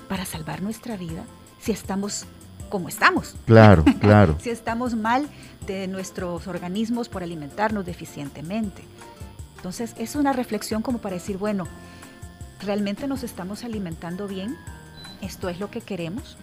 para 0.08 0.24
salvar 0.24 0.62
nuestra 0.62 0.98
vida 0.98 1.24
si 1.60 1.72
estamos 1.72 2.26
como 2.70 2.90
estamos? 2.90 3.36
Claro, 3.48 3.84
claro. 4.00 4.38
si 4.42 4.52
estamos 4.52 4.96
mal 4.96 5.28
de 5.66 5.88
nuestros 5.88 6.46
organismos 6.46 7.10
por 7.10 7.24
alimentarnos 7.24 7.88
deficientemente. 7.88 8.84
Entonces, 9.56 9.96
es 9.98 10.16
una 10.16 10.32
reflexión 10.32 10.84
como 10.84 11.00
para 11.00 11.16
decir, 11.16 11.40
bueno, 11.40 11.64
¿realmente 12.60 13.08
nos 13.08 13.24
estamos 13.24 13.64
alimentando 13.64 14.28
bien? 14.28 14.56
¿Esto 15.24 15.50
es 15.50 15.60
lo 15.60 15.72
que 15.72 15.82
queremos? 15.82 16.38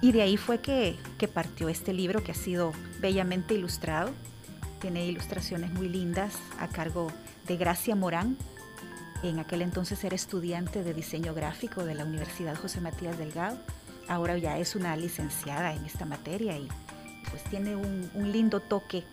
Y 0.00 0.12
de 0.12 0.22
ahí 0.22 0.36
fue 0.36 0.60
que, 0.60 0.96
que 1.18 1.26
partió 1.26 1.68
este 1.68 1.92
libro 1.92 2.22
que 2.22 2.30
ha 2.30 2.36
sido 2.36 2.72
bellamente 3.00 3.54
ilustrado. 3.54 4.12
Tiene 4.80 5.04
ilustraciones 5.04 5.72
muy 5.72 5.88
lindas 5.88 6.34
a 6.60 6.68
cargo 6.68 7.10
de 7.48 7.56
Gracia 7.56 7.96
Morán. 7.96 8.36
En 9.22 9.38
aquel 9.38 9.62
entonces 9.62 10.02
era 10.04 10.14
estudiante 10.14 10.84
de 10.84 10.94
diseño 10.94 11.34
gráfico 11.34 11.84
de 11.84 11.94
la 11.94 12.04
Universidad 12.04 12.54
José 12.56 12.80
Matías 12.80 13.18
Delgado. 13.18 13.58
Ahora 14.08 14.38
ya 14.38 14.58
es 14.58 14.76
una 14.76 14.96
licenciada 14.96 15.74
en 15.74 15.84
esta 15.84 16.04
materia 16.04 16.56
y 16.56 16.68
pues 17.30 17.42
tiene 17.44 17.76
un, 17.76 18.08
un 18.14 18.32
lindo 18.32 18.60
toque 18.60 19.04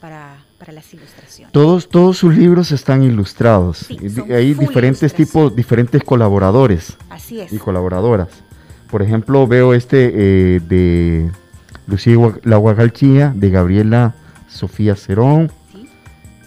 para, 0.00 0.36
para 0.58 0.72
las 0.72 0.92
ilustraciones. 0.92 1.52
Todos, 1.52 1.88
todos 1.88 2.18
sus 2.18 2.36
libros 2.36 2.72
están 2.72 3.04
ilustrados. 3.04 3.78
Sí, 3.78 3.96
Hay 4.30 4.52
diferentes 4.54 5.14
tipos, 5.14 5.54
diferentes 5.54 6.02
colaboradores 6.02 6.96
Así 7.08 7.40
es. 7.40 7.52
y 7.52 7.58
colaboradoras. 7.58 8.28
Por 8.90 9.00
ejemplo, 9.00 9.46
veo 9.46 9.72
este 9.74 10.10
eh, 10.56 10.60
de 10.60 11.30
Lucía 11.86 12.16
La 12.42 12.56
Guagalchía, 12.56 13.32
de 13.34 13.48
Gabriela 13.48 14.14
Sofía 14.48 14.96
Cerón. 14.96 15.50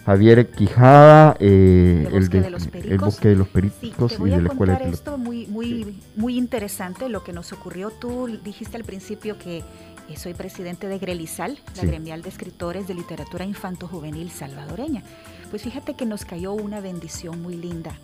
Javier 0.06 0.48
Quijada, 0.50 1.36
eh, 1.40 2.04
El 2.06 2.12
Bosque 2.20 2.36
de, 2.38 2.42
de 2.44 2.50
los 2.50 2.62
el 2.64 2.70
Pericos. 2.70 3.00
Bosque 3.06 3.28
de 3.28 3.34
los 3.36 3.46
Sí, 3.48 3.52
Pericos 3.52 4.12
y 4.20 4.30
de 4.30 4.40
la 4.42 4.48
Escuela 4.48 4.72
de 4.74 4.78
Pilotos. 4.78 4.98
esto 5.00 5.18
muy, 5.18 5.46
muy, 5.48 6.00
muy 6.14 6.38
interesante, 6.38 7.08
lo 7.08 7.24
que 7.24 7.32
nos 7.32 7.52
ocurrió. 7.52 7.90
Tú 7.90 8.28
dijiste 8.44 8.76
al 8.76 8.84
principio 8.84 9.36
que 9.36 9.58
eh, 10.08 10.16
soy 10.16 10.34
presidente 10.34 10.86
de 10.86 10.98
Grelizal, 11.00 11.58
la 11.74 11.80
Sí. 11.82 11.86
gremial 11.88 12.22
de 12.22 12.28
escritores 12.28 12.86
de 12.86 12.94
literatura 12.94 13.44
infanto-juvenil 13.44 14.30
salvadoreña. 14.30 15.02
Pues 15.50 15.62
fíjate 15.62 15.94
que 15.94 16.06
nos 16.06 16.24
cayó 16.24 16.52
una 16.52 16.80
bendición 16.80 17.42
muy 17.42 17.56
linda. 17.56 17.98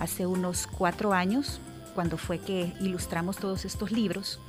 Hace 0.00 0.26
unos 0.26 0.66
cuatro 0.66 1.12
años, 1.12 1.60
cuando 1.94 2.16
fue 2.18 2.38
que 2.40 2.72
ilustramos 2.80 3.36
todos 3.36 3.64
estos 3.64 3.92
libros, 3.92 4.40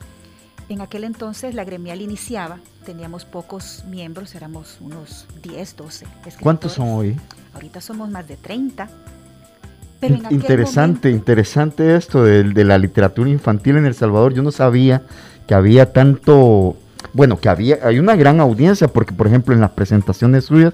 en 0.69 0.82
aquel 0.82 1.03
entonces 1.03 1.55
la 1.55 1.63
gremial 1.65 2.01
iniciaba, 2.01 2.60
teníamos 2.86 3.25
pocos 3.25 3.84
miembros, 3.88 4.36
éramos 4.36 4.77
unos 4.82 5.25
10, 5.43 5.75
12 5.75 6.05
escritores. 6.05 6.38
¿Cuántos 6.41 6.73
son 6.73 6.89
hoy? 6.89 7.17
Ahorita 7.53 7.82
somos 7.82 8.10
más 8.10 8.27
de 8.27 8.38
30. 8.38 8.88
Pero 9.99 10.15
interesante, 10.29 11.10
momento- 11.10 11.10
interesante 11.10 11.95
esto 11.95 12.23
de, 12.23 12.43
de 12.43 12.63
la 12.63 12.77
literatura 12.77 13.29
infantil 13.29 13.77
en 13.77 13.86
El 13.86 13.95
Salvador. 13.95 14.34
Yo 14.34 14.41
no 14.43 14.51
sabía 14.51 15.01
que 15.45 15.53
había 15.53 15.91
tanto, 15.91 16.77
bueno, 17.13 17.38
que 17.38 17.49
había, 17.49 17.79
hay 17.84 17.99
una 17.99 18.15
gran 18.15 18.39
audiencia, 18.39 18.88
porque 18.88 19.13
por 19.13 19.27
ejemplo 19.27 19.53
en 19.53 19.60
las 19.62 19.71
presentaciones 19.71 20.45
suyas 20.45 20.73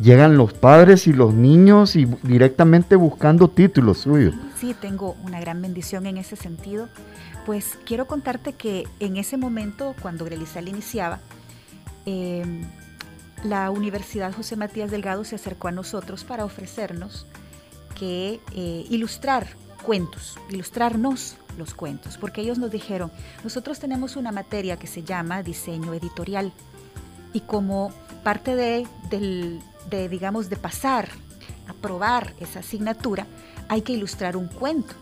llegan 0.00 0.36
los 0.36 0.54
padres 0.54 1.06
y 1.06 1.12
los 1.12 1.34
niños 1.34 1.94
y 1.94 2.06
directamente 2.22 2.96
buscando 2.96 3.48
títulos 3.48 3.98
suyos. 3.98 4.34
Sí, 4.58 4.74
tengo 4.80 5.14
una 5.24 5.40
gran 5.40 5.60
bendición 5.60 6.06
en 6.06 6.16
ese 6.16 6.36
sentido. 6.36 6.88
Pues 7.44 7.78
quiero 7.84 8.06
contarte 8.06 8.54
que 8.54 8.88
en 9.00 9.16
ese 9.16 9.36
momento, 9.36 9.94
cuando 10.00 10.24
Grelizal 10.24 10.68
iniciaba, 10.68 11.20
eh, 12.06 12.64
la 13.44 13.70
Universidad 13.70 14.32
José 14.32 14.56
Matías 14.56 14.90
Delgado 14.90 15.24
se 15.24 15.34
acercó 15.34 15.68
a 15.68 15.72
nosotros 15.72 16.24
para 16.24 16.44
ofrecernos 16.44 17.26
que 17.98 18.40
eh, 18.52 18.86
ilustrar 18.88 19.48
cuentos, 19.82 20.38
ilustrarnos 20.48 21.36
los 21.58 21.74
cuentos, 21.74 22.16
porque 22.16 22.40
ellos 22.40 22.58
nos 22.58 22.70
dijeron, 22.70 23.12
nosotros 23.44 23.78
tenemos 23.78 24.16
una 24.16 24.32
materia 24.32 24.78
que 24.78 24.86
se 24.86 25.02
llama 25.02 25.42
diseño 25.42 25.92
editorial 25.92 26.52
y 27.34 27.40
como 27.40 27.92
parte 28.22 28.56
de, 28.56 28.88
de, 29.90 30.08
digamos, 30.08 30.48
de 30.48 30.56
pasar 30.56 31.10
a 31.68 31.74
probar 31.74 32.34
esa 32.40 32.60
asignatura, 32.60 33.26
hay 33.68 33.82
que 33.82 33.92
ilustrar 33.92 34.36
un 34.36 34.48
cuento. 34.48 34.94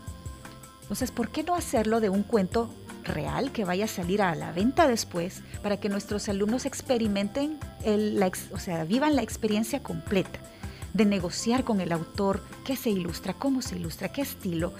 Entonces, 0.93 1.09
¿por 1.09 1.29
qué 1.29 1.41
no 1.41 1.55
hacerlo 1.55 2.01
de 2.01 2.09
un 2.09 2.21
cuento 2.21 2.69
real 3.03 3.51
que 3.51 3.65
vaya 3.65 3.85
a 3.85 3.87
salir 3.87 4.21
a 4.21 4.35
la 4.35 4.51
venta 4.51 4.87
después 4.87 5.41
para 5.63 5.77
que 5.77 5.89
nuestros 5.89 6.29
alumnos 6.29 6.67
experimenten, 6.67 7.57
el, 7.83 8.23
o 8.51 8.59
sea, 8.59 8.83
vivan 8.83 9.15
la 9.15 9.23
experiencia 9.23 9.81
completa 9.81 10.39
de 10.93 11.05
negociar 11.05 11.63
con 11.63 11.81
el 11.81 11.91
autor 11.93 12.43
qué 12.63 12.75
se 12.75 12.91
ilustra, 12.91 13.33
cómo 13.33 13.63
se 13.63 13.77
ilustra, 13.77 14.09
qué 14.09 14.21
estilo? 14.21 14.71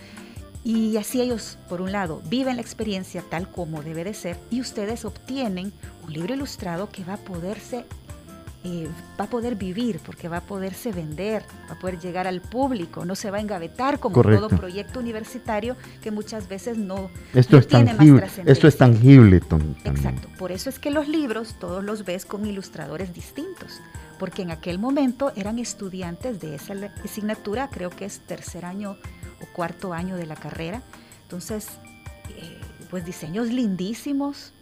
Y 0.63 0.97
así 0.97 1.19
ellos, 1.19 1.57
por 1.67 1.81
un 1.81 1.91
lado, 1.91 2.21
viven 2.29 2.57
la 2.57 2.61
experiencia 2.61 3.23
tal 3.27 3.49
como 3.49 3.81
debe 3.81 4.03
de 4.03 4.13
ser 4.13 4.37
y 4.51 4.61
ustedes 4.61 5.05
obtienen 5.05 5.73
un 6.05 6.13
libro 6.13 6.35
ilustrado 6.35 6.89
que 6.89 7.03
va 7.03 7.13
a 7.15 7.17
poderse, 7.17 7.85
eh, 8.65 8.87
va 9.19 9.25
a 9.25 9.29
poder 9.29 9.55
vivir, 9.55 9.99
porque 10.05 10.29
va 10.29 10.37
a 10.37 10.41
poderse 10.41 10.91
vender, 10.93 11.43
va 11.69 11.73
a 11.73 11.79
poder 11.79 11.99
llegar 11.99 12.27
al 12.27 12.39
público, 12.39 13.03
no 13.03 13.13
se 13.15 13.29
va 13.29 13.37
a 13.37 13.41
engavetar 13.41 13.99
como 13.99 14.15
Correcto. 14.15 14.47
todo 14.47 14.57
proyecto 14.57 14.99
universitario 14.99 15.75
que 16.01 16.11
muchas 16.11 16.47
veces 16.47 16.77
no, 16.77 17.09
Esto 17.33 17.57
no 17.57 17.59
es 17.59 17.67
tiene 17.67 17.85
más 17.85 17.97
tangible, 17.97 18.19
trascendencia. 18.21 18.53
esto 18.53 18.67
es 18.67 18.77
tangible 18.77 19.39
Tom. 19.41 19.75
Exacto, 19.83 20.29
por 20.37 20.51
eso 20.53 20.69
es 20.69 20.79
que 20.79 20.91
los 20.91 21.07
libros 21.09 21.55
todos 21.59 21.83
los 21.83 22.05
ves 22.05 22.25
con 22.25 22.45
ilustradores 22.45 23.13
distintos, 23.13 23.81
porque 24.17 24.43
en 24.43 24.51
aquel 24.51 24.79
momento 24.79 25.33
eran 25.35 25.59
estudiantes 25.59 26.39
de 26.39 26.55
esa 26.55 26.73
asignatura, 27.03 27.69
creo 27.69 27.89
que 27.89 28.05
es 28.05 28.19
tercer 28.19 28.63
año 28.63 28.95
o 29.41 29.45
cuarto 29.53 29.91
año 29.93 30.15
de 30.15 30.25
la 30.25 30.35
carrera, 30.35 30.81
entonces, 31.23 31.67
eh, 32.29 32.59
pues 32.89 33.03
diseños 33.05 33.47
lindísimos, 33.49 34.53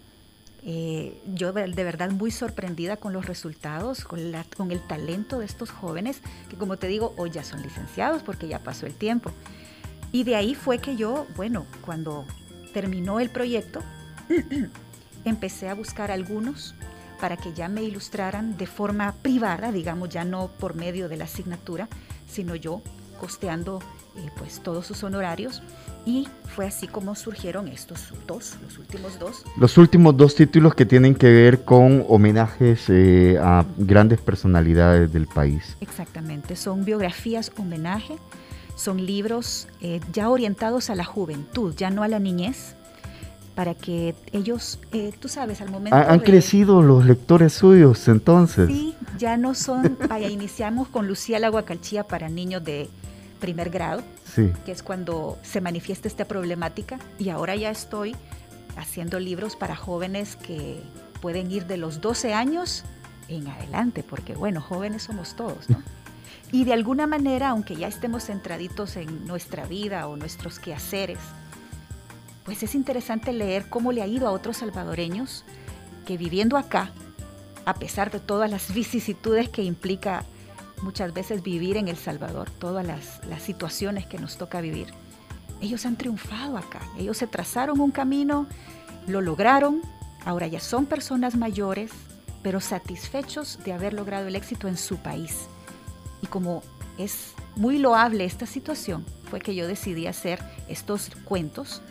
eh, 0.63 1.19
yo 1.33 1.53
de 1.53 1.83
verdad 1.83 2.11
muy 2.11 2.29
sorprendida 2.31 2.97
con 2.97 3.13
los 3.13 3.25
resultados, 3.25 4.03
con, 4.05 4.31
la- 4.31 4.45
con 4.55 4.71
el 4.71 4.79
talento 4.85 5.39
de 5.39 5.45
estos 5.45 5.71
jóvenes, 5.71 6.21
que 6.49 6.55
como 6.55 6.77
te 6.77 6.87
digo, 6.87 7.13
hoy 7.17 7.31
ya 7.31 7.43
son 7.43 7.61
licenciados 7.61 8.21
porque 8.23 8.47
ya 8.47 8.59
pasó 8.59 8.85
el 8.85 8.93
tiempo. 8.93 9.31
Y 10.11 10.23
de 10.23 10.35
ahí 10.35 10.55
fue 10.55 10.79
que 10.79 10.95
yo, 10.95 11.25
bueno, 11.35 11.65
cuando 11.85 12.25
terminó 12.73 13.19
el 13.19 13.29
proyecto, 13.29 13.81
empecé 15.25 15.69
a 15.69 15.73
buscar 15.75 16.11
algunos 16.11 16.75
para 17.19 17.37
que 17.37 17.53
ya 17.53 17.67
me 17.67 17.83
ilustraran 17.83 18.57
de 18.57 18.65
forma 18.67 19.13
privada, 19.21 19.71
digamos, 19.71 20.09
ya 20.09 20.23
no 20.25 20.47
por 20.47 20.73
medio 20.75 21.07
de 21.07 21.17
la 21.17 21.25
asignatura, 21.25 21.87
sino 22.27 22.55
yo 22.55 22.81
costeando 23.19 23.79
eh, 24.17 24.29
pues 24.37 24.59
todos 24.61 24.85
sus 24.85 25.03
honorarios 25.03 25.61
y 26.05 26.27
fue 26.55 26.65
así 26.65 26.87
como 26.87 27.15
surgieron 27.15 27.67
estos 27.67 28.13
dos, 28.27 28.55
los 28.63 28.77
últimos 28.79 29.19
dos. 29.19 29.43
Los 29.57 29.77
últimos 29.77 30.17
dos 30.17 30.35
títulos 30.35 30.73
que 30.75 30.85
tienen 30.85 31.15
que 31.15 31.29
ver 31.31 31.63
con 31.63 32.03
homenajes 32.09 32.85
eh, 32.89 33.37
a 33.41 33.65
grandes 33.77 34.19
personalidades 34.19 35.13
del 35.13 35.27
país. 35.27 35.77
Exactamente, 35.79 36.55
son 36.55 36.83
biografías 36.85 37.51
homenaje, 37.57 38.15
son 38.75 39.05
libros 39.05 39.67
eh, 39.81 39.99
ya 40.11 40.29
orientados 40.29 40.89
a 40.89 40.95
la 40.95 41.03
juventud, 41.05 41.73
ya 41.77 41.89
no 41.91 42.01
a 42.03 42.07
la 42.07 42.19
niñez, 42.19 42.75
para 43.55 43.75
que 43.75 44.15
ellos, 44.31 44.79
eh, 44.91 45.11
tú 45.19 45.27
sabes, 45.27 45.61
al 45.61 45.69
momento... 45.69 45.95
Ha- 45.95 46.11
han 46.11 46.19
de- 46.19 46.23
crecido 46.25 46.81
los 46.81 47.05
lectores 47.05 47.53
suyos 47.53 48.07
entonces. 48.07 48.67
Sí, 48.67 48.95
ya 49.19 49.37
no 49.37 49.53
son, 49.53 49.97
vaya, 50.09 50.29
iniciamos 50.31 50.87
con 50.87 51.07
Lucía 51.07 51.37
la 51.37 51.49
Guacalchía 51.49 52.03
para 52.05 52.27
niños 52.29 52.63
de 52.63 52.89
primer 53.41 53.69
grado, 53.69 54.01
Sí. 54.33 54.53
que 54.65 54.71
es 54.71 54.81
cuando 54.81 55.37
se 55.41 55.59
manifiesta 55.59 56.07
esta 56.07 56.23
problemática, 56.23 56.97
y 57.19 57.27
ahora 57.27 57.57
ya 57.57 57.69
estoy 57.69 58.15
haciendo 58.77 59.19
libros 59.19 59.57
para 59.57 59.75
jóvenes 59.75 60.37
que 60.37 60.81
pueden 61.21 61.51
ir 61.51 61.65
de 61.65 61.75
los 61.75 61.99
12 61.99 62.33
años 62.33 62.85
en 63.27 63.47
adelante, 63.49 64.03
porque 64.03 64.33
bueno, 64.35 64.61
jóvenes 64.61 65.03
somos 65.03 65.35
todos, 65.35 65.69
¿no? 65.69 65.83
Y 66.53 66.65
de 66.65 66.73
alguna 66.73 67.07
manera, 67.07 67.49
aunque 67.49 67.77
ya 67.77 67.87
estemos 67.87 68.25
centraditos 68.25 68.97
en 68.97 69.25
nuestra 69.25 69.65
vida 69.65 70.07
o 70.07 70.17
nuestros 70.17 70.59
quehaceres, 70.59 71.19
pues 72.43 72.61
es 72.63 72.75
interesante 72.75 73.31
leer 73.31 73.69
cómo 73.69 73.93
le 73.93 74.01
ha 74.01 74.07
ido 74.07 74.27
a 74.27 74.31
otros 74.31 74.57
salvadoreños 74.57 75.45
que 76.05 76.17
viviendo 76.17 76.57
acá, 76.57 76.91
a 77.65 77.75
pesar 77.75 78.11
de 78.11 78.19
todas 78.19 78.51
las 78.51 78.73
vicisitudes 78.73 79.47
que 79.47 79.63
implica 79.63 80.25
muchas 80.81 81.13
veces 81.13 81.43
vivir 81.43 81.77
en 81.77 81.87
El 81.87 81.97
Salvador, 81.97 82.49
todas 82.49 82.85
las, 82.85 83.25
las 83.27 83.41
situaciones 83.41 84.05
que 84.05 84.17
nos 84.17 84.37
toca 84.37 84.61
vivir, 84.61 84.87
ellos 85.61 85.85
han 85.85 85.95
triunfado 85.95 86.57
acá, 86.57 86.81
ellos 86.97 87.17
se 87.17 87.27
trazaron 87.27 87.79
un 87.79 87.91
camino, 87.91 88.47
lo 89.07 89.21
lograron, 89.21 89.81
ahora 90.25 90.47
ya 90.47 90.59
son 90.59 90.85
personas 90.85 91.35
mayores, 91.35 91.91
pero 92.41 92.59
satisfechos 92.59 93.59
de 93.63 93.73
haber 93.73 93.93
logrado 93.93 94.27
el 94.27 94.35
éxito 94.35 94.67
en 94.67 94.77
su 94.77 94.97
país. 94.97 95.47
Y 96.21 96.27
como 96.27 96.63
es 96.97 97.33
muy 97.55 97.77
loable 97.77 98.25
esta 98.25 98.45
situación, 98.45 99.05
fue 99.29 99.39
que 99.39 99.55
yo 99.55 99.67
decidí 99.67 100.07
hacer 100.07 100.39
estos 100.67 101.11
cuentos 101.25 101.81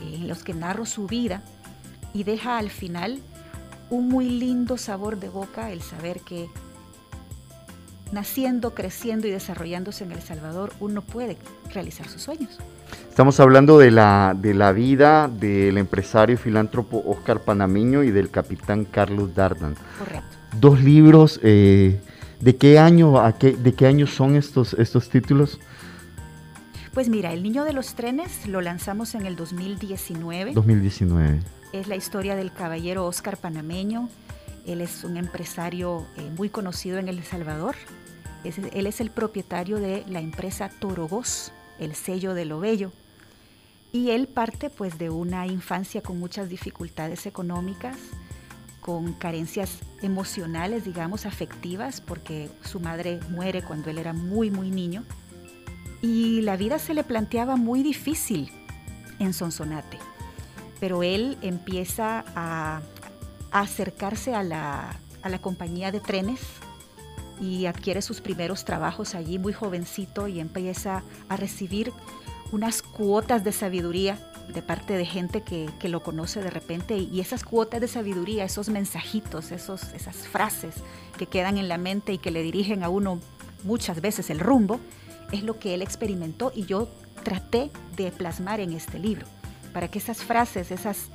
eh, 0.00 0.16
en 0.16 0.28
los 0.28 0.42
que 0.42 0.54
narro 0.54 0.86
su 0.86 1.06
vida 1.06 1.42
y 2.14 2.24
deja 2.24 2.58
al 2.58 2.70
final 2.70 3.20
un 3.90 4.08
muy 4.08 4.28
lindo 4.28 4.76
sabor 4.76 5.18
de 5.18 5.28
boca 5.28 5.70
el 5.70 5.82
saber 5.82 6.20
que 6.20 6.48
naciendo, 8.12 8.74
creciendo 8.74 9.26
y 9.26 9.30
desarrollándose 9.30 10.04
en 10.04 10.12
El 10.12 10.20
Salvador, 10.20 10.72
uno 10.80 11.02
puede 11.02 11.36
realizar 11.72 12.08
sus 12.08 12.22
sueños. 12.22 12.58
Estamos 13.08 13.40
hablando 13.40 13.78
de 13.78 13.90
la, 13.90 14.34
de 14.38 14.54
la 14.54 14.72
vida 14.72 15.28
del 15.28 15.76
empresario 15.78 16.34
y 16.34 16.38
filántropo 16.38 17.02
Oscar 17.06 17.40
Panamiño 17.40 18.02
y 18.04 18.10
del 18.10 18.30
capitán 18.30 18.84
Carlos 18.84 19.34
Dardan. 19.34 19.74
Correcto. 19.98 20.36
Dos 20.60 20.82
libros, 20.82 21.40
eh, 21.42 22.00
¿de 22.40 22.56
qué 22.56 22.78
año 22.78 23.20
a 23.20 23.36
qué, 23.36 23.52
de 23.52 23.74
qué 23.74 23.86
año 23.86 24.06
son 24.06 24.36
estos, 24.36 24.74
estos 24.74 25.08
títulos? 25.10 25.58
Pues 26.94 27.08
mira, 27.08 27.32
El 27.32 27.42
Niño 27.42 27.64
de 27.64 27.72
los 27.72 27.94
Trenes 27.94 28.46
lo 28.46 28.60
lanzamos 28.60 29.14
en 29.14 29.26
el 29.26 29.36
2019. 29.36 30.52
2019. 30.52 31.40
Es 31.72 31.86
la 31.86 31.96
historia 31.96 32.34
del 32.34 32.52
caballero 32.52 33.04
Oscar 33.06 33.36
Panameño. 33.36 34.08
Él 34.68 34.80
es 34.80 35.02
un 35.04 35.16
empresario 35.16 36.06
eh, 36.16 36.30
muy 36.36 36.48
conocido 36.50 36.98
en 36.98 37.08
El 37.08 37.22
Salvador. 37.24 37.74
Es- 38.44 38.58
él 38.58 38.86
es 38.86 39.00
el 39.00 39.10
propietario 39.10 39.78
de 39.78 40.04
la 40.08 40.20
empresa 40.20 40.68
Torogos, 40.68 41.52
el 41.78 41.94
sello 41.94 42.34
de 42.34 42.44
lo 42.44 42.60
bello. 42.60 42.92
Y 43.92 44.10
él 44.10 44.28
parte 44.28 44.68
pues 44.70 44.98
de 44.98 45.10
una 45.10 45.46
infancia 45.46 46.02
con 46.02 46.18
muchas 46.20 46.48
dificultades 46.48 47.24
económicas, 47.26 47.96
con 48.80 49.12
carencias 49.14 49.78
emocionales, 50.02 50.84
digamos, 50.84 51.26
afectivas, 51.26 52.00
porque 52.00 52.50
su 52.64 52.80
madre 52.80 53.20
muere 53.30 53.62
cuando 53.62 53.90
él 53.90 53.98
era 53.98 54.12
muy, 54.12 54.50
muy 54.50 54.70
niño. 54.70 55.04
Y 56.00 56.42
la 56.42 56.56
vida 56.56 56.78
se 56.78 56.94
le 56.94 57.02
planteaba 57.02 57.56
muy 57.56 57.82
difícil 57.82 58.50
en 59.18 59.32
Sonsonate. 59.32 59.98
Pero 60.80 61.02
él 61.02 61.36
empieza 61.42 62.24
a, 62.36 62.80
a 63.50 63.60
acercarse 63.60 64.34
a 64.34 64.42
la, 64.42 64.96
a 65.22 65.28
la 65.28 65.38
compañía 65.38 65.92
de 65.92 66.00
trenes 66.00 66.40
y 67.40 67.66
adquiere 67.66 68.02
sus 68.02 68.20
primeros 68.20 68.64
trabajos 68.64 69.14
allí 69.14 69.38
muy 69.38 69.52
jovencito 69.52 70.28
y 70.28 70.40
empieza 70.40 71.02
a 71.28 71.36
recibir 71.36 71.92
unas 72.50 72.82
cuotas 72.82 73.44
de 73.44 73.52
sabiduría 73.52 74.18
de 74.52 74.62
parte 74.62 74.94
de 74.94 75.04
gente 75.04 75.42
que, 75.42 75.68
que 75.78 75.88
lo 75.88 76.02
conoce 76.02 76.40
de 76.40 76.50
repente 76.50 76.96
y 76.96 77.20
esas 77.20 77.44
cuotas 77.44 77.80
de 77.80 77.88
sabiduría, 77.88 78.44
esos 78.44 78.70
mensajitos, 78.70 79.52
esos, 79.52 79.92
esas 79.92 80.16
frases 80.16 80.74
que 81.18 81.26
quedan 81.26 81.58
en 81.58 81.68
la 81.68 81.78
mente 81.78 82.12
y 82.12 82.18
que 82.18 82.30
le 82.30 82.42
dirigen 82.42 82.82
a 82.82 82.88
uno 82.88 83.20
muchas 83.64 84.00
veces 84.00 84.30
el 84.30 84.40
rumbo, 84.40 84.80
es 85.32 85.42
lo 85.42 85.58
que 85.58 85.74
él 85.74 85.82
experimentó 85.82 86.52
y 86.54 86.64
yo 86.64 86.88
traté 87.22 87.70
de 87.96 88.10
plasmar 88.10 88.60
en 88.60 88.72
este 88.72 88.98
libro, 88.98 89.26
para 89.74 89.88
que 89.88 89.98
esas 89.98 90.22
frases, 90.22 90.70
esas, 90.70 91.08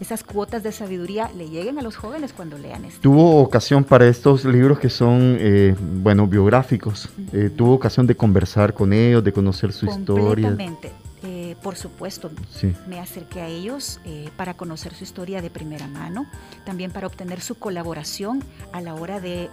esas 0.00 0.22
cuotas 0.24 0.62
de 0.62 0.72
sabiduría 0.72 1.30
le 1.36 1.48
lleguen 1.48 1.78
a 1.78 1.82
los 1.82 1.96
jóvenes 1.96 2.32
cuando 2.32 2.56
lean 2.58 2.84
esto. 2.84 3.00
Tuvo 3.00 3.40
ocasión 3.40 3.84
para 3.84 4.06
estos 4.06 4.44
libros 4.44 4.78
que 4.78 4.90
son, 4.90 5.36
eh, 5.40 5.74
bueno, 5.78 6.26
biográficos. 6.26 7.08
Eh, 7.32 7.50
tuvo 7.54 7.74
ocasión 7.74 8.06
de 8.06 8.14
conversar 8.16 8.74
con 8.74 8.92
ellos, 8.92 9.24
de 9.24 9.32
conocer 9.32 9.72
su 9.72 9.86
historia. 9.86 10.48
Completamente. 10.48 10.92
Eh, 11.24 11.56
por 11.64 11.74
supuesto, 11.74 12.30
Sí. 12.54 12.72
me 12.86 13.00
acerqué 13.00 13.40
a 13.40 13.48
ellos 13.48 13.98
eh, 14.04 14.28
para 14.36 14.54
conocer 14.54 14.94
su 14.94 15.02
historia 15.02 15.42
de 15.42 15.50
primera 15.50 15.88
mano, 15.88 16.26
también 16.64 16.92
para 16.92 17.08
obtener 17.08 17.40
su 17.40 17.56
colaboración 17.56 18.44
a 18.70 18.80
la 18.80 18.94
hora 18.94 19.18
de 19.18 19.50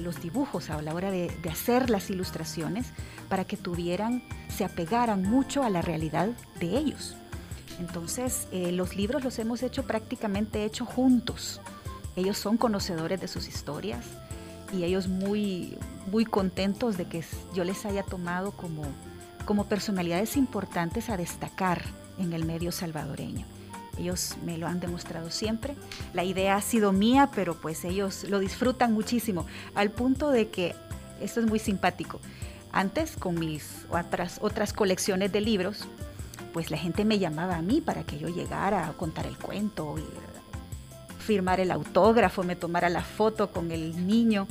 los 0.00 0.22
dibujos, 0.22 0.70
a 0.70 0.80
la 0.80 0.94
hora 0.94 1.10
de, 1.10 1.30
de 1.42 1.50
hacer 1.50 1.90
las 1.90 2.08
ilustraciones, 2.08 2.86
para 3.28 3.44
que 3.44 3.58
tuvieran, 3.58 4.22
se 4.48 4.64
apegaran 4.64 5.22
mucho 5.22 5.62
a 5.62 5.68
la 5.68 5.82
realidad 5.82 6.28
de 6.58 6.78
ellos. 6.78 7.16
Entonces, 7.80 8.48
eh, 8.52 8.72
los 8.72 8.96
libros 8.96 9.24
los 9.24 9.38
hemos 9.38 9.62
hecho 9.62 9.84
prácticamente 9.84 10.64
hecho 10.64 10.84
juntos. 10.84 11.60
Ellos 12.16 12.38
son 12.38 12.56
conocedores 12.56 13.20
de 13.20 13.28
sus 13.28 13.48
historias 13.48 14.04
y 14.72 14.84
ellos 14.84 15.08
muy, 15.08 15.76
muy 16.10 16.24
contentos 16.24 16.96
de 16.96 17.06
que 17.06 17.24
yo 17.54 17.64
les 17.64 17.84
haya 17.86 18.02
tomado 18.02 18.52
como, 18.52 18.84
como 19.44 19.66
personalidades 19.66 20.36
importantes 20.36 21.10
a 21.10 21.16
destacar 21.16 21.82
en 22.18 22.32
el 22.32 22.44
medio 22.44 22.72
salvadoreño. 22.72 23.46
Ellos 23.98 24.36
me 24.44 24.58
lo 24.58 24.66
han 24.66 24.80
demostrado 24.80 25.30
siempre. 25.30 25.76
La 26.12 26.24
idea 26.24 26.56
ha 26.56 26.60
sido 26.60 26.92
mía, 26.92 27.30
pero 27.34 27.60
pues 27.60 27.84
ellos 27.84 28.24
lo 28.28 28.38
disfrutan 28.38 28.92
muchísimo, 28.92 29.46
al 29.74 29.90
punto 29.90 30.30
de 30.30 30.48
que, 30.48 30.74
esto 31.20 31.40
es 31.40 31.46
muy 31.46 31.58
simpático, 31.58 32.20
antes 32.72 33.16
con 33.16 33.38
mis 33.38 33.86
otras, 33.88 34.38
otras 34.42 34.72
colecciones 34.72 35.30
de 35.30 35.40
libros, 35.40 35.86
pues 36.54 36.70
la 36.70 36.78
gente 36.78 37.04
me 37.04 37.18
llamaba 37.18 37.56
a 37.56 37.62
mí 37.62 37.80
para 37.80 38.04
que 38.04 38.16
yo 38.16 38.28
llegara 38.28 38.86
a 38.86 38.92
contar 38.92 39.26
el 39.26 39.36
cuento, 39.36 39.96
firmar 41.18 41.58
el 41.58 41.72
autógrafo, 41.72 42.44
me 42.44 42.54
tomara 42.54 42.88
la 42.88 43.02
foto 43.02 43.50
con 43.50 43.72
el 43.72 44.06
niño. 44.06 44.46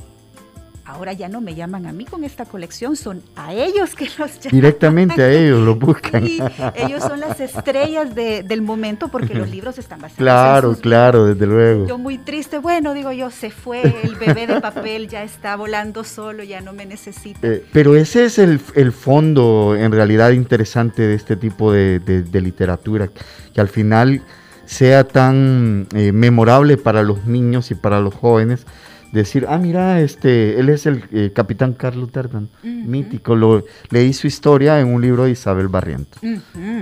Ahora 0.86 1.14
ya 1.14 1.30
no 1.30 1.40
me 1.40 1.54
llaman 1.54 1.86
a 1.86 1.92
mí 1.92 2.04
con 2.04 2.24
esta 2.24 2.44
colección, 2.44 2.94
son 2.94 3.22
a 3.36 3.54
ellos 3.54 3.94
que 3.94 4.04
los 4.18 4.38
llaman. 4.38 4.50
Directamente 4.52 5.22
a 5.22 5.32
ellos 5.32 5.64
lo 5.64 5.76
buscan. 5.76 6.26
Sí, 6.26 6.38
ellos 6.74 7.02
son 7.02 7.20
las 7.20 7.40
estrellas 7.40 8.14
de- 8.14 8.42
del 8.42 8.60
momento 8.60 9.08
porque 9.08 9.32
los 9.34 9.48
libros 9.56 9.78
están 9.78 10.00
basados 10.00 10.18
en 10.18 10.24
Claro, 10.24 10.70
sus 10.72 10.80
claro, 10.82 11.24
desde 11.26 11.46
luego. 11.46 11.86
yo 11.86 11.96
muy 11.96 12.18
triste, 12.18 12.58
bueno, 12.58 12.92
digo 12.92 13.12
yo, 13.12 13.30
se 13.30 13.50
fue 13.50 13.80
el 14.02 14.14
bebé 14.16 14.46
de 14.46 14.60
papel, 14.60 15.08
ya 15.08 15.22
está 15.22 15.56
volando 15.56 16.04
solo, 16.04 16.44
ya 16.44 16.60
no 16.60 16.74
me 16.74 16.84
necesita. 16.84 17.38
Eh, 17.48 17.64
pero 17.72 17.96
ese 17.96 18.26
es 18.26 18.38
el, 18.38 18.60
el 18.74 18.92
fondo 18.92 19.74
en 19.78 19.90
realidad 19.90 20.32
interesante 20.32 21.00
de 21.00 21.14
este 21.14 21.36
tipo 21.36 21.72
de, 21.72 21.98
de- 22.00 22.22
de 22.24 22.40
literatura, 22.42 23.08
que 23.54 23.60
al 23.60 23.68
final 23.68 24.20
sea 24.66 25.04
tan 25.04 25.86
eh, 25.94 26.12
memorable 26.12 26.76
para 26.76 27.02
los 27.02 27.24
niños 27.24 27.70
y 27.70 27.74
para 27.74 28.00
los 28.00 28.12
jóvenes. 28.14 28.66
Decir, 29.14 29.46
ah, 29.48 29.58
mira, 29.58 30.00
este, 30.00 30.58
él 30.58 30.68
es 30.68 30.86
el 30.86 31.04
eh, 31.12 31.30
capitán 31.32 31.72
Carlos 31.72 32.10
Dardan, 32.12 32.48
mítico. 32.64 33.36
Lo, 33.36 33.62
leí 33.90 34.12
su 34.12 34.26
historia 34.26 34.80
en 34.80 34.92
un 34.92 35.00
libro 35.00 35.24
de 35.24 35.30
Isabel 35.30 35.68
Barrientos. 35.68 36.20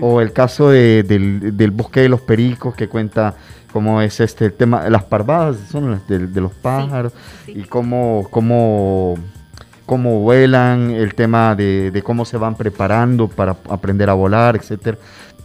O 0.01 0.21
el 0.21 0.33
caso 0.33 0.71
de- 0.71 1.03
del, 1.03 1.57
del 1.57 1.71
bosque 1.71 2.01
de 2.01 2.09
los 2.09 2.23
pericos 2.23 2.75
que 2.75 2.89
cuenta 2.89 3.35
cómo 3.73 4.01
es 4.03 4.19
este 4.21 4.47
el 4.47 4.53
tema, 4.55 4.89
las 4.91 5.05
parvadas 5.05 5.57
son 5.71 5.91
las 5.91 6.09
de, 6.09 6.27
de 6.27 6.41
los 6.41 6.53
pájaros 6.53 7.13
sí. 7.47 7.53
y 7.57 7.63
cómo, 7.65 8.27
cómo, 8.31 9.19
cómo 9.87 10.21
vuelan, 10.21 10.91
el 10.91 11.15
tema 11.15 11.55
de, 11.55 11.91
de 11.91 12.03
cómo 12.03 12.25
se 12.25 12.37
van 12.39 12.55
preparando 12.57 13.29
para 13.29 13.57
aprender 13.69 14.09
a 14.11 14.15
volar, 14.15 14.57
etcétera. 14.57 14.97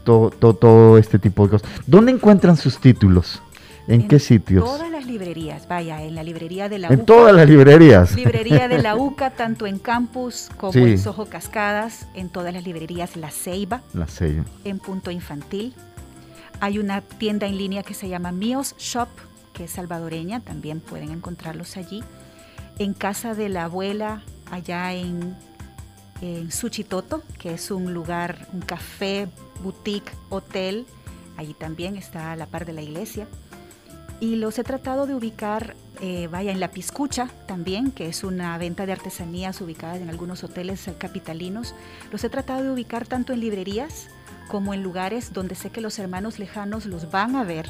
Todo, 0.06 0.30
todo, 0.30 0.54
todo 0.54 0.98
este 0.98 1.20
tipo 1.20 1.44
de 1.46 1.52
cosas. 1.52 1.70
¿Dónde 1.86 2.14
encuentran 2.14 2.56
sus 2.56 2.78
títulos? 2.80 3.42
¿En, 3.88 4.08
qué 4.08 4.20
sitios? 4.20 4.64
Todas 4.66 4.92
las 4.92 5.06
librerías, 5.06 5.68
vaya, 5.68 6.04
en 6.04 6.14
la 6.16 6.24
librería 6.24 6.68
de 6.68 6.78
la 6.80 6.90
En 6.90 6.96
UCA. 6.96 7.06
todas 7.06 7.36
las 7.36 7.48
librerías. 7.50 8.14
Librería 8.16 8.68
de 8.68 8.82
la 8.82 8.96
UCA, 8.98 9.30
tanto 9.32 9.66
en 9.66 9.80
campus 9.80 10.50
como 10.58 10.74
Sí. 10.74 10.80
en 10.84 10.98
Soho 11.00 11.26
Cascadas, 11.28 12.08
en 12.14 12.30
todas 12.30 12.54
las 12.54 12.66
librerías 12.66 13.16
La 13.16 13.32
Ceiba, 13.32 13.82
La 13.94 14.08
sello. 14.08 14.44
en 14.66 14.80
Punto 14.80 15.10
Infantil. 15.12 15.74
Hay 16.60 16.80
una 16.80 17.02
tienda 17.02 17.48
en 17.48 17.58
línea 17.58 17.84
que 17.84 17.94
se 17.94 18.10
llama 18.10 18.32
Míos 18.32 18.76
Shop, 18.78 19.08
que 19.54 19.66
es 19.66 19.72
salvadoreña, 19.72 20.42
también 20.42 20.80
pueden 20.82 21.12
encontrarlos 21.12 21.78
allí. 21.78 22.04
En 22.80 22.94
casa 22.94 23.36
de 23.36 23.48
la 23.50 23.64
abuela, 23.66 24.22
allá 24.52 24.94
en, 24.94 25.36
en 26.22 26.52
Suchitoto, 26.52 27.24
que 27.40 27.54
es 27.54 27.72
un 27.72 27.94
lugar, 27.94 28.48
un 28.54 28.60
café, 28.62 29.28
boutique, 29.64 30.12
hotel, 30.30 30.86
allí 31.38 31.54
también 31.54 31.96
está 31.96 32.34
a 32.34 32.36
la 32.36 32.48
par 32.48 32.66
de 32.66 32.74
la 32.74 32.82
iglesia. 32.82 33.28
Y 34.20 34.36
los 34.38 34.58
he 34.58 34.64
tratado 34.64 35.06
de 35.06 35.14
ubicar, 35.14 35.76
eh, 36.02 36.28
vaya, 36.32 36.52
en 36.52 36.60
La 36.60 36.72
Piscucha 36.72 37.30
también, 37.46 37.92
que 37.92 38.08
es 38.08 38.24
una 38.24 38.58
venta 38.58 38.88
de 38.88 38.92
artesanías 38.92 39.62
ubicada 39.62 39.98
en 39.98 40.10
algunos 40.10 40.44
hoteles 40.44 40.90
capitalinos. 40.98 41.76
Los 42.12 42.24
he 42.24 42.30
tratado 42.30 42.64
de 42.64 42.72
ubicar 42.72 43.08
tanto 43.08 43.34
en 43.34 43.42
librerías 43.42 44.10
como 44.48 44.74
en 44.74 44.82
lugares 44.82 45.34
donde 45.34 45.54
sé 45.56 45.70
que 45.70 45.82
los 45.82 46.00
hermanos 46.00 46.40
lejanos 46.40 46.86
los 46.86 47.12
van 47.12 47.36
a 47.36 47.44
ver 47.44 47.70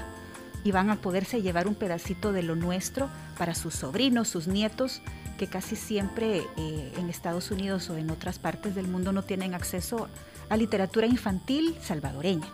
y 0.64 0.72
van 0.72 0.90
a 0.90 1.02
poderse 1.02 1.42
llevar 1.42 1.68
un 1.68 1.76
pedacito 1.76 2.32
de 2.32 2.44
lo 2.44 2.56
nuestro 2.56 3.10
para 3.38 3.54
sus 3.54 3.74
sobrinos, 3.74 4.30
sus 4.30 4.48
nietos, 4.48 5.02
que 5.38 5.48
casi 5.48 5.76
siempre 5.76 6.44
eh, 6.58 6.94
en 6.98 7.10
Estados 7.10 7.52
Unidos 7.52 7.90
o 7.90 7.98
en 7.98 8.10
otras 8.10 8.40
partes 8.40 8.74
del 8.74 8.88
mundo 8.88 9.12
no 9.12 9.24
tienen 9.24 9.54
acceso 9.54 10.08
a 10.50 10.58
literatura 10.58 11.08
infantil 11.08 11.76
salvadoreña 11.82 12.48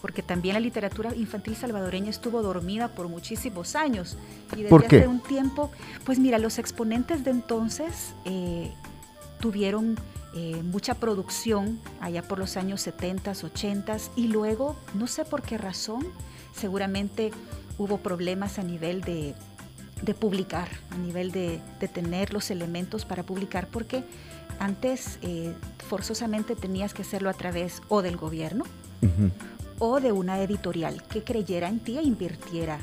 porque 0.00 0.22
también 0.22 0.54
la 0.54 0.60
literatura 0.60 1.14
infantil 1.14 1.56
salvadoreña 1.56 2.10
estuvo 2.10 2.42
dormida 2.42 2.88
por 2.88 3.08
muchísimos 3.08 3.74
años. 3.76 4.16
Y 4.52 4.56
desde 4.56 4.68
¿Por 4.68 4.86
qué? 4.86 4.98
hace 4.98 5.08
un 5.08 5.20
tiempo, 5.20 5.70
pues 6.04 6.18
mira, 6.18 6.38
los 6.38 6.58
exponentes 6.58 7.24
de 7.24 7.30
entonces 7.30 8.14
eh, 8.24 8.72
tuvieron 9.40 9.96
eh, 10.34 10.62
mucha 10.62 10.94
producción 10.94 11.80
allá 12.00 12.22
por 12.22 12.38
los 12.38 12.56
años 12.56 12.80
70, 12.82 13.32
80 13.32 13.96
y 14.16 14.28
luego, 14.28 14.76
no 14.94 15.06
sé 15.06 15.24
por 15.24 15.42
qué 15.42 15.56
razón, 15.56 16.06
seguramente 16.54 17.30
hubo 17.78 17.98
problemas 17.98 18.58
a 18.58 18.62
nivel 18.62 19.00
de, 19.00 19.34
de 20.02 20.14
publicar, 20.14 20.68
a 20.90 20.98
nivel 20.98 21.32
de, 21.32 21.60
de 21.80 21.88
tener 21.88 22.32
los 22.32 22.50
elementos 22.50 23.04
para 23.04 23.22
publicar, 23.22 23.68
porque 23.68 24.04
antes 24.58 25.18
eh, 25.22 25.54
forzosamente 25.88 26.54
tenías 26.54 26.94
que 26.94 27.02
hacerlo 27.02 27.30
a 27.30 27.34
través 27.34 27.82
o 27.88 28.02
del 28.02 28.16
gobierno, 28.16 28.64
Ujú. 29.02 29.30
O 29.78 30.00
de 30.00 30.12
una 30.12 30.40
editorial 30.40 31.02
que 31.04 31.22
creyera 31.22 31.68
en 31.68 31.80
ti 31.80 31.98
e 31.98 32.02
invirtiera 32.02 32.80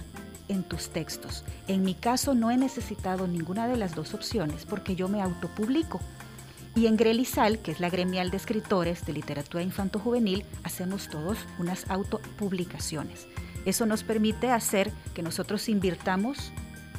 en 0.47 0.63
tus 0.63 0.89
textos. 0.89 1.43
En 1.67 1.83
mi 1.83 1.95
caso 1.95 2.33
no 2.33 2.51
he 2.51 2.57
necesitado 2.57 3.27
ninguna 3.27 3.67
de 3.67 3.77
las 3.77 3.95
dos 3.95 4.13
opciones 4.13 4.65
porque 4.65 4.95
yo 4.95 5.07
me 5.07 5.21
autopublico. 5.21 5.99
Y 6.75 6.87
en 6.87 6.97
Grelisal, 6.97 7.59
que 7.59 7.71
es 7.71 7.79
la 7.79 7.89
gremial 7.89 8.31
de 8.31 8.37
escritores 8.37 9.05
de 9.05 9.13
literatura 9.13 9.63
infanto-juvenil, 9.63 10.43
hacemos 10.63 11.07
todos 11.07 11.37
unas 11.59 11.89
autopublicaciones. 11.89 13.27
Eso 13.65 13.85
nos 13.85 14.03
permite 14.03 14.49
hacer 14.49 14.91
que 15.13 15.21
nosotros 15.21 15.69
invirtamos 15.69 16.51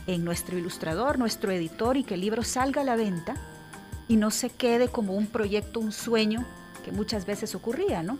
en 0.07 0.24
nuestro 0.24 0.57
ilustrador, 0.59 1.18
nuestro 1.18 1.50
editor 1.50 1.96
y 1.96 2.04
que 2.04 2.14
el 2.14 2.20
libro 2.20 2.42
salga 2.42 2.83
a 2.83 2.85
la 2.85 2.96
venta 2.96 3.35
y 4.07 4.16
no 4.16 4.30
se 4.30 4.50
quede 4.50 4.88
como 4.88 5.14
un 5.14 5.26
proyecto, 5.26 5.80
un 5.80 5.92
sueño 5.92 6.46
que 6.85 6.92
muchas 6.92 7.26
veces 7.26 7.54
ocurría, 7.54 8.02
¿no? 8.02 8.18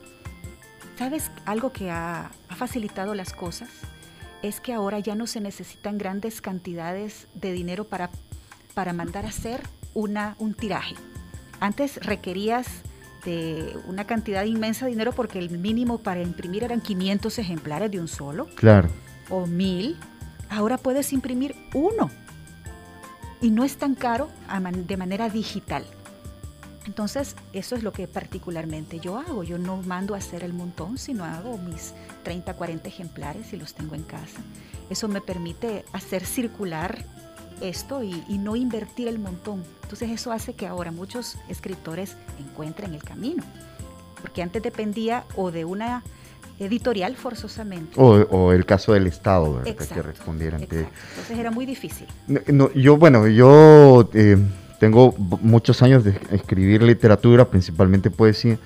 ¿Sabes 0.99 1.31
algo 1.45 1.73
que 1.73 1.91
ha, 1.91 2.31
ha 2.49 2.55
facilitado 2.57 3.15
las 3.15 3.33
cosas? 3.33 3.69
Es 4.43 4.61
que 4.61 4.73
ahora 4.73 4.99
ya 4.99 5.15
no 5.15 5.27
se 5.27 5.41
necesitan 5.41 5.99
grandes 5.99 6.41
cantidades 6.41 7.27
de 7.35 7.53
dinero 7.53 7.85
para, 7.85 8.11
para 8.75 8.93
mandar 8.93 9.25
a 9.25 9.29
hacer 9.29 9.63
una, 9.95 10.37
un 10.39 10.55
tiraje. 10.55 10.95
Antes 11.61 11.97
requerías 12.05 12.67
de 13.25 13.77
una 13.87 14.07
cantidad 14.07 14.45
inmensa 14.45 14.85
de 14.85 14.91
dinero 14.93 15.13
porque 15.13 15.39
el 15.39 15.59
mínimo 15.59 15.99
para 15.99 16.21
imprimir 16.21 16.63
eran 16.63 16.81
500 16.83 17.39
ejemplares 17.39 17.91
de 17.91 17.99
un 18.01 18.09
solo 18.09 18.47
Claro. 18.55 18.91
o 19.31 19.47
mil. 19.47 19.97
Ahora 20.51 20.77
puedes 20.77 21.13
imprimir 21.13 21.57
uno 21.73 22.11
y 23.41 23.51
no 23.51 23.65
es 23.65 23.77
tan 23.79 23.95
caro 23.95 24.29
de 24.87 24.97
manera 24.99 25.31
digital. 25.31 25.85
Entonces, 26.87 27.35
eso 27.53 27.77
es 27.77 27.83
lo 27.83 27.93
que 27.93 28.07
particularmente 28.07 29.01
yo 29.01 29.19
hago. 29.19 29.43
Yo 29.43 29.59
no 29.59 29.83
mando 29.83 30.15
a 30.15 30.19
hacer 30.19 30.45
el 30.45 30.53
montón, 30.53 30.99
sino 30.99 31.25
hago 31.25 31.57
mis 31.59 31.95
30, 32.25 32.55
40 32.55 32.89
ejemplares 32.89 33.53
y 33.53 33.57
los 33.57 33.75
tengo 33.75 33.95
en 33.95 34.03
casa. 34.03 34.41
Eso 34.91 35.09
me 35.09 35.21
permite 35.21 35.85
hacer 35.93 36.27
circular 36.27 37.05
esto 37.61 38.03
y, 38.03 38.23
y 38.29 38.39
no 38.39 38.55
invertir 38.57 39.09
el 39.09 39.19
montón. 39.19 39.63
Entonces, 39.83 40.11
eso 40.11 40.31
hace 40.31 40.55
que 40.55 40.67
ahora 40.67 40.91
muchos 40.91 41.39
escritores 41.49 42.17
encuentren 42.39 42.93
el 42.95 43.03
camino. 43.03 43.43
Porque 44.21 44.43
antes 44.43 44.63
dependía 44.63 45.25
o 45.37 45.51
de 45.51 45.65
una 45.65 46.03
editorial 46.59 47.17
forzosamente. 47.17 48.01
O, 48.01 48.11
o 48.11 48.53
el 48.53 48.65
caso 48.65 48.93
del 48.93 49.07
Estado, 49.07 49.55
¿verdad? 49.55 49.65
Que 49.65 49.71
Exacto, 49.71 50.03
respondiera 50.03 50.57
ante. 50.57 50.81
Entonces 50.81 51.39
era 51.39 51.51
muy 51.51 51.67
difícil. 51.67 52.07
No, 52.27 52.41
no, 52.47 52.73
yo, 52.73 52.97
bueno, 52.97 53.27
yo 53.27 54.09
eh, 54.15 54.37
tengo 54.81 55.15
muchos 55.43 55.83
años 55.83 56.05
de 56.05 56.19
escribir 56.33 56.83
literatura, 56.83 57.47
principalmente 57.47 58.11
poesía. 58.11 58.59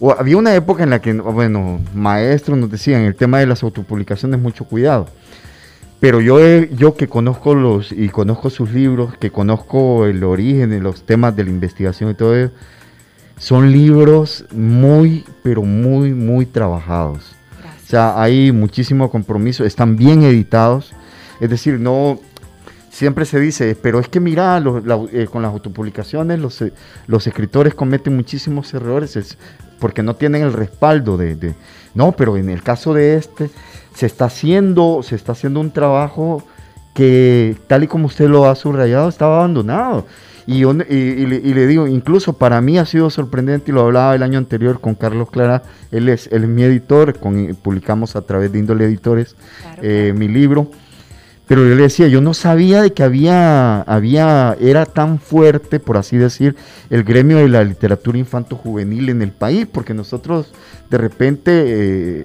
O 0.00 0.12
había 0.12 0.36
una 0.36 0.54
época 0.54 0.82
en 0.82 0.90
la 0.90 1.00
que, 1.00 1.12
bueno, 1.12 1.80
maestros 1.94 2.58
nos 2.58 2.70
decían, 2.70 3.02
el 3.02 3.14
tema 3.14 3.38
de 3.38 3.46
las 3.46 3.62
autopublicaciones, 3.62 4.40
mucho 4.40 4.64
cuidado. 4.64 5.08
Pero 6.00 6.20
yo, 6.20 6.38
he- 6.40 6.68
yo 6.76 6.96
que 6.96 7.06
conozco 7.08 7.54
los 7.54 7.90
y 7.92 8.08
conozco 8.08 8.50
sus 8.50 8.70
libros, 8.72 9.16
que 9.18 9.30
conozco 9.30 10.04
el 10.06 10.22
origen 10.24 10.70
de 10.70 10.80
los 10.80 11.02
temas 11.06 11.34
de 11.34 11.44
la 11.44 11.50
investigación 11.50 12.10
y 12.10 12.14
todo 12.14 12.36
eso, 12.36 12.52
son 13.38 13.72
libros 13.72 14.44
muy, 14.52 15.24
pero 15.42 15.62
muy, 15.62 16.12
muy 16.12 16.44
trabajados. 16.46 17.18
O 17.58 17.62
Gracias. 17.62 17.88
sea, 17.88 18.20
hay 18.20 18.52
muchísimo 18.52 19.10
compromiso, 19.10 19.64
están 19.64 19.96
bien 19.96 20.22
editados. 20.22 20.92
Es 21.40 21.50
decir, 21.50 21.80
no 21.80 22.20
siempre 22.94 23.24
se 23.24 23.40
dice, 23.40 23.76
pero 23.80 23.98
es 23.98 24.08
que 24.08 24.20
mira, 24.20 24.60
los- 24.60 24.84
la- 24.86 25.00
eh, 25.12 25.26
con 25.30 25.42
las 25.42 25.50
autopublicaciones 25.52 26.38
los, 26.38 26.62
eh, 26.62 26.72
los 27.08 27.26
escritores 27.26 27.74
cometen 27.74 28.14
muchísimos 28.14 28.72
errores 28.72 29.16
es 29.16 29.36
porque 29.80 30.02
no 30.02 30.14
tienen 30.14 30.42
el 30.42 30.52
respaldo 30.52 31.16
de, 31.16 31.34
de- 31.34 31.54
no, 31.94 32.12
pero 32.12 32.36
en 32.36 32.48
el 32.48 32.62
caso 32.62 32.94
de 32.94 33.16
este 33.16 33.50
se 33.94 34.06
está 34.06 34.26
haciendo, 34.26 35.00
se 35.02 35.16
está 35.16 35.32
haciendo 35.32 35.58
un 35.60 35.72
trabajo 35.72 36.42
que 36.94 37.56
tal 37.66 37.82
y 37.84 37.86
como 37.88 38.06
usted 38.06 38.28
lo 38.28 38.46
ha 38.48 38.54
subrayado 38.54 39.08
estaba 39.08 39.36
abandonado. 39.38 40.06
Y, 40.46 40.58
yo- 40.60 40.74
y- 40.88 40.94
y 40.94 41.26
le, 41.26 41.36
y 41.36 41.54
le 41.54 41.66
digo, 41.66 41.86
incluso 41.88 42.34
para 42.34 42.60
mí 42.60 42.78
ha 42.78 42.84
sido 42.84 43.08
sorprendente, 43.10 43.70
y 43.70 43.74
lo 43.74 43.80
hablaba 43.80 44.14
el 44.14 44.22
año 44.22 44.38
anterior 44.38 44.78
con 44.80 44.94
Carlos 44.94 45.30
Clara, 45.30 45.62
él 45.90 46.08
es, 46.10 46.28
él 46.30 46.44
es 46.44 46.48
mi 46.50 46.62
editor, 46.62 47.18
con, 47.18 47.56
publicamos 47.62 48.14
a 48.14 48.20
través 48.22 48.52
de 48.52 48.58
Índole 48.58 48.84
Editores 48.84 49.34
Claro, 49.62 49.82
eh, 49.82 50.02
claro. 50.12 50.18
mi 50.18 50.28
libro, 50.28 50.70
pero 51.46 51.62
yo 51.68 51.74
le 51.74 51.82
decía, 51.82 52.08
yo 52.08 52.20
no 52.20 52.32
sabía 52.34 52.80
de 52.82 52.92
que 52.92 53.02
había, 53.02 53.82
había, 53.82 54.56
era 54.60 54.86
tan 54.86 55.18
fuerte, 55.18 55.78
por 55.80 55.96
así 55.98 56.16
decir, 56.16 56.56
el 56.90 57.04
gremio 57.04 57.36
de 57.38 57.48
la 57.48 57.62
literatura 57.64 58.16
infanto-juvenil 58.18 59.10
en 59.10 59.20
el 59.22 59.30
país, 59.30 59.66
porque 59.70 59.92
nosotros 59.94 60.52
de 60.90 60.98
repente, 60.98 61.50
eh, 62.20 62.22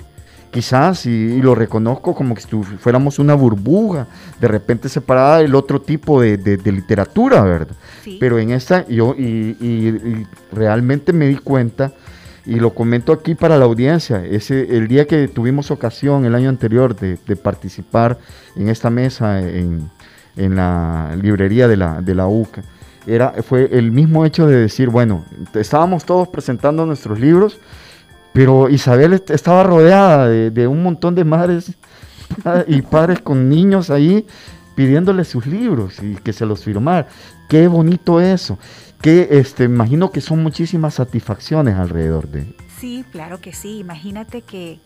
quizás, 0.52 1.06
y, 1.06 1.10
y 1.10 1.42
lo 1.42 1.54
reconozco 1.54 2.16
como 2.16 2.34
que 2.34 2.42
si 2.42 2.50
fuéramos 2.80 3.20
una 3.20 3.34
burbuja, 3.36 4.08
de 4.40 4.48
repente 4.48 4.88
separada 4.90 5.40
del 5.40 5.54
otro 5.54 5.82
tipo 5.82 6.22
de, 6.22 6.38
de- 6.38 6.58
de 6.58 6.72
literatura, 6.72 7.44
¿verdad? 7.44 7.76
Sí. 8.04 8.18
Pero 8.20 8.40
en 8.40 8.52
esta, 8.52 8.88
yo 8.88 9.16
y, 9.18 9.58
y- 9.60 9.88
y 9.90 10.28
realmente 10.52 11.14
me 11.14 11.28
di 11.28 11.36
cuenta, 11.36 11.92
y 12.50 12.60
lo 12.60 12.72
comento 12.74 13.14
aquí 13.14 13.36
para 13.36 13.58
la 13.58 13.66
audiencia, 13.66 14.26
ese, 14.26 14.76
el 14.76 14.88
día 14.88 15.06
que 15.06 15.28
tuvimos 15.28 15.72
ocasión 15.72 16.26
el 16.26 16.34
año 16.36 16.50
anterior 16.50 16.96
de, 16.96 17.18
participar 17.36 18.18
en 18.56 18.70
esta 18.70 18.90
mesa 18.90 19.40
en, 19.40 19.90
en 20.36 20.56
la 20.56 21.16
librería 21.22 21.68
de 21.68 21.78
la, 21.78 22.02
de 22.02 22.16
la 22.16 22.28
UCA, 22.28 22.64
era, 23.08 23.34
fue 23.48 23.70
el 23.72 23.92
mismo 23.92 24.26
hecho 24.26 24.46
de 24.48 24.58
decir, 24.58 24.90
bueno, 24.90 25.26
estábamos 25.54 26.06
todos 26.06 26.28
presentando 26.28 26.86
nuestros 26.86 27.20
libros, 27.20 27.58
pero 28.34 28.70
Isabel 28.70 29.14
est- 29.14 29.32
estaba 29.32 29.64
rodeada 29.64 30.28
de, 30.28 30.52
de 30.52 30.68
un 30.68 30.84
montón 30.84 31.16
de 31.16 31.24
madres 31.24 31.74
y 32.68 32.82
padres 32.82 33.22
con 33.22 33.50
niños 33.50 33.90
ahí 33.90 34.26
pidiéndole 34.76 35.24
sus 35.26 35.46
libros 35.46 36.02
y 36.02 36.16
que 36.16 36.34
se 36.34 36.46
los 36.46 36.64
firmara. 36.64 37.08
Qué 37.50 37.68
bonito 37.68 38.22
eso. 38.22 38.58
Que 39.02 39.28
este, 39.32 39.64
imagino 39.64 40.12
que 40.12 40.22
son 40.22 40.44
muchísimas 40.44 40.96
satisfacciones 40.96 41.76
alrededor 41.76 42.28
de. 42.28 42.54
Sí, 42.80 43.06
claro 43.12 43.40
que 43.40 43.54
sí. 43.54 43.80
Imagínate 43.80 44.42
que 44.42 44.80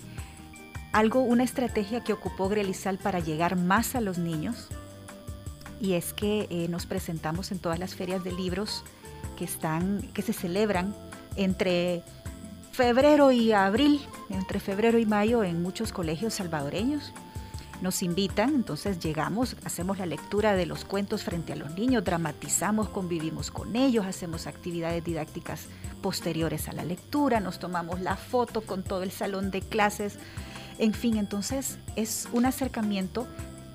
algo, 0.91 1.21
una 1.21 1.43
estrategia 1.43 2.03
que 2.03 2.13
ocupó 2.13 2.49
Grelisal 2.49 2.99
para 2.99 3.19
llegar 3.19 3.55
más 3.55 3.95
a 3.95 4.01
los 4.01 4.19
niños, 4.19 4.67
y 5.81 5.93
es 5.93 6.13
que 6.13 6.47
eh, 6.49 6.67
nos 6.69 6.85
presentamos 6.85 7.51
en 7.51 7.59
todas 7.59 7.79
las 7.79 7.95
ferias 7.95 8.23
de 8.23 8.31
libros 8.31 8.83
que 9.37 9.45
están, 9.45 10.01
que 10.13 10.21
se 10.21 10.31
celebran 10.31 10.95
entre 11.35 12.03
febrero 12.71 13.31
y 13.31 13.51
abril, 13.51 13.99
entre 14.29 14.59
febrero 14.59 14.99
y 14.99 15.05
mayo 15.05 15.43
en 15.43 15.61
muchos 15.61 15.91
colegios 15.91 16.35
salvadoreños. 16.35 17.13
Nos 17.83 18.01
invitan, 18.01 18.55
entonces 18.55 18.97
llegamos, 18.99 19.57
hacemos 19.65 19.99
la 19.99 20.05
lectura 20.05 20.55
de 20.55 20.65
los 20.65 20.85
cuentos 20.85 21.23
frente 21.23 21.51
a 21.51 21.57
los 21.57 21.71
niños, 21.71 22.05
dramatizamos, 22.05 22.87
convivimos 22.87 23.51
con 23.51 23.75
ellos, 23.75 24.05
hacemos 24.05 24.47
actividades 24.47 25.03
didácticas 25.03 25.67
posteriores 26.01 26.69
a 26.69 26.73
la 26.73 26.85
lectura, 26.85 27.41
nos 27.41 27.59
tomamos 27.59 27.99
la 27.99 28.15
foto 28.15 28.61
con 28.61 28.83
todo 28.83 29.03
el 29.03 29.11
salón 29.11 29.51
de 29.51 29.61
clases, 29.61 30.17
en 30.79 30.93
fin, 30.93 31.17
entonces 31.17 31.77
es 31.97 32.29
un 32.31 32.45
acercamiento 32.45 33.27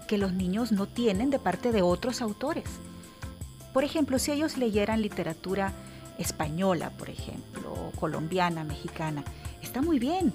que 0.09 0.17
los 0.17 0.33
niños 0.33 0.73
no 0.73 0.87
tienen 0.87 1.29
de 1.29 1.39
parte 1.39 1.71
de 1.71 1.83
otros 1.83 2.23
autores. 2.23 2.65
Por 3.75 3.85
ejemplo, 3.85 4.19
si 4.19 4.33
ellos 4.33 4.57
leyeran 4.57 5.03
literatura 5.03 5.75
española, 6.17 6.91
por 6.97 7.11
ejemplo, 7.11 7.93
colombiana, 8.01 8.65
mexicana, 8.65 9.23
está 9.61 9.83
muy 9.83 9.99
bien, 9.99 10.33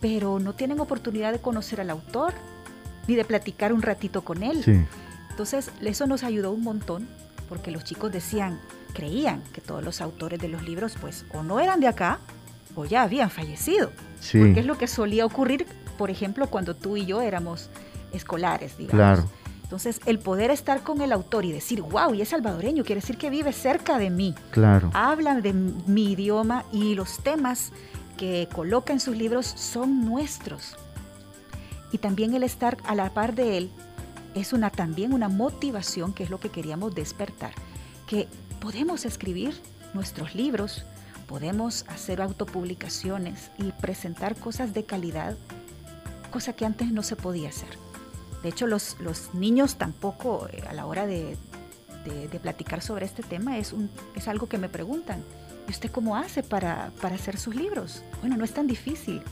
pero 0.00 0.40
no 0.40 0.54
tienen 0.54 0.80
oportunidad 0.80 1.32
de 1.32 1.40
conocer 1.40 1.80
al 1.80 1.90
autor 1.90 2.34
ni 3.06 3.16
de 3.16 3.24
platicar 3.24 3.72
un 3.72 3.82
ratito 3.82 4.22
con 4.22 4.42
él. 4.42 4.86
Entonces, 5.30 5.70
eso 5.80 6.06
nos 6.06 6.22
ayudó 6.22 6.52
un 6.52 6.62
montón 6.62 7.08
porque 7.48 7.70
los 7.70 7.84
chicos 7.84 8.12
decían, 8.12 8.60
creían 8.94 9.42
que 9.52 9.60
todos 9.60 9.84
los 9.84 10.00
autores 10.00 10.38
de 10.38 10.48
los 10.48 10.62
libros 10.62 10.94
pues 11.00 11.24
o 11.32 11.42
no 11.42 11.60
eran 11.60 11.80
de 11.80 11.88
acá 11.88 12.18
o 12.74 12.84
ya 12.84 13.02
habían 13.02 13.30
fallecido. 13.30 13.90
Porque 14.32 14.60
es 14.60 14.66
lo 14.66 14.78
que 14.78 14.86
solía 14.86 15.26
ocurrir, 15.26 15.66
por 15.98 16.10
ejemplo, 16.10 16.46
cuando 16.48 16.74
tú 16.74 16.96
y 16.96 17.06
yo 17.06 17.20
éramos 17.20 17.68
escolares, 18.12 18.78
digamos. 18.78 18.96
Claro. 18.96 19.30
Entonces, 19.62 20.00
el 20.06 20.18
poder 20.18 20.50
estar 20.50 20.82
con 20.82 21.00
el 21.00 21.12
autor 21.12 21.44
y 21.44 21.52
decir, 21.52 21.82
wow, 21.82 22.14
y 22.14 22.22
es 22.22 22.28
salvadoreño, 22.28 22.84
quiere 22.84 23.00
decir 23.00 23.16
que 23.16 23.30
vive 23.30 23.52
cerca 23.52 23.98
de 23.98 24.10
mí. 24.10 24.34
Claro. 24.50 24.90
Habla 24.94 25.40
de 25.40 25.52
mi 25.52 26.12
idioma 26.12 26.64
y 26.70 26.94
los 26.94 27.18
temas 27.18 27.72
que 28.16 28.48
coloca 28.52 28.92
en 28.92 29.00
sus 29.00 29.16
libros 29.16 29.46
son 29.46 30.04
nuestros. 30.04 30.76
Y 31.94 31.98
también 31.98 32.34
el 32.34 32.42
estar 32.42 32.76
a 32.86 32.96
la 32.96 33.14
par 33.14 33.36
de 33.36 33.56
él 33.56 33.70
es 34.34 34.52
una, 34.52 34.70
también 34.70 35.12
una 35.12 35.28
motivación 35.28 36.12
que 36.12 36.24
es 36.24 36.30
lo 36.30 36.40
que 36.40 36.48
queríamos 36.48 36.92
despertar, 36.92 37.52
que 38.08 38.26
podemos 38.60 39.04
escribir 39.04 39.54
nuestros 39.92 40.34
libros, 40.34 40.84
podemos 41.28 41.84
hacer 41.86 42.20
autopublicaciones 42.20 43.52
y 43.58 43.70
presentar 43.70 44.34
cosas 44.34 44.74
de 44.74 44.82
calidad, 44.82 45.36
cosa 46.32 46.54
que 46.54 46.66
antes 46.66 46.90
no 46.90 47.04
se 47.04 47.14
podía 47.14 47.50
hacer. 47.50 47.78
De 48.42 48.48
hecho, 48.48 48.66
los, 48.66 48.96
los 48.98 49.32
niños 49.32 49.76
tampoco 49.76 50.48
eh, 50.50 50.64
a 50.68 50.72
la 50.72 50.86
hora 50.86 51.06
de, 51.06 51.36
de, 52.04 52.40
platicar 52.40 52.82
sobre 52.82 53.06
este 53.06 53.22
tema 53.22 53.56
es, 53.56 53.72
un, 53.72 53.88
es 54.16 54.26
algo 54.26 54.48
que 54.48 54.58
me 54.58 54.68
preguntan. 54.68 55.22
¿Y 55.68 55.70
usted 55.70 55.92
cómo 55.92 56.16
hace 56.16 56.42
para, 56.42 56.90
para 57.00 57.14
hacer 57.14 57.36
sus 57.36 57.54
libros? 57.54 58.02
Bueno, 58.20 58.36
no 58.36 58.44
es 58.44 58.52
tan 58.52 58.66
difícil. 58.66 59.22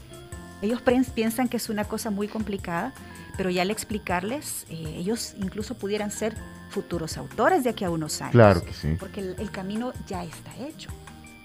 Ellos 0.62 0.80
piensan 1.14 1.48
que 1.48 1.56
es 1.56 1.68
una 1.68 1.84
cosa 1.84 2.10
muy 2.10 2.28
complicada, 2.28 2.94
pero 3.36 3.50
ya 3.50 3.62
al 3.62 3.70
explicarles, 3.70 4.64
eh, 4.70 4.94
ellos 4.96 5.34
incluso 5.40 5.74
pudieran 5.76 6.12
ser 6.12 6.36
futuros 6.70 7.18
autores 7.18 7.64
de 7.64 7.70
aquí 7.70 7.84
a 7.84 7.90
unos 7.90 8.20
años. 8.22 8.32
Claro 8.32 8.64
que 8.64 8.72
sí. 8.72 8.96
Porque 8.98 9.20
el, 9.20 9.36
el, 9.38 9.50
camino 9.50 9.92
ya 10.06 10.24
está 10.24 10.54
hecho, 10.56 10.90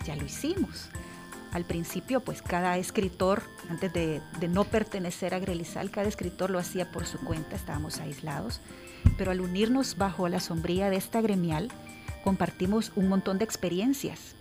ya 0.05 0.15
lo 0.15 0.23
hicimos. 0.23 0.89
Al 1.51 1.65
principio, 1.65 2.19
pues 2.19 2.43
cada 2.43 2.77
escritor, 2.77 3.41
antes 3.69 3.91
de, 3.91 4.21
de 4.39 4.47
no 4.47 4.65
pertenecer 4.65 5.33
a 5.33 5.39
Grelizal, 5.39 5.89
cada 5.89 6.07
escritor 6.07 6.51
lo 6.51 6.59
hacía 6.59 6.91
por 6.91 7.07
su 7.07 7.17
cuenta, 7.17 7.55
estábamos 7.55 7.99
aislados, 7.99 8.61
pero 9.17 9.31
al 9.31 9.41
unirnos 9.41 9.97
bajo 9.97 10.29
la 10.29 10.39
sombría 10.39 10.91
de 10.91 10.97
esta 10.97 11.21
gremial, 11.21 11.69
compartimos 12.23 12.91
un 12.95 13.07
montón 13.07 13.39
de 13.39 13.45
experiencias 13.45 14.36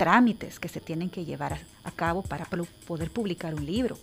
trámites 0.00 0.58
que 0.58 0.70
se 0.70 0.80
tienen 0.80 1.10
que 1.10 1.26
llevar 1.26 1.58
a, 1.84 1.90
cabo 1.90 2.22
para 2.22 2.46
poder 2.86 3.10
publicar 3.10 3.54
un 3.54 3.66
libro. 3.66 3.98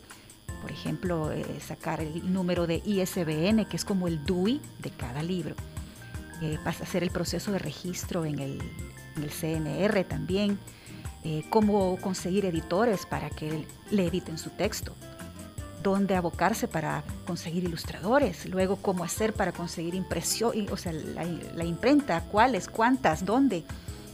Por 0.61 0.71
ejemplo, 0.71 1.31
eh, 1.31 1.43
sacar 1.59 2.01
el 2.01 2.31
número 2.31 2.67
de 2.67 2.83
ISBN, 2.85 3.65
que 3.65 3.77
es 3.77 3.83
como 3.83 4.07
el 4.07 4.23
DUI 4.23 4.61
de 4.77 4.91
cada 4.91 5.23
libro. 5.23 5.55
Eh, 6.43 6.59
hacer 6.65 7.01
el 7.01 7.09
proceso 7.09 7.51
de 7.51 7.57
registro 7.57 8.25
en 8.25 8.37
el, 8.37 8.61
CNR 9.31 10.03
también. 10.03 10.59
Eh, 11.23 11.45
cómo 11.49 11.97
conseguir 11.99 12.45
editores 12.45 13.07
para 13.07 13.31
que 13.31 13.65
le 13.89 14.05
editen 14.05 14.37
su 14.37 14.51
texto. 14.51 14.93
Dónde 15.81 16.15
abocarse 16.15 16.67
para 16.67 17.03
conseguir 17.25 17.63
ilustradores. 17.63 18.45
Luego, 18.45 18.75
cómo 18.75 19.03
hacer 19.03 19.33
para 19.33 19.51
conseguir 19.51 19.95
impresión, 19.95 20.53
o 20.69 20.77
sea, 20.77 20.93
la 20.93 21.65
imprenta, 21.65 22.21
cuáles, 22.25 22.67
cuántas, 22.67 23.25
dónde, 23.25 23.63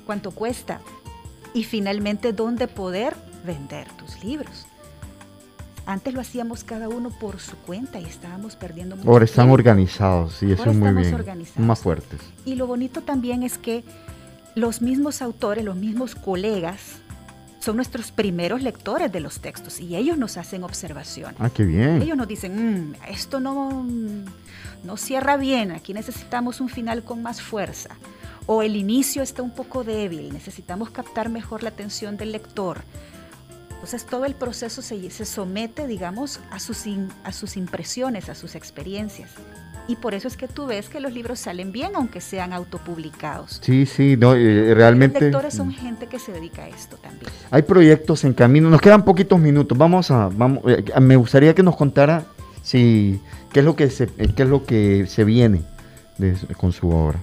cuánto 0.05 0.31
cuesta 0.31 0.79
y 1.53 1.63
finalmente 1.63 2.33
dónde 2.33 2.67
poder 2.67 3.15
vender 3.45 3.87
tus 3.93 4.23
libros. 4.23 4.65
Antes 5.85 6.13
lo 6.13 6.21
hacíamos 6.21 6.63
cada 6.63 6.87
uno 6.87 7.09
por 7.09 7.39
su 7.39 7.57
cuenta 7.57 7.99
y 7.99 8.05
estábamos 8.05 8.55
perdiendo 8.55 8.95
mucho 8.95 9.09
Ahora 9.09 9.25
están 9.25 9.49
organizados, 9.49 10.35
sí, 10.35 10.51
eso 10.51 10.69
es 10.69 10.75
muy 10.75 10.93
bien. 10.93 11.15
Más 11.57 11.79
fuertes. 11.79 12.21
Y 12.45 12.55
lo 12.55 12.67
bonito 12.67 13.01
también 13.01 13.43
es 13.43 13.57
que 13.57 13.83
los 14.55 14.81
mismos 14.81 15.21
autores, 15.21 15.63
los 15.65 15.75
mismos 15.75 16.15
colegas, 16.15 17.01
son 17.59 17.75
nuestros 17.77 18.11
primeros 18.11 18.61
lectores 18.61 19.11
de 19.11 19.19
los 19.19 19.39
textos 19.41 19.79
y 19.79 19.95
ellos 19.95 20.17
nos 20.17 20.37
hacen 20.37 20.63
observaciones. 20.63 21.35
Ah, 21.39 21.49
qué 21.49 21.63
bien. 21.63 22.01
Ellos 22.01 22.17
nos 22.17 22.27
dicen, 22.27 22.91
mm, 22.91 22.95
esto 23.09 23.39
no, 23.39 23.85
no 24.83 24.97
cierra 24.97 25.37
bien, 25.37 25.71
aquí 25.71 25.93
necesitamos 25.93 26.61
un 26.61 26.69
final 26.69 27.03
con 27.03 27.21
más 27.21 27.41
fuerza 27.41 27.95
o 28.45 28.61
el 28.61 28.75
inicio 28.75 29.21
está 29.21 29.41
un 29.41 29.51
poco 29.51 29.83
débil, 29.83 30.33
necesitamos 30.33 30.89
captar 30.89 31.29
mejor 31.29 31.63
la 31.63 31.69
atención 31.69 32.17
del 32.17 32.31
lector. 32.31 32.81
Entonces 33.69 34.05
todo 34.05 34.25
el 34.25 34.35
proceso 34.35 34.81
se, 34.81 35.09
se 35.09 35.25
somete, 35.25 35.87
digamos, 35.87 36.39
a 36.51 36.59
sus, 36.59 36.85
a 37.23 37.33
sus 37.33 37.57
impresiones, 37.57 38.29
a 38.29 38.35
sus 38.35 38.55
experiencias. 38.55 39.31
Y 39.87 39.97
por 39.97 40.13
eso 40.13 40.29
es 40.29 40.37
que 40.37 40.47
tú 40.47 40.65
ves 40.65 40.87
que 40.87 41.01
los 41.01 41.11
libros 41.11 41.39
salen 41.39 41.73
bien, 41.73 41.91
aunque 41.95 42.21
sean 42.21 42.53
autopublicados. 42.53 43.59
Sí, 43.61 43.85
sí, 43.85 44.15
no, 44.17 44.33
eh, 44.35 44.73
realmente. 44.73 45.15
Los 45.15 45.23
lectores 45.23 45.53
son 45.53 45.73
gente 45.73 46.07
que 46.07 46.19
se 46.19 46.31
dedica 46.31 46.63
a 46.63 46.69
esto 46.69 46.95
también. 46.95 47.29
Hay 47.51 47.63
proyectos 47.63 48.23
en 48.23 48.33
camino. 48.33 48.69
Nos 48.69 48.79
quedan 48.79 49.03
poquitos 49.03 49.37
minutos. 49.37 49.77
Vamos 49.77 50.09
a, 50.11 50.29
vamos, 50.29 50.63
eh, 50.67 50.85
me 51.01 51.17
gustaría 51.17 51.53
que 51.53 51.63
nos 51.63 51.75
contara 51.75 52.23
si 52.61 53.19
qué 53.51 53.59
es 53.59 53.65
lo 53.65 53.75
que 53.75 53.89
se, 53.89 54.07
qué 54.07 54.43
es 54.43 54.49
lo 54.49 54.63
que 54.63 55.05
se 55.07 55.25
viene 55.25 55.63
con 56.55 56.71
su 56.71 56.89
obra. 56.89 57.19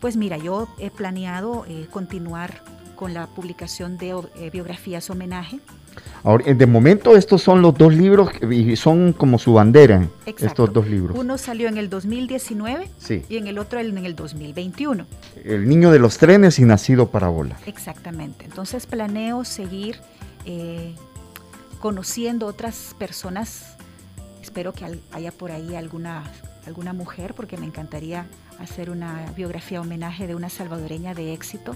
Pues 0.00 0.16
mira, 0.16 0.38
yo 0.38 0.68
he 0.78 0.90
planeado 0.90 1.66
eh, 1.68 1.86
continuar 1.90 2.62
con 2.96 3.14
la 3.14 3.26
publicación 3.26 3.98
de 3.98 4.10
eh, 4.36 4.50
biografías 4.50 5.08
homenaje. 5.10 5.60
Ahora, 6.22 6.52
de 6.52 6.66
momento 6.66 7.16
estos 7.16 7.42
son 7.42 7.62
los 7.62 7.74
dos 7.74 7.94
libros 7.94 8.30
y 8.50 8.76
son 8.76 9.12
como 9.12 9.38
su 9.38 9.54
bandera, 9.54 10.06
estos 10.26 10.72
dos 10.72 10.86
libros. 10.86 11.18
Uno 11.18 11.36
salió 11.38 11.68
en 11.68 11.78
el 11.78 11.88
2019 11.90 12.88
y 13.28 13.36
en 13.36 13.46
el 13.46 13.58
otro 13.58 13.80
en 13.80 13.98
el 13.98 14.14
2021. 14.14 15.06
El 15.44 15.68
niño 15.68 15.90
de 15.90 15.98
los 15.98 16.18
trenes 16.18 16.58
y 16.58 16.64
nacido 16.64 17.08
para 17.08 17.28
volar. 17.28 17.58
Exactamente. 17.66 18.44
Entonces 18.44 18.86
planeo 18.86 19.44
seguir 19.44 19.96
eh, 20.44 20.94
conociendo 21.80 22.46
otras 22.46 22.94
personas. 22.98 23.76
Espero 24.42 24.72
que 24.72 25.00
haya 25.12 25.32
por 25.32 25.52
ahí 25.52 25.74
alguna, 25.74 26.24
alguna 26.66 26.92
mujer 26.92 27.34
porque 27.34 27.56
me 27.56 27.66
encantaría 27.66 28.26
hacer 28.60 28.90
una 28.90 29.32
biografía 29.36 29.80
homenaje 29.80 30.26
de 30.26 30.34
una 30.34 30.50
salvadoreña 30.50 31.14
de 31.14 31.32
éxito, 31.32 31.74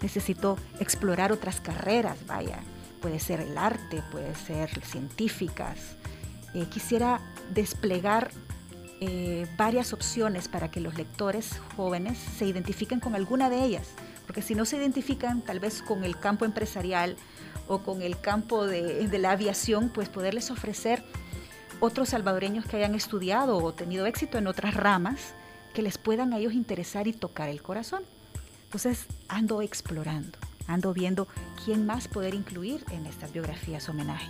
necesito 0.00 0.58
explorar 0.80 1.30
otras 1.32 1.60
carreras, 1.60 2.18
vaya, 2.26 2.58
puede 3.00 3.20
ser 3.20 3.40
el 3.40 3.56
arte, 3.58 4.02
puede 4.10 4.34
ser 4.34 4.70
científicas. 4.84 5.78
Eh, 6.54 6.66
quisiera 6.70 7.20
desplegar 7.54 8.30
eh, 9.00 9.46
varias 9.56 9.92
opciones 9.92 10.48
para 10.48 10.70
que 10.70 10.80
los 10.80 10.94
lectores 10.96 11.60
jóvenes 11.76 12.18
se 12.18 12.46
identifiquen 12.46 13.00
con 13.00 13.14
alguna 13.14 13.50
de 13.50 13.64
ellas, 13.64 13.88
porque 14.26 14.42
si 14.42 14.54
no 14.54 14.64
se 14.64 14.76
identifican 14.76 15.42
tal 15.42 15.60
vez 15.60 15.82
con 15.82 16.04
el 16.04 16.18
campo 16.18 16.44
empresarial 16.44 17.16
o 17.68 17.82
con 17.82 18.02
el 18.02 18.20
campo 18.20 18.66
de, 18.66 19.08
de 19.08 19.18
la 19.18 19.32
aviación, 19.32 19.88
pues 19.88 20.08
poderles 20.08 20.50
ofrecer 20.50 21.04
otros 21.80 22.10
salvadoreños 22.10 22.64
que 22.64 22.76
hayan 22.76 22.94
estudiado 22.94 23.58
o 23.58 23.72
tenido 23.72 24.06
éxito 24.06 24.38
en 24.38 24.46
otras 24.46 24.74
ramas 24.74 25.34
que 25.72 25.82
les 25.82 25.98
puedan 25.98 26.32
a 26.32 26.38
ellos 26.38 26.52
interesar 26.52 27.06
y 27.06 27.12
tocar 27.12 27.48
el 27.48 27.62
corazón. 27.62 28.02
Entonces 28.64 29.06
ando 29.28 29.62
explorando, 29.62 30.38
ando 30.66 30.92
viendo 30.92 31.28
quién 31.64 31.86
más 31.86 32.08
poder 32.08 32.34
incluir 32.34 32.84
en 32.90 33.06
estas 33.06 33.32
biografías 33.32 33.88
homenaje. 33.88 34.28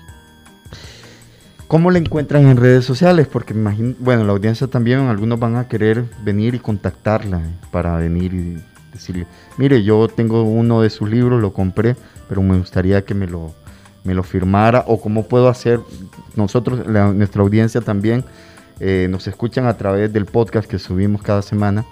¿Cómo 1.69 1.91
le 1.91 2.01
encuentran 2.01 2.49
en 2.49 2.59
redes 2.59 2.85
sociales? 2.85 3.27
Porque 3.29 3.55
imagino, 3.55 3.95
bueno, 3.99 4.25
la 4.25 4.33
audiencia 4.33 4.67
también, 4.67 5.01
algunos 5.01 5.41
van 5.41 5.57
a 5.57 5.69
querer 5.69 6.05
venir 6.23 6.55
y 6.55 6.59
contactarla 6.59 7.41
para 7.71 7.97
venir 7.97 8.35
y 8.35 8.63
decirle, 8.93 9.27
mire, 9.57 9.83
yo 9.83 10.07
tengo 10.09 10.43
uno 10.43 10.83
de 10.83 10.91
sus 10.91 11.09
libros, 11.09 11.41
lo 11.41 11.55
compré, 11.55 11.97
pero 12.29 12.43
me 12.43 12.59
gustaría 12.59 13.07
que 13.07 13.15
me 13.15 13.27
lo, 13.27 13.55
me 14.05 14.13
lo 14.13 14.23
firmara, 14.23 14.85
o 14.87 15.01
cómo 15.01 15.27
puedo 15.29 15.49
hacer, 15.49 15.81
nosotros, 16.37 16.87
nuestra 16.87 17.43
audiencia 17.43 17.81
también, 17.81 18.23
eh, 18.83 19.07
nos 19.09 19.27
escuchan 19.27 19.67
a 19.67 19.77
través 19.77 20.13
del 20.13 20.27
podcast 20.27 20.69
que 20.69 20.79
subimos 20.79 21.23
cada 21.23 21.43
semana. 21.43 21.87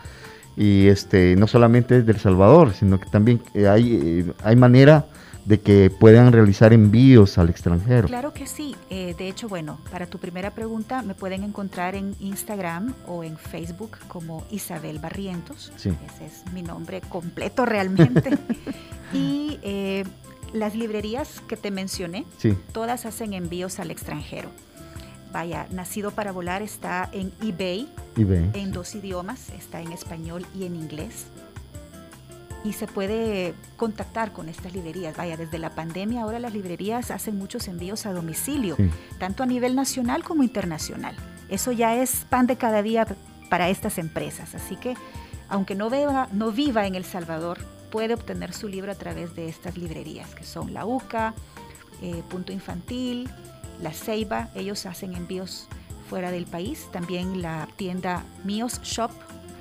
Y 0.57 0.88
este, 0.88 1.36
no 1.36 1.47
solamente 1.47 1.99
es 1.99 2.07
del 2.07 2.18
Salvador, 2.18 2.74
sino 2.74 2.99
que 3.01 3.09
también 3.09 3.41
eh, 3.55 3.68
hay, 3.68 3.95
eh, 3.95 4.32
hay 4.43 4.57
manera 4.57 5.07
de 5.45 5.61
que 5.61 5.91
puedan 5.91 6.32
realizar 6.32 6.72
envíos 6.72 7.38
al 7.38 7.49
extranjero. 7.49 8.09
Claro 8.09 8.32
que 8.32 8.47
sí. 8.47 8.76
Eh, 8.91 9.14
de 9.16 9.28
hecho, 9.28 9.49
bueno, 9.49 9.78
para 9.91 10.07
tu 10.07 10.18
primera 10.18 10.51
pregunta 10.53 11.03
me 11.03 11.14
pueden 11.14 11.43
encontrar 11.45 11.95
en 11.95 12.14
Instagram 12.20 12.95
o 13.07 13.24
en 13.24 13.36
Facebook 13.36 13.97
como 14.09 14.45
Isabel 14.51 14.99
Barrientos. 14.99 15.72
Sí. 15.76 15.93
Ese 16.14 16.26
es 16.26 16.53
mi 16.53 16.62
nombre 16.62 17.01
completo 17.01 17.64
realmente. 17.64 18.38
y 19.12 19.59
eh, 19.62 20.05
las 20.53 20.74
librerías 20.74 21.41
que 21.49 21.57
te 21.57 21.70
mencioné, 21.70 22.26
Sí, 22.38 22.57
todas 22.72 23.07
hacen 23.07 23.32
envíos 23.32 23.80
al 23.80 23.91
extranjero. 23.91 24.51
Vaya, 25.32 25.66
Nacido 25.70 26.10
para 26.10 26.32
Volar 26.32 26.62
está 26.62 27.08
en 27.12 27.32
eBay 27.42 27.88
en 28.54 28.72
dos 28.72 28.94
idiomas, 28.94 29.50
está 29.50 29.80
en 29.80 29.92
español 29.92 30.44
y 30.58 30.64
en 30.64 30.74
inglés. 30.76 31.26
Y 32.62 32.74
se 32.74 32.86
puede 32.86 33.54
contactar 33.76 34.32
con 34.32 34.48
estas 34.48 34.74
librerías. 34.74 35.16
Vaya, 35.16 35.36
desde 35.36 35.58
la 35.58 35.70
pandemia 35.70 36.22
ahora 36.22 36.38
las 36.38 36.52
librerías 36.52 37.10
hacen 37.10 37.38
muchos 37.38 37.68
envíos 37.68 38.04
a 38.04 38.12
domicilio, 38.12 38.76
Sí. 38.76 38.90
tanto 39.18 39.42
a 39.42 39.46
nivel 39.46 39.74
nacional 39.74 40.24
como 40.24 40.42
internacional. 40.42 41.16
Eso 41.48 41.72
ya 41.72 41.94
es 41.96 42.26
pan 42.28 42.46
de 42.46 42.56
cada 42.56 42.82
día 42.82 43.06
para 43.48 43.70
estas 43.70 43.96
empresas. 43.98 44.54
Así 44.54 44.76
que, 44.76 44.94
aunque 45.48 45.74
no, 45.74 45.88
viva, 45.88 46.28
no 46.32 46.52
viva 46.52 46.86
en 46.86 46.96
El 46.96 47.04
Salvador, 47.04 47.58
puede 47.90 48.14
obtener 48.14 48.52
su 48.52 48.68
libro 48.68 48.92
a 48.92 48.94
través 48.94 49.34
de 49.34 49.48
estas 49.48 49.76
librerías, 49.78 50.34
que 50.34 50.44
son 50.44 50.74
la 50.74 50.84
UCA, 50.84 51.34
eh, 52.02 52.22
Punto 52.28 52.52
Infantil, 52.52 53.28
la 53.82 53.92
Ceiba. 53.92 54.48
Ellos 54.54 54.86
hacen 54.86 55.14
envíos 55.14 55.66
fuera 56.08 56.30
del 56.30 56.46
país. 56.46 56.86
También 56.92 57.42
la 57.42 57.68
tienda 57.76 58.24
Mios 58.44 58.80
Shop 58.82 59.10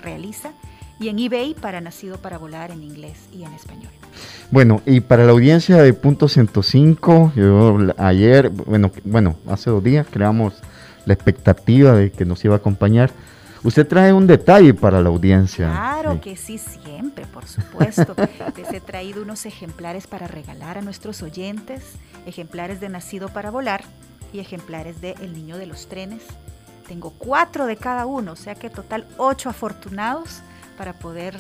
realiza. 0.02 0.52
Y 1.00 1.08
en 1.10 1.20
eBay 1.20 1.54
para 1.54 1.80
Nacido 1.80 2.18
para 2.18 2.38
Volar 2.38 2.72
en 2.72 2.84
inglés 2.84 3.18
y 3.32 3.44
en 3.44 3.54
español. 3.54 3.92
Bueno, 4.52 4.82
y 4.86 5.00
para 5.00 5.24
la 5.24 5.32
audiencia 5.32 5.78
de 5.78 5.94
Punto 5.94 6.28
105, 6.28 7.34
yo 7.36 7.78
ayer, 7.98 8.50
bueno, 8.50 8.92
bueno, 9.06 9.36
hace 9.48 9.70
dos 9.70 9.82
días 9.84 10.06
creamos 10.10 10.56
la 11.06 11.14
expectativa 11.14 11.94
de 11.94 12.12
que 12.12 12.26
nos 12.26 12.44
iba 12.44 12.56
a 12.56 12.58
acompañar. 12.58 13.12
Usted 13.64 13.88
trae 13.88 14.12
un 14.12 14.26
detalle 14.28 14.74
para 14.74 15.02
la 15.02 15.10
audiencia. 15.10 15.70
Claro 15.70 16.14
Sí. 16.16 16.20
que 16.20 16.36
sí, 16.36 16.58
siempre, 16.58 17.26
por 17.28 17.46
supuesto. 17.46 18.16
Les 18.58 18.74
he 18.74 18.82
traído 18.82 19.22
unos 19.22 19.46
ejemplares 19.46 20.08
para 20.08 20.28
regalar 20.28 20.78
a 20.78 20.82
nuestros 20.82 21.22
oyentes, 21.22 21.84
ejemplares 22.26 22.80
de 22.82 22.90
Nacido 22.90 23.30
para 23.30 23.52
Volar 23.52 23.84
y 24.34 24.40
ejemplares 24.40 25.02
de 25.02 25.16
El 25.22 25.34
Niño 25.34 25.58
de 25.58 25.66
los 25.66 25.88
Trenes. 25.88 26.24
Tengo 26.88 27.12
cuatro 27.12 27.66
de 27.66 27.78
cada 27.78 28.06
uno, 28.06 28.34
o 28.34 28.36
sea 28.36 28.56
que 28.56 28.70
total 28.70 29.06
ocho 29.18 29.50
afortunados 29.50 30.42
para 30.78 30.94
poder 30.94 31.38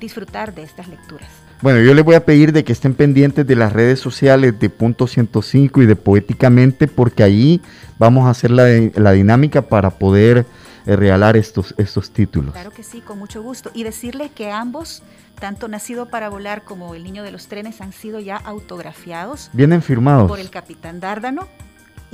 disfrutar 0.00 0.54
de 0.54 0.62
estas 0.62 0.88
lecturas. 0.88 1.28
Bueno, 1.62 1.80
yo 1.80 1.94
les 1.94 2.04
voy 2.04 2.14
a 2.14 2.24
pedir 2.24 2.52
de 2.52 2.64
que 2.64 2.72
estén 2.72 2.94
pendientes 2.94 3.46
de 3.46 3.56
las 3.56 3.72
redes 3.72 3.98
sociales 3.98 4.58
de 4.58 4.68
Punto 4.68 5.06
105 5.06 5.80
y 5.80 5.86
de 5.86 5.96
Poéticamente, 5.96 6.88
porque 6.88 7.22
ahí 7.22 7.62
vamos 7.98 8.26
a 8.26 8.30
hacer 8.30 8.50
la, 8.50 8.66
la 8.94 9.12
dinámica 9.12 9.62
para 9.62 9.90
poder 9.90 10.44
eh, 10.86 10.96
regalar 10.96 11.38
estos, 11.38 11.74
estos 11.78 12.10
títulos. 12.10 12.52
Claro 12.52 12.70
que 12.70 12.82
sí, 12.82 13.00
con 13.00 13.18
mucho 13.18 13.42
gusto. 13.42 13.70
Y 13.72 13.84
decirle 13.84 14.30
que 14.34 14.50
ambos, 14.50 15.02
tanto 15.40 15.68
Nacido 15.68 16.06
para 16.10 16.28
Volar 16.28 16.64
como 16.64 16.94
El 16.94 17.04
Niño 17.04 17.22
de 17.22 17.30
los 17.30 17.46
Trenes, 17.46 17.80
han 17.80 17.92
sido 17.92 18.20
ya 18.20 18.36
autografiados 18.36 19.48
Vienen 19.54 19.80
firmados. 19.80 20.28
por 20.28 20.40
el 20.40 20.50
capitán 20.50 21.00
Dárdano 21.00 21.48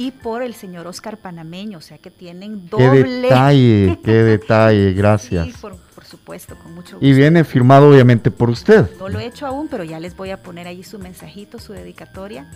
y 0.01 0.12
por 0.12 0.42
el 0.42 0.55
señor 0.55 0.86
Oscar 0.86 1.18
Panameño, 1.18 1.76
o 1.76 1.80
sea 1.82 1.98
que 1.98 2.11
tienen 2.11 2.62
Qué 2.70 2.86
doble. 2.86 3.20
detalle, 3.20 3.98
qué 4.05 4.12
detalle, 4.12 4.94
gracias. 4.94 5.48
Sí, 5.48 5.55
por, 5.61 5.76
por 5.76 6.07
supuesto, 6.07 6.57
con 6.57 6.74
mucho 6.74 6.96
gusto. 6.96 7.07
Y 7.07 7.12
viene 7.12 7.44
firmado 7.44 7.90
obviamente 7.90 8.30
por 8.30 8.48
usted. 8.48 8.88
No 8.98 9.11
lo 9.11 9.18
he 9.18 9.26
hecho 9.26 9.46
aún, 9.46 9.68
pero 9.68 9.84
ya 9.84 10.01
les 10.01 10.16
voy 10.16 10.30
a 10.30 10.42
poner 10.42 10.66
allí 10.68 10.84
su 10.84 10.98
mensajito, 10.98 11.59
su 11.59 11.74
dedicatoria, 11.74 12.51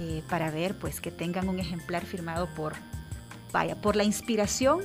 eh, 0.00 0.24
para 0.28 0.50
ver 0.50 0.74
pues 0.74 1.00
que 1.00 1.12
tengan 1.12 1.48
un 1.48 1.60
ejemplar 1.60 2.04
firmado 2.04 2.48
por, 2.48 2.72
vaya, 3.52 3.76
por 3.76 3.94
la 3.94 4.02
inspiración 4.02 4.80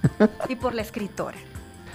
y 0.50 0.56
por 0.56 0.74
la 0.74 0.82
escritora. 0.82 1.38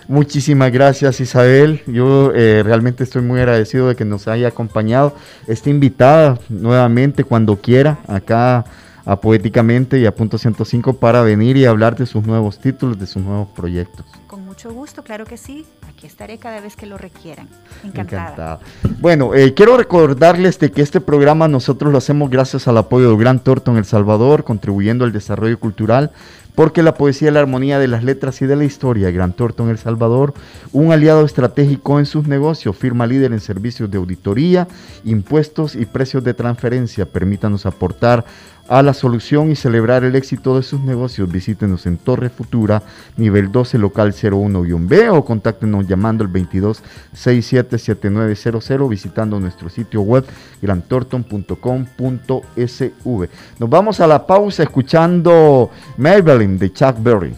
Muchísimas 0.07 0.71
gracias 0.71 1.19
Isabel. 1.19 1.83
Yo 1.85 2.31
eh, 2.33 2.63
realmente 2.63 3.03
estoy 3.03 3.21
muy 3.21 3.39
agradecido 3.39 3.87
de 3.87 3.95
que 3.95 4.03
nos 4.03 4.27
haya 4.27 4.47
acompañado. 4.47 5.15
Está 5.45 5.69
invitada 5.69 6.39
nuevamente 6.49 7.23
cuando 7.23 7.55
quiera 7.57 7.99
acá 8.07 8.65
a 9.05 9.19
Poéticamente 9.19 9.99
y 9.99 10.05
a 10.05 10.15
Punto 10.15 10.37
105 10.37 10.93
para 10.93 11.21
venir 11.21 11.57
y 11.57 11.65
hablar 11.65 11.95
de 11.95 12.05
sus 12.05 12.25
nuevos 12.25 12.59
títulos, 12.59 12.99
de 12.99 13.07
sus 13.07 13.23
nuevos 13.23 13.49
proyectos. 13.49 14.05
Con 14.27 14.45
mucho 14.45 14.73
gusto, 14.73 15.03
claro 15.03 15.25
que 15.25 15.37
sí. 15.37 15.65
Aquí 15.87 16.07
estaré 16.07 16.37
cada 16.37 16.61
vez 16.61 16.75
que 16.75 16.85
lo 16.85 16.97
requieran. 16.97 17.47
Encantada. 17.83 18.23
Encantada. 18.23 18.59
Bueno, 18.99 19.35
eh, 19.35 19.53
quiero 19.53 19.77
recordarles 19.77 20.57
de 20.59 20.71
que 20.71 20.81
este 20.81 21.01
programa 21.01 21.47
nosotros 21.47 21.91
lo 21.91 21.97
hacemos 21.97 22.29
gracias 22.29 22.67
al 22.67 22.77
apoyo 22.77 23.09
del 23.09 23.19
Gran 23.19 23.39
Torto 23.39 23.71
en 23.71 23.77
El 23.77 23.85
Salvador, 23.85 24.43
contribuyendo 24.43 25.05
al 25.05 25.11
desarrollo 25.11 25.59
cultural, 25.59 26.11
porque 26.55 26.83
la 26.83 26.93
poesía 26.93 27.29
es 27.29 27.33
la 27.33 27.39
armonía 27.41 27.79
de 27.79 27.87
las 27.87 28.03
letras 28.03 28.41
y 28.41 28.45
de 28.45 28.55
la 28.55 28.63
historia. 28.63 29.11
Gran 29.11 29.33
Torto 29.33 29.63
en 29.63 29.69
El 29.69 29.77
Salvador, 29.77 30.33
un 30.71 30.91
aliado 30.91 31.25
estratégico 31.25 31.99
en 31.99 32.05
sus 32.05 32.27
negocios, 32.27 32.75
firma 32.75 33.07
líder 33.07 33.33
en 33.33 33.39
servicios 33.39 33.89
de 33.89 33.97
auditoría, 33.97 34.67
impuestos 35.03 35.75
y 35.75 35.85
precios 35.85 36.23
de 36.23 36.33
transferencia. 36.33 37.05
Permítanos 37.05 37.65
aportar 37.65 38.25
a 38.68 38.82
la 38.82 38.93
solución 38.93 39.51
y 39.51 39.55
celebrar 39.55 40.03
el 40.03 40.16
éxito 40.16 40.55
de 40.55 40.64
sus 40.64 40.82
negocios. 40.82 41.32
Visítenos 41.32 41.86
en 41.86 41.97
Torre 41.97 42.30
Futura, 42.30 42.82
nivel 43.18 43.51
12, 43.51 43.78
local 43.78 44.14
01-B 44.14 45.09
o 45.09 45.26
contáctenos 45.26 45.88
llamando 45.88 46.24
al 46.24 46.30
22 46.30 46.82
677900 47.14 48.89
visitando 48.89 49.39
nuestro 49.39 49.70
sitio 49.70 50.01
web 50.01 50.26
grantorton.com.sv. 50.61 53.30
Nos 53.59 53.70
vamos 53.70 53.99
a 53.99 54.07
la 54.07 54.26
pausa 54.26 54.64
escuchando 54.64 55.70
Maybelline 55.97 56.57
de 56.57 56.72
Chuck 56.72 56.95
Berry. 56.99 57.36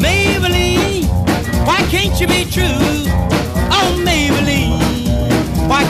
Maybelline, 0.00 1.06
why 1.66 1.82
can't 1.90 2.18
you 2.20 2.26
be 2.26 2.44
true? 2.44 2.91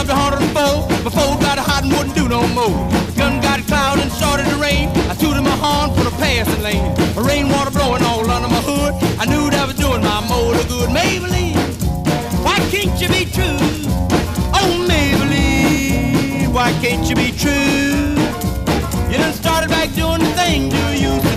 Cadillac 0.00 0.40
pulled 0.40 0.40
up 0.40 0.48
to 0.48 0.56
104, 0.56 1.02
before 1.02 1.36
got 1.40 1.58
hot 1.58 1.82
and 1.84 1.92
wouldn't 1.92 2.14
do 2.14 2.28
no 2.28 2.46
more. 2.48 2.88
The 3.06 3.12
gun 3.16 3.40
got 3.40 3.60
cloud 3.66 3.98
and 3.98 4.10
started 4.10 4.46
to 4.46 4.56
rain. 4.56 4.88
I 5.10 5.14
tooted 5.14 5.42
my 5.42 5.50
horn 5.50 5.94
for 5.96 6.04
the 6.04 6.10
passing 6.16 6.62
lane. 6.62 6.94
The 7.14 7.20
rainwater 7.20 7.70
blowing 7.70 8.02
all 8.04 8.28
under 8.30 8.48
my 8.48 8.62
hood. 8.62 8.94
I 9.18 9.26
knew 9.26 9.50
that 9.50 9.66
was 9.66 9.76
doing 9.76 10.02
my 10.02 10.20
motor 10.28 10.66
good. 10.68 10.88
Maybelline, 10.90 11.56
why 12.44 12.58
can't 12.70 12.98
you 13.00 13.08
be 13.08 13.24
true? 13.28 13.60
Oh, 14.56 14.86
Maybelline, 14.88 16.52
why 16.52 16.72
can't 16.80 17.06
you 17.08 17.16
be 17.16 17.32
true? 17.32 18.16
You 19.10 19.18
done 19.18 19.34
started 19.34 19.68
back 19.68 19.92
doing 19.94 20.20
the 20.20 20.30
you 20.72 21.12
used 21.12 21.24
do. 21.24 21.28
Oh, 21.28 21.29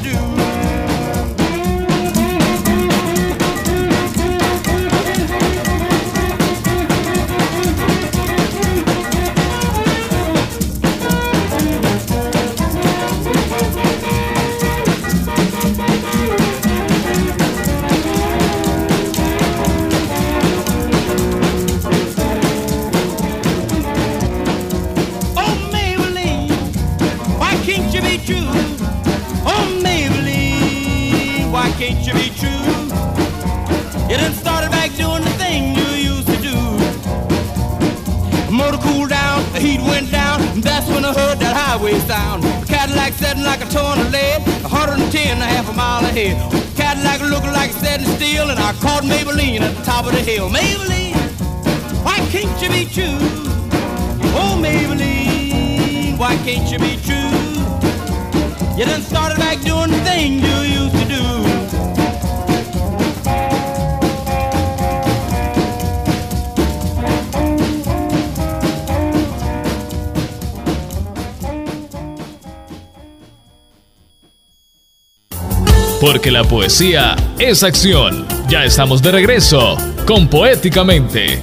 top 50.03 50.11
of 50.11 50.17
the 50.17 50.31
hill. 50.31 50.49
Maybelline, 50.49 51.15
why 52.03 52.17
can't 52.31 52.61
you 52.61 52.69
be 52.69 52.85
true? 52.85 53.17
Oh, 54.35 54.57
Maybelline, 54.59 56.17
why 56.17 56.35
can't 56.37 56.69
you 56.71 56.79
be 56.79 56.97
true? 57.05 57.31
You 58.77 58.85
done 58.85 59.01
started 59.01 59.37
back 59.37 59.61
doing 59.61 59.91
the 59.91 59.99
things 60.03 60.41
you 60.43 60.57
used 60.81 60.95
to 60.95 61.05
do. 61.05 61.23
Porque 76.01 76.31
la 76.31 76.43
poesía 76.43 77.15
es 77.39 77.63
acción. 77.63 78.27
Ya 78.49 78.65
estamos 78.65 79.01
de 79.01 79.13
regreso 79.13 79.77
con 80.05 80.27
Poéticamente. 80.27 81.41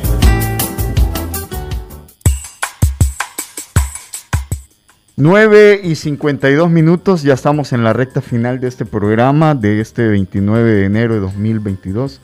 Nueve 5.16 5.80
y 5.82 5.94
52 5.94 6.70
minutos, 6.70 7.22
ya 7.22 7.34
estamos 7.34 7.72
en 7.72 7.84
la 7.84 7.92
recta 7.92 8.20
final 8.20 8.61
de 8.61 8.68
este 8.68 8.84
programa 8.84 9.54
de 9.54 9.80
este 9.80 10.08
29 10.08 10.72
de 10.72 10.84
enero 10.84 11.14
de 11.14 11.20
2022. 11.20 12.20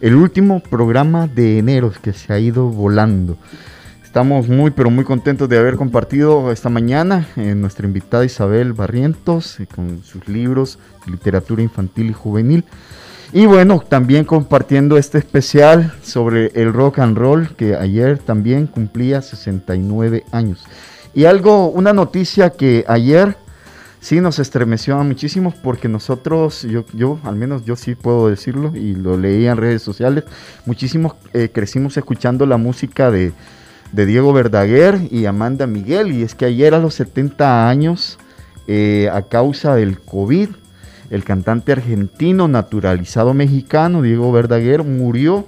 El 0.00 0.14
último 0.14 0.60
programa 0.60 1.26
de 1.26 1.58
enero 1.58 1.92
que 2.02 2.12
se 2.12 2.32
ha 2.32 2.38
ido 2.38 2.68
volando. 2.68 3.36
Estamos 4.04 4.48
muy 4.48 4.70
pero 4.70 4.90
muy 4.90 5.04
contentos 5.04 5.48
de 5.48 5.58
haber 5.58 5.76
compartido 5.76 6.50
esta 6.52 6.68
mañana 6.68 7.28
en 7.36 7.60
nuestra 7.60 7.86
invitada 7.86 8.24
Isabel 8.24 8.72
Barrientos 8.72 9.60
eh, 9.60 9.66
con 9.66 10.02
sus 10.02 10.26
libros 10.26 10.78
literatura 11.06 11.62
infantil 11.62 12.10
y 12.10 12.12
juvenil. 12.12 12.64
Y 13.36 13.44
bueno, 13.44 13.84
también 13.86 14.24
compartiendo 14.24 14.96
este 14.96 15.18
especial 15.18 15.92
sobre 16.02 16.46
el 16.54 16.72
rock 16.72 17.00
and 17.00 17.18
roll 17.18 17.50
que 17.54 17.76
ayer 17.76 18.16
también 18.16 18.66
cumplía 18.66 19.20
69 19.20 20.24
años. 20.32 20.64
Y 21.12 21.26
algo, 21.26 21.68
una 21.68 21.92
noticia 21.92 22.48
que 22.48 22.86
ayer 22.88 23.36
sí 24.00 24.22
nos 24.22 24.38
estremeció 24.38 24.98
a 24.98 25.04
muchísimos 25.04 25.54
porque 25.54 25.86
nosotros, 25.86 26.62
yo, 26.62 26.86
yo 26.94 27.20
al 27.24 27.36
menos 27.36 27.66
yo 27.66 27.76
sí 27.76 27.94
puedo 27.94 28.30
decirlo 28.30 28.74
y 28.74 28.94
lo 28.94 29.18
leí 29.18 29.46
en 29.46 29.58
redes 29.58 29.82
sociales, 29.82 30.24
muchísimos 30.64 31.12
eh, 31.34 31.50
crecimos 31.52 31.94
escuchando 31.98 32.46
la 32.46 32.56
música 32.56 33.10
de, 33.10 33.34
de, 33.92 34.06
Diego 34.06 34.32
Verdaguer 34.32 34.98
y 35.10 35.26
Amanda 35.26 35.66
Miguel 35.66 36.10
y 36.10 36.22
es 36.22 36.34
que 36.34 36.46
ayer 36.46 36.72
a 36.72 36.78
los 36.78 36.94
70 36.94 37.68
años, 37.68 38.18
eh, 38.66 39.10
a 39.12 39.20
causa 39.20 39.74
del 39.74 40.00
COVID, 40.00 40.48
el 41.10 41.24
cantante 41.24 41.72
argentino 41.72 42.48
naturalizado 42.48 43.34
mexicano 43.34 44.02
Diego 44.02 44.32
Verdaguer 44.32 44.82
murió 44.82 45.46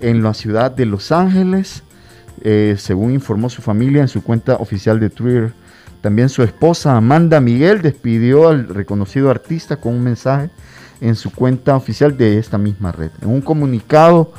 en 0.00 0.22
la 0.22 0.34
ciudad 0.34 0.70
de 0.70 0.86
Los 0.86 1.12
Ángeles 1.12 1.82
eh, 2.42 2.76
según 2.78 3.12
informó 3.12 3.48
su 3.48 3.62
familia 3.62 4.02
en 4.02 4.08
su 4.08 4.22
cuenta 4.22 4.56
oficial 4.56 5.00
de 5.00 5.10
Twitter. 5.10 5.52
También 6.00 6.28
su 6.28 6.42
esposa 6.42 6.96
Amanda 6.96 7.40
Miguel 7.40 7.82
despidió 7.82 8.48
al 8.48 8.68
reconocido 8.68 9.30
artista 9.30 9.76
con 9.76 9.94
un 9.94 10.04
mensaje 10.04 10.50
en 11.00 11.16
su 11.16 11.32
cuenta 11.32 11.76
oficial 11.76 12.16
de 12.16 12.38
esta 12.38 12.58
misma 12.58 12.92
red. 12.92 13.10
En 13.22 13.28
un 13.28 13.40
comunicado 13.40 14.32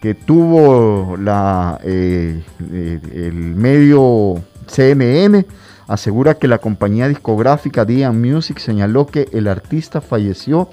que 0.00 0.14
tuvo 0.14 1.16
la, 1.16 1.80
eh, 1.84 2.42
eh, 2.72 3.00
el 3.14 3.34
medio 3.34 4.42
CNN, 4.66 5.46
asegura 5.86 6.34
que 6.34 6.48
la 6.48 6.58
compañía 6.58 7.08
discográfica 7.08 7.84
Dian 7.84 8.20
Music 8.20 8.58
señaló 8.58 9.06
que 9.06 9.28
el 9.32 9.48
artista 9.48 10.00
falleció 10.00 10.68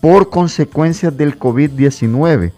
por 0.00 0.30
consecuencias 0.30 1.16
del 1.16 1.38
COVID-19 1.38 2.52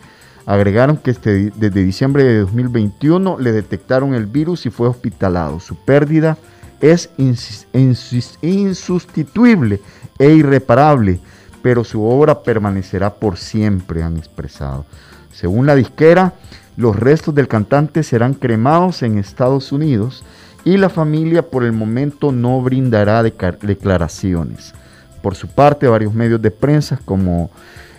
Agregaron 0.50 0.96
que 0.96 1.12
este, 1.12 1.52
desde 1.54 1.84
diciembre 1.84 2.24
de 2.24 2.40
2021 2.40 3.38
le 3.38 3.52
detectaron 3.52 4.14
el 4.14 4.26
virus 4.26 4.66
y 4.66 4.70
fue 4.70 4.88
hospitalado. 4.88 5.60
Su 5.60 5.76
pérdida 5.76 6.38
es 6.80 7.08
insustituible 7.16 9.80
e 10.18 10.30
irreparable, 10.30 11.20
pero 11.62 11.84
su 11.84 12.02
obra 12.02 12.42
permanecerá 12.42 13.14
por 13.14 13.36
siempre, 13.36 14.02
han 14.02 14.16
expresado. 14.16 14.86
Según 15.32 15.66
la 15.66 15.76
disquera, 15.76 16.34
los 16.76 16.96
restos 16.96 17.32
del 17.32 17.46
cantante 17.46 18.02
serán 18.02 18.34
cremados 18.34 19.04
en 19.04 19.18
Estados 19.18 19.70
Unidos 19.70 20.24
y 20.64 20.76
la 20.76 20.88
familia 20.88 21.42
por 21.42 21.64
el 21.64 21.72
momento 21.72 22.32
no 22.32 22.60
brindará 22.60 23.22
declaraciones. 23.22 24.74
Por 25.22 25.34
su 25.34 25.48
parte, 25.48 25.86
varios 25.86 26.14
medios 26.14 26.40
de 26.40 26.50
prensa 26.50 26.98
como 27.04 27.50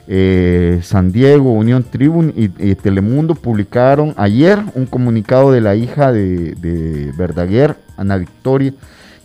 eh, 0.07 0.79
San 0.83 1.11
Diego, 1.11 1.53
Unión 1.53 1.83
Tribune 1.83 2.33
y, 2.35 2.75
Telemundo 2.75 3.35
publicaron 3.35 4.13
ayer 4.17 4.59
un 4.73 4.85
comunicado 4.85 5.51
de 5.51 5.61
la 5.61 5.75
hija 5.75 6.11
de, 6.11 7.13
Verdaguer, 7.15 7.77
Ana 7.97 8.17
Victoria, 8.17 8.73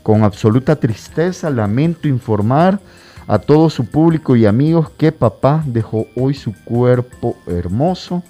con 0.03 0.23
absoluta 0.23 0.77
tristeza, 0.77 1.51
lamento 1.51 2.07
informar 2.07 2.79
a 3.27 3.39
todo 3.39 3.71
su 3.71 3.87
público 3.87 4.37
y 4.37 4.47
amigos 4.47 4.91
que 4.97 5.11
papá 5.11 5.65
dejó 5.67 6.07
hoy 6.15 6.35
su 6.35 6.55
cuerpo 6.65 7.37
hermoso 7.47 8.23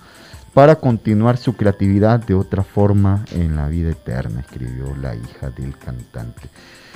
para 0.56 0.76
continuar 0.76 1.36
su 1.36 1.52
creatividad 1.52 2.18
de 2.18 2.32
otra 2.32 2.62
forma 2.62 3.26
en 3.32 3.56
la 3.56 3.68
vida 3.68 3.90
eterna, 3.90 4.40
escribió 4.40 4.96
la 4.96 5.14
hija 5.14 5.50
del 5.50 5.76
cantante. 5.76 6.48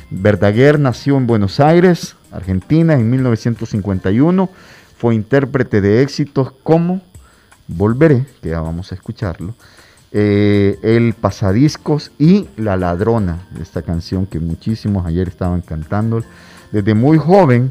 Verdaguer 0.09 0.81
nació 0.81 1.19
en 1.19 1.27
Buenos 1.27 1.61
Aires, 1.61 2.17
Argentina, 2.33 2.95
en 2.95 3.11
1951 3.11 4.49
fue 4.97 5.15
intérprete 5.15 5.83
de 5.83 6.01
éxitos 6.01 6.53
como 6.63 7.03
Volveré, 7.69 8.25
que 8.41 8.49
ya 8.49 8.63
vamos 8.63 8.93
a 8.93 8.95
escucharlo, 8.95 9.55
eh, 10.11 10.79
El 10.83 11.13
Pasadiscos 11.13 12.13
y 12.19 12.49
La 12.57 12.79
Ladrona, 12.79 13.47
esta 13.61 13.83
canción 13.83 14.25
que 14.25 14.41
muchísimos 14.41 15.05
ayer 15.05 15.29
estaban 15.29 15.61
cantando. 15.61 16.25
Desde 16.73 16.95
muy 16.95 17.19
joven 17.19 17.71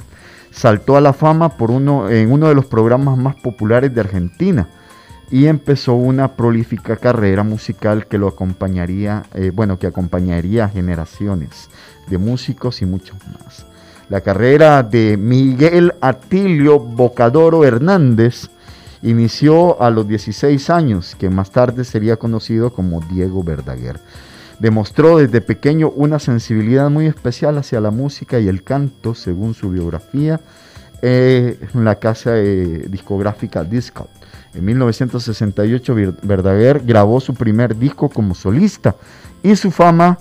saltó 0.51 0.97
a 0.97 1.01
la 1.01 1.13
fama 1.13 1.57
por 1.57 1.71
uno, 1.71 2.11
en 2.11 2.31
uno 2.31 2.47
de 2.47 2.53
los 2.53 2.67
programas 2.67 3.17
más 3.17 3.37
populares 3.37 3.91
de 3.91 4.01
Argentina 4.01 4.67
y 5.31 5.45
empezó 5.45 5.93
una 5.93 6.33
prolífica 6.33 6.97
carrera 6.97 7.43
musical 7.43 8.07
que 8.07 8.17
lo 8.17 8.27
acompañaría, 8.27 9.23
eh, 9.33 9.51
bueno, 9.53 9.77
que 9.77 9.87
acompañaría 9.87 10.65
a 10.65 10.69
generaciones 10.69 11.69
de 12.07 12.17
músicos 12.17 12.81
y 12.81 12.85
muchos 12.85 13.17
más. 13.27 13.65
La 14.09 14.21
carrera 14.21 14.81
de 14.81 15.17
Miguel 15.17 15.93
Atilio 16.01 16.79
Bocadoro 16.79 17.63
Hernández 17.63 18.49
inició 19.03 19.81
a 19.81 19.91
los 19.91 20.07
16 20.07 20.69
años, 20.71 21.15
que 21.15 21.29
más 21.29 21.51
tarde 21.51 21.83
sería 21.83 22.17
conocido 22.17 22.73
como 22.73 23.01
Diego 23.01 23.43
Verdaguer. 23.43 23.99
Demostró 24.59 25.17
desde 25.17 25.41
pequeño 25.41 25.91
una 25.91 26.19
sensibilidad 26.19 26.89
muy 26.89 27.05
especial 27.05 27.57
hacia 27.59 27.79
la 27.79 27.91
música 27.91 28.39
y 28.39 28.47
el 28.47 28.63
canto, 28.63 29.13
según 29.13 29.53
su 29.53 29.69
biografía, 29.69 30.41
eh, 31.01 31.57
en 31.73 31.85
la 31.85 31.95
casa 31.95 32.31
eh, 32.35 32.87
discográfica 32.89 33.63
Discount. 33.63 34.18
En 34.53 34.65
1968 34.65 35.95
Verdaguer 36.23 36.81
grabó 36.83 37.19
su 37.19 37.33
primer 37.33 37.77
disco 37.77 38.09
como 38.09 38.33
solista 38.33 38.95
y 39.43 39.55
su 39.55 39.71
fama 39.71 40.17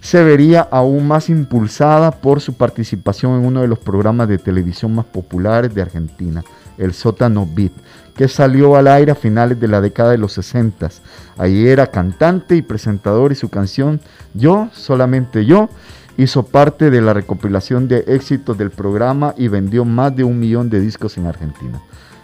se 0.00 0.22
vería 0.22 0.60
aún 0.70 1.06
más 1.06 1.28
impulsada 1.28 2.10
por 2.10 2.40
su 2.40 2.54
participación 2.54 3.40
en 3.40 3.46
uno 3.46 3.62
de 3.62 3.68
los 3.68 3.78
programas 3.78 4.28
de 4.28 4.38
televisión 4.38 4.94
más 4.94 5.06
populares 5.06 5.74
de 5.74 5.82
Argentina, 5.82 6.44
el 6.76 6.92
Sótano 6.92 7.48
Beat, 7.52 7.72
que 8.16 8.28
salió 8.28 8.76
al 8.76 8.88
aire 8.88 9.12
a 9.12 9.16
finales 9.16 9.58
de 9.60 9.68
la 9.68 9.80
década 9.80 10.10
de 10.10 10.18
los 10.18 10.32
60. 10.32 10.88
Allí 11.36 11.68
era 11.68 11.88
cantante 11.88 12.56
y 12.56 12.62
presentador 12.62 13.32
y 13.32 13.36
su 13.36 13.48
canción 13.48 14.00
Yo, 14.34 14.68
solamente 14.72 15.44
yo, 15.44 15.68
hizo 16.16 16.44
parte 16.44 16.90
de 16.90 17.00
la 17.00 17.14
recopilación 17.14 17.86
de 17.88 18.04
éxitos 18.08 18.58
del 18.58 18.70
programa 18.70 19.34
y 19.36 19.48
vendió 19.48 19.84
más 19.84 20.14
de 20.14 20.24
un 20.24 20.38
millón 20.38 20.68
de 20.68 20.80
discos 20.80 21.16
en 21.16 21.26
Argentina. 21.26 21.80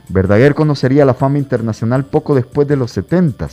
Verdaguer 0.09 0.55
conocería 0.55 1.05
la 1.05 1.15
fama 1.15 1.39
internacional 1.39 2.05
poco 2.05 2.35
después 2.35 2.69
de 2.69 2.77
los 2.77 2.91
70 2.93 3.49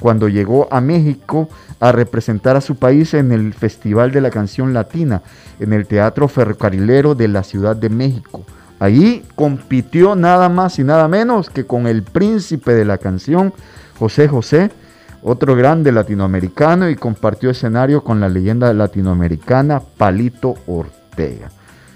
cuando 0.00 0.28
llegó 0.28 0.66
a 0.70 0.80
México 0.80 1.48
a 1.78 1.92
representar 1.92 2.56
a 2.56 2.60
su 2.60 2.76
país 2.76 3.14
en 3.14 3.32
el 3.32 3.52
Festival 3.54 4.10
de 4.10 4.20
la 4.20 4.30
Canción 4.30 4.72
Latina, 4.72 5.22
en 5.60 5.72
el 5.72 5.86
Teatro 5.86 6.26
Ferrocarrilero 6.26 7.14
de 7.14 7.28
la 7.28 7.42
Ciudad 7.42 7.76
de 7.76 7.90
México. 7.90 8.44
Allí 8.78 9.22
compitió 9.34 10.16
nada 10.16 10.48
más 10.48 10.78
y 10.78 10.84
nada 10.84 11.06
menos 11.06 11.50
que 11.50 11.66
con 11.66 11.86
el 11.86 12.02
príncipe 12.02 12.72
de 12.72 12.86
la 12.86 12.96
canción, 12.96 13.52
José 13.98 14.26
José, 14.26 14.70
otro 15.22 15.54
grande 15.54 15.92
latinoamericano, 15.92 16.88
y 16.88 16.96
compartió 16.96 17.50
escenario 17.50 18.02
con 18.02 18.20
la 18.20 18.30
leyenda 18.30 18.72
latinoamericana 18.72 19.80
Palito 19.80 20.54
Ortega. 20.66 21.50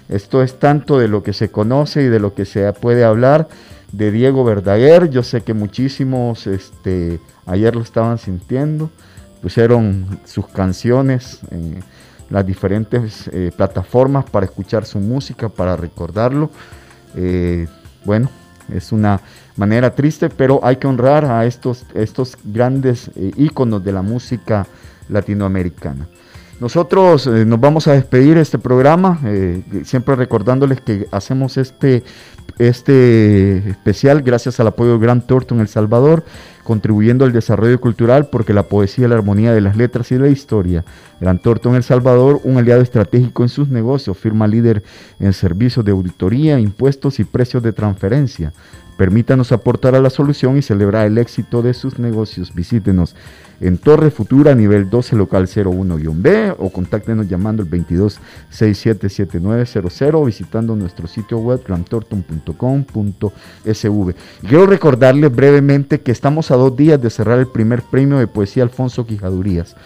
Esto 0.09 0.43
es 0.43 0.59
tanto 0.59 0.99
de 0.99 1.07
lo 1.07 1.23
que 1.23 1.33
se 1.33 1.49
conoce 1.49 2.03
y 2.03 2.07
de 2.07 2.19
lo 2.19 2.35
que 2.35 2.45
se 2.45 2.71
puede 2.73 3.03
hablar 3.03 3.47
de 3.95 4.11
Diego 4.11 4.43
Verdaguer. 4.43 5.09
Yo 5.09 5.23
sé 5.23 5.41
que 5.41 5.53
muchísimos 5.53 6.47
este, 6.47 7.19
ayer 7.45 7.75
lo 7.75 7.81
estaban 7.81 8.17
sintiendo, 8.17 8.89
pusieron 9.41 10.19
sus 10.25 10.47
canciones 10.47 11.39
en 11.51 11.83
las 12.29 12.45
diferentes 12.45 13.29
eh, 13.31 13.51
plataformas 13.55 14.25
para 14.25 14.45
escuchar 14.45 14.85
su 14.85 14.99
música, 14.99 15.49
para 15.49 15.75
recordarlo. 15.75 16.49
Eh, 17.15 17.67
bueno, 18.03 18.29
Es 18.73 18.91
una 18.91 19.21
manera 19.55 19.93
triste, 19.93 20.27
pero 20.29 20.59
hay 20.63 20.77
que 20.77 20.87
honrar 20.87 21.23
a 21.23 21.45
estos, 21.45 21.85
estos 21.93 22.35
grandes 22.43 23.11
eh, 23.15 23.31
íconos 23.37 23.83
de 23.83 23.91
la 23.91 24.01
música 24.01 24.65
latinoamericana. 25.07 26.07
Nosotros 26.59 27.27
eh, 27.27 27.43
nos 27.45 27.59
vamos 27.59 27.87
a 27.87 27.93
despedir 27.93 28.35
de 28.35 28.41
este 28.41 28.57
programa, 28.57 29.19
eh, 29.25 29.61
siempre 29.83 30.15
recordándoles 30.15 30.79
que 30.79 31.05
hacemos 31.11 31.57
este, 31.57 32.03
este 32.59 33.57
especial 33.69 34.21
gracias 34.21 34.61
al 34.61 34.67
apoyo 34.67 34.93
de 34.93 34.99
Gran 34.99 35.27
Thornton 35.27 35.59
El 35.59 35.67
Salvador, 35.67 36.23
contribuyendo 36.63 37.25
al 37.25 37.33
desarrollo 37.33 37.81
cultural 37.81 38.27
porque 38.27 38.53
la 38.53 38.63
poesía, 38.63 39.09
la 39.09 39.15
armonía 39.15 39.53
de 39.53 39.59
las 39.59 39.75
letras 39.75 40.13
y 40.13 40.17
la 40.17 40.29
historia. 40.29 40.85
Gran 41.19 41.39
Thornton 41.39 41.75
El 41.75 41.83
Salvador, 41.83 42.39
un 42.45 42.57
aliado 42.57 42.81
estratégico 42.81 43.43
en 43.43 43.49
sus 43.49 43.67
negocios, 43.67 44.17
firma 44.17 44.47
líder 44.47 44.81
en 45.19 45.33
servicios 45.33 45.83
de 45.83 45.91
auditoría, 45.91 46.57
impuestos 46.57 47.19
y 47.19 47.25
precios 47.25 47.63
de 47.63 47.73
transferencia. 47.73 48.53
Permítanos 48.97 49.51
aportar 49.51 49.93
a 49.93 49.99
la 49.99 50.09
solución 50.09 50.57
y 50.57 50.61
celebrar 50.61 51.05
el 51.05 51.17
éxito 51.17 51.61
de 51.61 51.73
sus 51.73 51.99
negocios. 51.99 52.55
Visítenos 52.55 53.13
en 53.59 53.77
Torre 53.77 54.09
Futura, 54.11 54.55
nivel 54.55 54.89
12, 54.89 55.15
local 55.15 55.47
01-B, 55.47 56.55
o 56.57 56.69
contáctenos 56.69 57.27
llamando 57.27 57.63
al 57.63 57.69
22677900 57.69 60.15
o 60.15 60.25
visitando 60.25 60.75
nuestro 60.75 61.07
sitio 61.07 61.37
web 61.39 61.61
grantorton.com.sv. 61.65 64.15
Y 64.41 64.47
quiero 64.47 64.65
recordarles 64.65 65.35
brevemente 65.35 66.01
que 66.01 66.11
estamos 66.11 66.51
a 66.51 66.55
dos 66.55 66.75
días 66.75 67.01
de 67.01 67.09
cerrar 67.09 67.39
el 67.39 67.47
primer 67.47 67.81
premio 67.81 68.17
de 68.17 68.27
poesía 68.27 68.63
Alfonso 68.63 69.05
Quijadurías. 69.05 69.77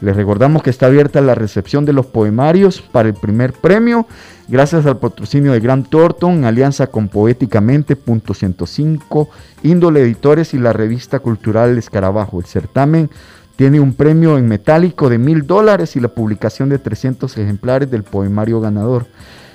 Les 0.00 0.14
recordamos 0.14 0.62
que 0.62 0.70
está 0.70 0.86
abierta 0.86 1.20
la 1.22 1.34
recepción 1.34 1.86
de 1.86 1.94
los 1.94 2.06
poemarios 2.06 2.82
para 2.82 3.08
el 3.08 3.14
primer 3.14 3.54
premio, 3.54 4.06
gracias 4.46 4.84
al 4.84 4.98
patrocinio 4.98 5.52
de 5.52 5.60
Grant 5.60 5.88
Thornton, 5.88 6.44
alianza 6.44 6.88
con 6.88 7.08
Poéticamente, 7.08 7.96
punto 7.96 8.34
105, 8.34 9.30
Índole 9.62 10.02
Editores 10.02 10.52
y 10.52 10.58
la 10.58 10.74
revista 10.74 11.20
cultural 11.20 11.78
Escarabajo. 11.78 12.40
El 12.40 12.46
certamen 12.46 13.10
tiene 13.56 13.80
un 13.80 13.94
premio 13.94 14.36
en 14.36 14.46
metálico 14.48 15.08
de 15.08 15.16
mil 15.16 15.46
dólares 15.46 15.96
y 15.96 16.00
la 16.00 16.08
publicación 16.08 16.68
de 16.68 16.78
300 16.78 17.38
ejemplares 17.38 17.90
del 17.90 18.02
poemario 18.02 18.60
ganador. 18.60 19.06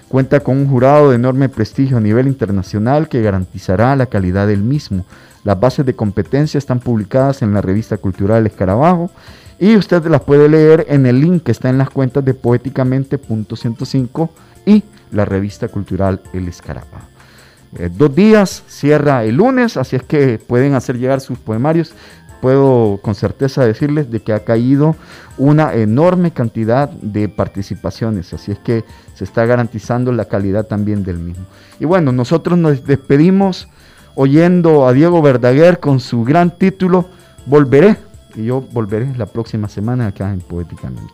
Cuenta 0.07 0.39
con 0.39 0.57
un 0.57 0.67
jurado 0.67 1.11
de 1.11 1.17
enorme 1.17 1.49
prestigio 1.49 1.97
a 1.97 2.01
nivel 2.01 2.27
internacional 2.27 3.07
que 3.07 3.21
garantizará 3.21 3.95
la 3.95 4.07
calidad 4.07 4.47
del 4.47 4.63
mismo. 4.63 5.05
Las 5.43 5.59
bases 5.59 5.85
de 5.85 5.95
competencia 5.95 6.57
están 6.57 6.79
publicadas 6.79 7.43
en 7.43 7.53
la 7.53 7.61
revista 7.61 7.97
cultural 7.97 8.45
Escarabajo 8.47 9.11
y 9.61 9.77
usted 9.77 10.03
las 10.07 10.21
puede 10.21 10.49
leer 10.49 10.87
en 10.89 11.05
el 11.05 11.21
link 11.21 11.43
que 11.43 11.51
está 11.51 11.69
en 11.69 11.77
las 11.77 11.91
cuentas 11.91 12.25
de 12.25 12.33
poéticamente.105 12.33 14.29
y 14.65 14.83
la 15.11 15.23
revista 15.23 15.67
cultural 15.67 16.19
El 16.33 16.47
Escarapa. 16.47 17.01
Eh, 17.77 17.91
dos 17.95 18.15
días, 18.15 18.63
cierra 18.67 19.23
el 19.23 19.35
lunes, 19.35 19.77
así 19.77 19.95
es 19.95 20.01
que 20.01 20.39
pueden 20.39 20.73
hacer 20.73 20.97
llegar 20.97 21.21
sus 21.21 21.37
poemarios. 21.37 21.93
Puedo 22.41 22.99
con 23.03 23.13
certeza 23.13 23.63
decirles 23.63 24.09
de 24.09 24.21
que 24.21 24.33
ha 24.33 24.43
caído 24.43 24.95
una 25.37 25.75
enorme 25.75 26.31
cantidad 26.31 26.89
de 26.89 27.29
participaciones, 27.29 28.33
así 28.33 28.51
es 28.51 28.57
que 28.57 28.83
se 29.13 29.25
está 29.25 29.45
garantizando 29.45 30.11
la 30.11 30.25
calidad 30.25 30.65
también 30.65 31.03
del 31.03 31.19
mismo. 31.19 31.45
Y 31.79 31.85
bueno, 31.85 32.11
nosotros 32.11 32.57
nos 32.57 32.83
despedimos 32.83 33.67
oyendo 34.15 34.87
a 34.87 34.93
Diego 34.93 35.21
Verdaguer 35.21 35.79
con 35.79 35.99
su 35.99 36.23
gran 36.23 36.49
título 36.57 37.05
Volveré 37.45 37.97
y 38.35 38.45
yo 38.45 38.61
volveré 38.61 39.13
la 39.17 39.25
próxima 39.25 39.67
semana 39.67 40.07
acá 40.07 40.31
en 40.31 40.41
Poéticamente. 40.41 41.13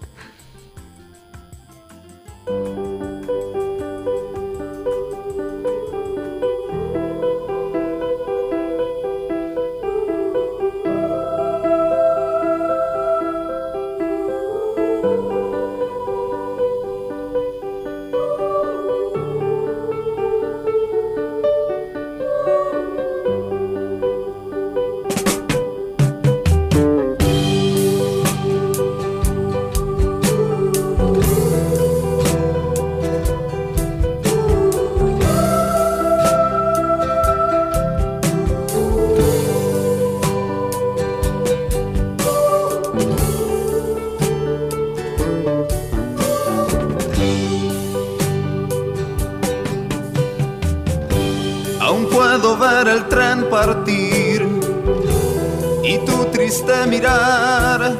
y 55.87 55.97
tu 55.99 56.25
triste 56.25 56.85
mirar 56.87 57.95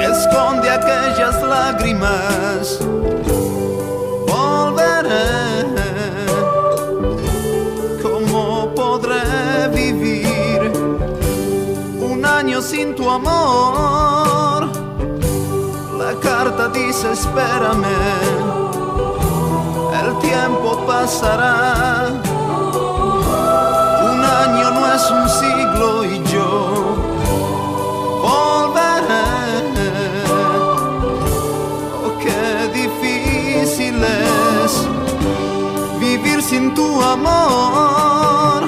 esconde 0.00 0.70
aquellas 0.70 1.42
lágrimas. 1.42 2.78
Volveré, 4.26 5.66
¿cómo 8.02 8.72
podré 8.74 9.68
vivir 9.74 10.72
un 12.00 12.24
año 12.24 12.62
sin 12.62 12.94
tu 12.94 13.10
amor? 13.10 14.68
La 15.98 16.14
carta 16.22 16.68
dice 16.68 17.12
espérame, 17.12 17.98
el 20.02 20.18
tiempo 20.20 20.86
pasará. 20.86 22.27
sin 36.48 36.74
tu 36.74 37.02
amor. 37.02 38.67